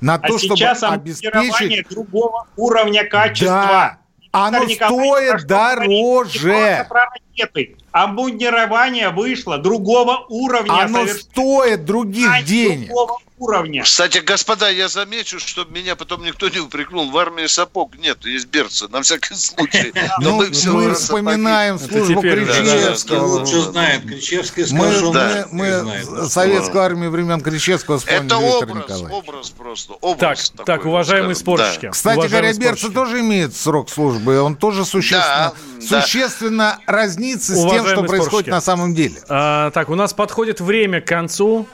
На 0.00 0.14
А 0.14 0.18
то, 0.18 0.38
чтобы 0.38 0.56
сейчас 0.56 0.82
обмундирование 0.82 1.50
обеспечить... 1.50 1.88
другого 1.88 2.46
уровня 2.56 3.04
качества. 3.04 3.48
Да, 3.48 3.98
оно 4.32 4.64
Николаевич, 4.64 5.40
стоит 5.40 5.46
дороже. 5.46 6.86
Ракеты. 6.88 7.76
Обмундирование 7.90 9.10
вышло 9.10 9.58
другого 9.58 10.26
уровня. 10.28 10.84
Оно 10.84 10.98
совершенно 10.98 11.18
стоит 11.18 11.84
других 11.84 12.44
денег. 12.44 12.88
другого 12.88 13.18
уровня. 13.38 13.82
Кстати, 13.84 14.18
господа, 14.18 14.68
я 14.68 14.88
замечу, 14.88 15.38
чтобы 15.38 15.72
меня 15.72 15.96
потом 15.96 16.24
никто 16.24 16.48
не 16.48 16.58
упрекнул. 16.60 17.10
В 17.10 17.18
армии 17.18 17.46
сапог 17.46 17.96
нет, 17.98 18.24
есть 18.24 18.48
берцы, 18.48 18.88
на 18.88 19.02
всякий 19.02 19.34
случай. 19.34 19.92
Но 20.20 20.30
Ну, 20.30 20.72
мы, 20.72 20.94
вспоминаем 20.94 21.78
службу. 21.78 22.20
Кричевского. 22.20 23.26
Лучше 23.26 23.60
знает. 23.62 24.04
Кричевский 24.04 24.64
Мы, 24.72 26.28
советскую 26.28 26.82
армию 26.82 27.10
времен 27.10 27.40
Кричевского 27.40 27.98
вспомнили, 27.98 28.26
Это 28.26 28.36
образ, 28.38 29.02
образ 29.10 29.50
просто. 29.50 29.94
Так, 30.18 30.38
так, 30.64 30.84
уважаемые 30.84 31.34
спорщики. 31.34 31.90
Кстати 31.90 32.26
говоря, 32.28 32.52
берцы 32.54 32.90
тоже 32.90 33.20
имеют 33.20 33.54
срок 33.54 33.90
службы, 33.90 34.40
он 34.40 34.56
тоже 34.56 34.84
существенно, 34.84 35.52
существенно 35.80 36.78
разнится 36.86 37.52
с 37.52 37.56
тем, 37.56 37.66
Уважаемые 37.66 37.94
что 37.94 38.02
происходит 38.04 38.28
спорщики. 38.28 38.50
на 38.50 38.60
самом 38.60 38.94
деле. 38.94 39.20
А, 39.28 39.70
так, 39.70 39.88
у 39.88 39.94
нас 39.94 40.12
подходит 40.12 40.60
время 40.60 41.00
к 41.00 41.06
концу. 41.06 41.66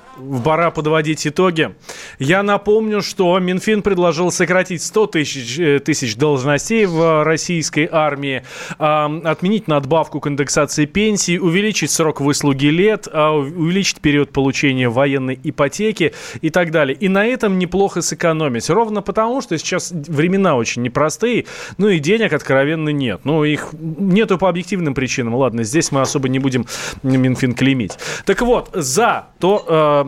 Пора 0.45 0.71
подводить 0.71 1.27
итоги. 1.27 1.75
Я 2.19 2.43
напомню, 2.43 3.03
что 3.03 3.39
Минфин 3.39 3.83
предложил 3.83 4.31
сократить 4.31 4.83
100 4.83 5.07
тысяч, 5.09 5.59
э, 5.59 5.81
тысяч 5.81 6.17
должностей 6.17 6.87
в 6.87 7.25
российской 7.25 7.89
армии, 7.91 8.45
а, 8.79 9.11
отменить 9.25 9.67
надбавку 9.67 10.21
к 10.21 10.29
индексации 10.29 10.87
пенсий, 10.87 11.39
увеличить 11.39 11.91
срок 11.91 12.21
выслуги 12.21 12.67
лет, 12.67 13.09
а, 13.13 13.33
увеличить 13.33 14.01
период 14.01 14.31
получения 14.31 14.89
военной 14.89 15.39
ипотеки 15.43 16.13
и 16.41 16.51
так 16.51 16.71
далее. 16.71 16.97
И 16.97 17.09
на 17.09 17.25
этом 17.27 17.59
неплохо 17.59 18.03
сэкономить. 18.03 18.71
Ровно 18.71 19.03
потому, 19.03 19.41
что 19.41 19.59
сейчас 19.59 19.91
времена 19.91 20.57
очень 20.57 20.83
непростые, 20.83 21.47
ну 21.79 21.89
и 21.89 21.99
денег 21.99 22.33
откровенно 22.33 22.91
нет. 22.91 23.23
Ну, 23.25 23.45
их 23.45 23.71
нету 23.73 24.39
по 24.39 24.49
объективным 24.49 24.95
причинам. 24.95 25.35
Ладно, 25.35 25.65
здесь 25.65 25.91
мы 25.91 26.01
особо 26.01 26.29
не 26.29 26.39
будем 26.39 26.67
Минфин 27.03 27.55
клеймить. 27.55 27.99
Так 28.25 28.43
вот, 28.43 28.71
за 28.73 29.27
то 29.41 29.65
э, 29.67 30.04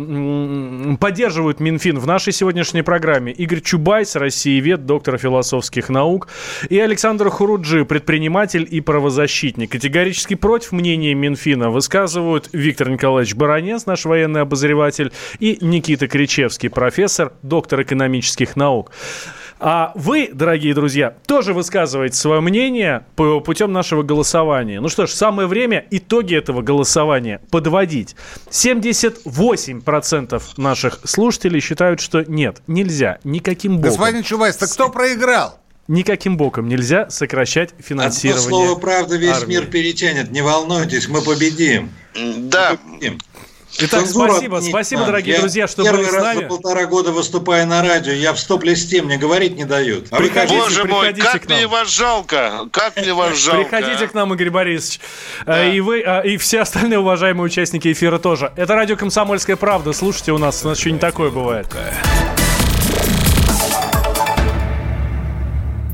поддерживают 0.99 1.61
Минфин 1.61 1.99
в 1.99 2.07
нашей 2.07 2.33
сегодняшней 2.33 2.83
программе 2.83 3.33
Игорь 3.33 3.61
Чубайс, 3.61 4.17
россиевед, 4.17 4.87
доктор 4.87 5.19
философских 5.19 5.89
наук, 5.89 6.29
и 6.69 6.79
Александр 6.79 7.31
Хуруджи, 7.31 7.85
предприниматель 7.85 8.67
и 8.69 8.81
правозащитник. 8.81 9.73
Категорически 9.73 10.35
против 10.35 10.73
мнения 10.73 11.15
Минфина 11.15 11.71
высказывают 11.71 12.49
Виктор 12.53 12.91
Николаевич 12.91 13.35
Баранец, 13.35 13.87
наш 13.87 14.05
военный 14.05 14.43
обозреватель, 14.43 15.13
и 15.39 15.59
Никита 15.61 16.09
Кричевский, 16.09 16.71
профессор, 16.71 17.33
доктор 17.43 17.83
экономических 17.83 18.57
наук. 18.57 18.93
А 19.59 19.93
вы, 19.95 20.29
дорогие 20.33 20.75
друзья, 20.75 21.15
тоже 21.27 21.55
высказываете 21.55 22.15
свое 22.17 22.41
мнение 22.43 23.07
по- 23.17 23.41
путем 23.41 23.73
нашего 23.73 24.03
голосования. 24.03 24.81
Ну 24.81 24.89
что 24.91 25.07
ж, 25.07 25.11
самое 25.11 25.49
время 25.49 25.87
итоги 25.91 26.35
этого 26.37 26.61
голосования 26.61 27.41
подводить. 27.51 28.17
78% 28.51 30.43
наших 30.59 31.01
слушателей 31.05 31.61
считают, 31.61 32.01
что 32.01 32.23
нет, 32.23 32.63
нельзя, 32.67 33.19
никаким 33.25 33.77
боком. 33.79 33.91
Господин 33.91 34.23
Чубайс, 34.23 34.57
так 34.57 34.71
кто 34.71 34.89
проиграл? 34.91 35.59
Никаким 35.89 36.37
боком 36.37 36.69
нельзя 36.69 37.09
сокращать 37.11 37.71
Одно 37.71 37.83
финансирование. 37.85 38.49
слово 38.49 38.75
«правда» 38.79 39.17
весь 39.17 39.37
армии. 39.37 39.55
мир 39.55 39.67
перетянет. 39.67 40.33
Не 40.33 40.43
волнуйтесь, 40.43 41.09
мы 41.09 41.23
победим. 41.23 41.91
Да. 42.39 42.77
Победим. 42.77 43.19
Итак, 43.79 44.01
Цензуру 44.01 44.33
спасибо, 44.33 44.57
отменить 44.57 44.73
спасибо, 44.75 45.01
надо. 45.01 45.13
дорогие 45.13 45.35
Я 45.35 45.41
друзья, 45.41 45.67
что 45.67 45.83
первый 45.85 45.99
были 45.99 46.09
с 46.11 46.13
раз 46.15 46.23
нами. 46.25 46.41
за 46.43 46.47
полтора 46.49 46.87
года 46.87 47.13
выступая 47.13 47.67
на 47.67 47.83
радио, 47.83 48.13
я 48.13 48.33
в 48.33 48.39
стоп-листе, 48.39 49.03
мне 49.03 49.17
говорить 49.19 49.57
не 49.57 49.65
дают. 49.65 50.07
А 50.11 50.17
Приходите, 50.17 50.59
Боже 50.59 50.85
мой, 50.85 51.01
приходите 51.01 51.27
как 51.27 51.43
к 51.43 51.49
нам. 51.49 51.59
мне 51.59 51.67
вас 51.67 51.89
жалко, 51.89 52.69
как 52.73 52.97
мне 52.97 53.13
вас 53.15 53.37
жалко. 53.39 53.63
Приходите 53.69 54.07
к 54.09 54.15
нам, 54.15 54.33
Игорь 54.35 54.51
Борисович. 54.51 55.01
Э, 55.47 55.73
И 55.75 55.81
вы, 55.81 56.03
а, 56.03 56.21
и 56.21 56.37
все 56.37 56.61
остальные 56.61 56.99
уважаемые 57.01 57.45
участники 57.45 57.93
эфира 57.93 58.19
тоже. 58.19 58.53
Это 58.57 58.75
радио 58.75 58.97
«Комсомольская 58.97 59.57
правда». 59.57 59.93
Слушайте 59.93 60.33
у 60.33 60.39
нас, 60.39 60.65
у 60.65 60.69
нас 60.69 60.79
что-нибудь 60.79 61.01
такое 61.01 61.31
бывает. 61.31 61.67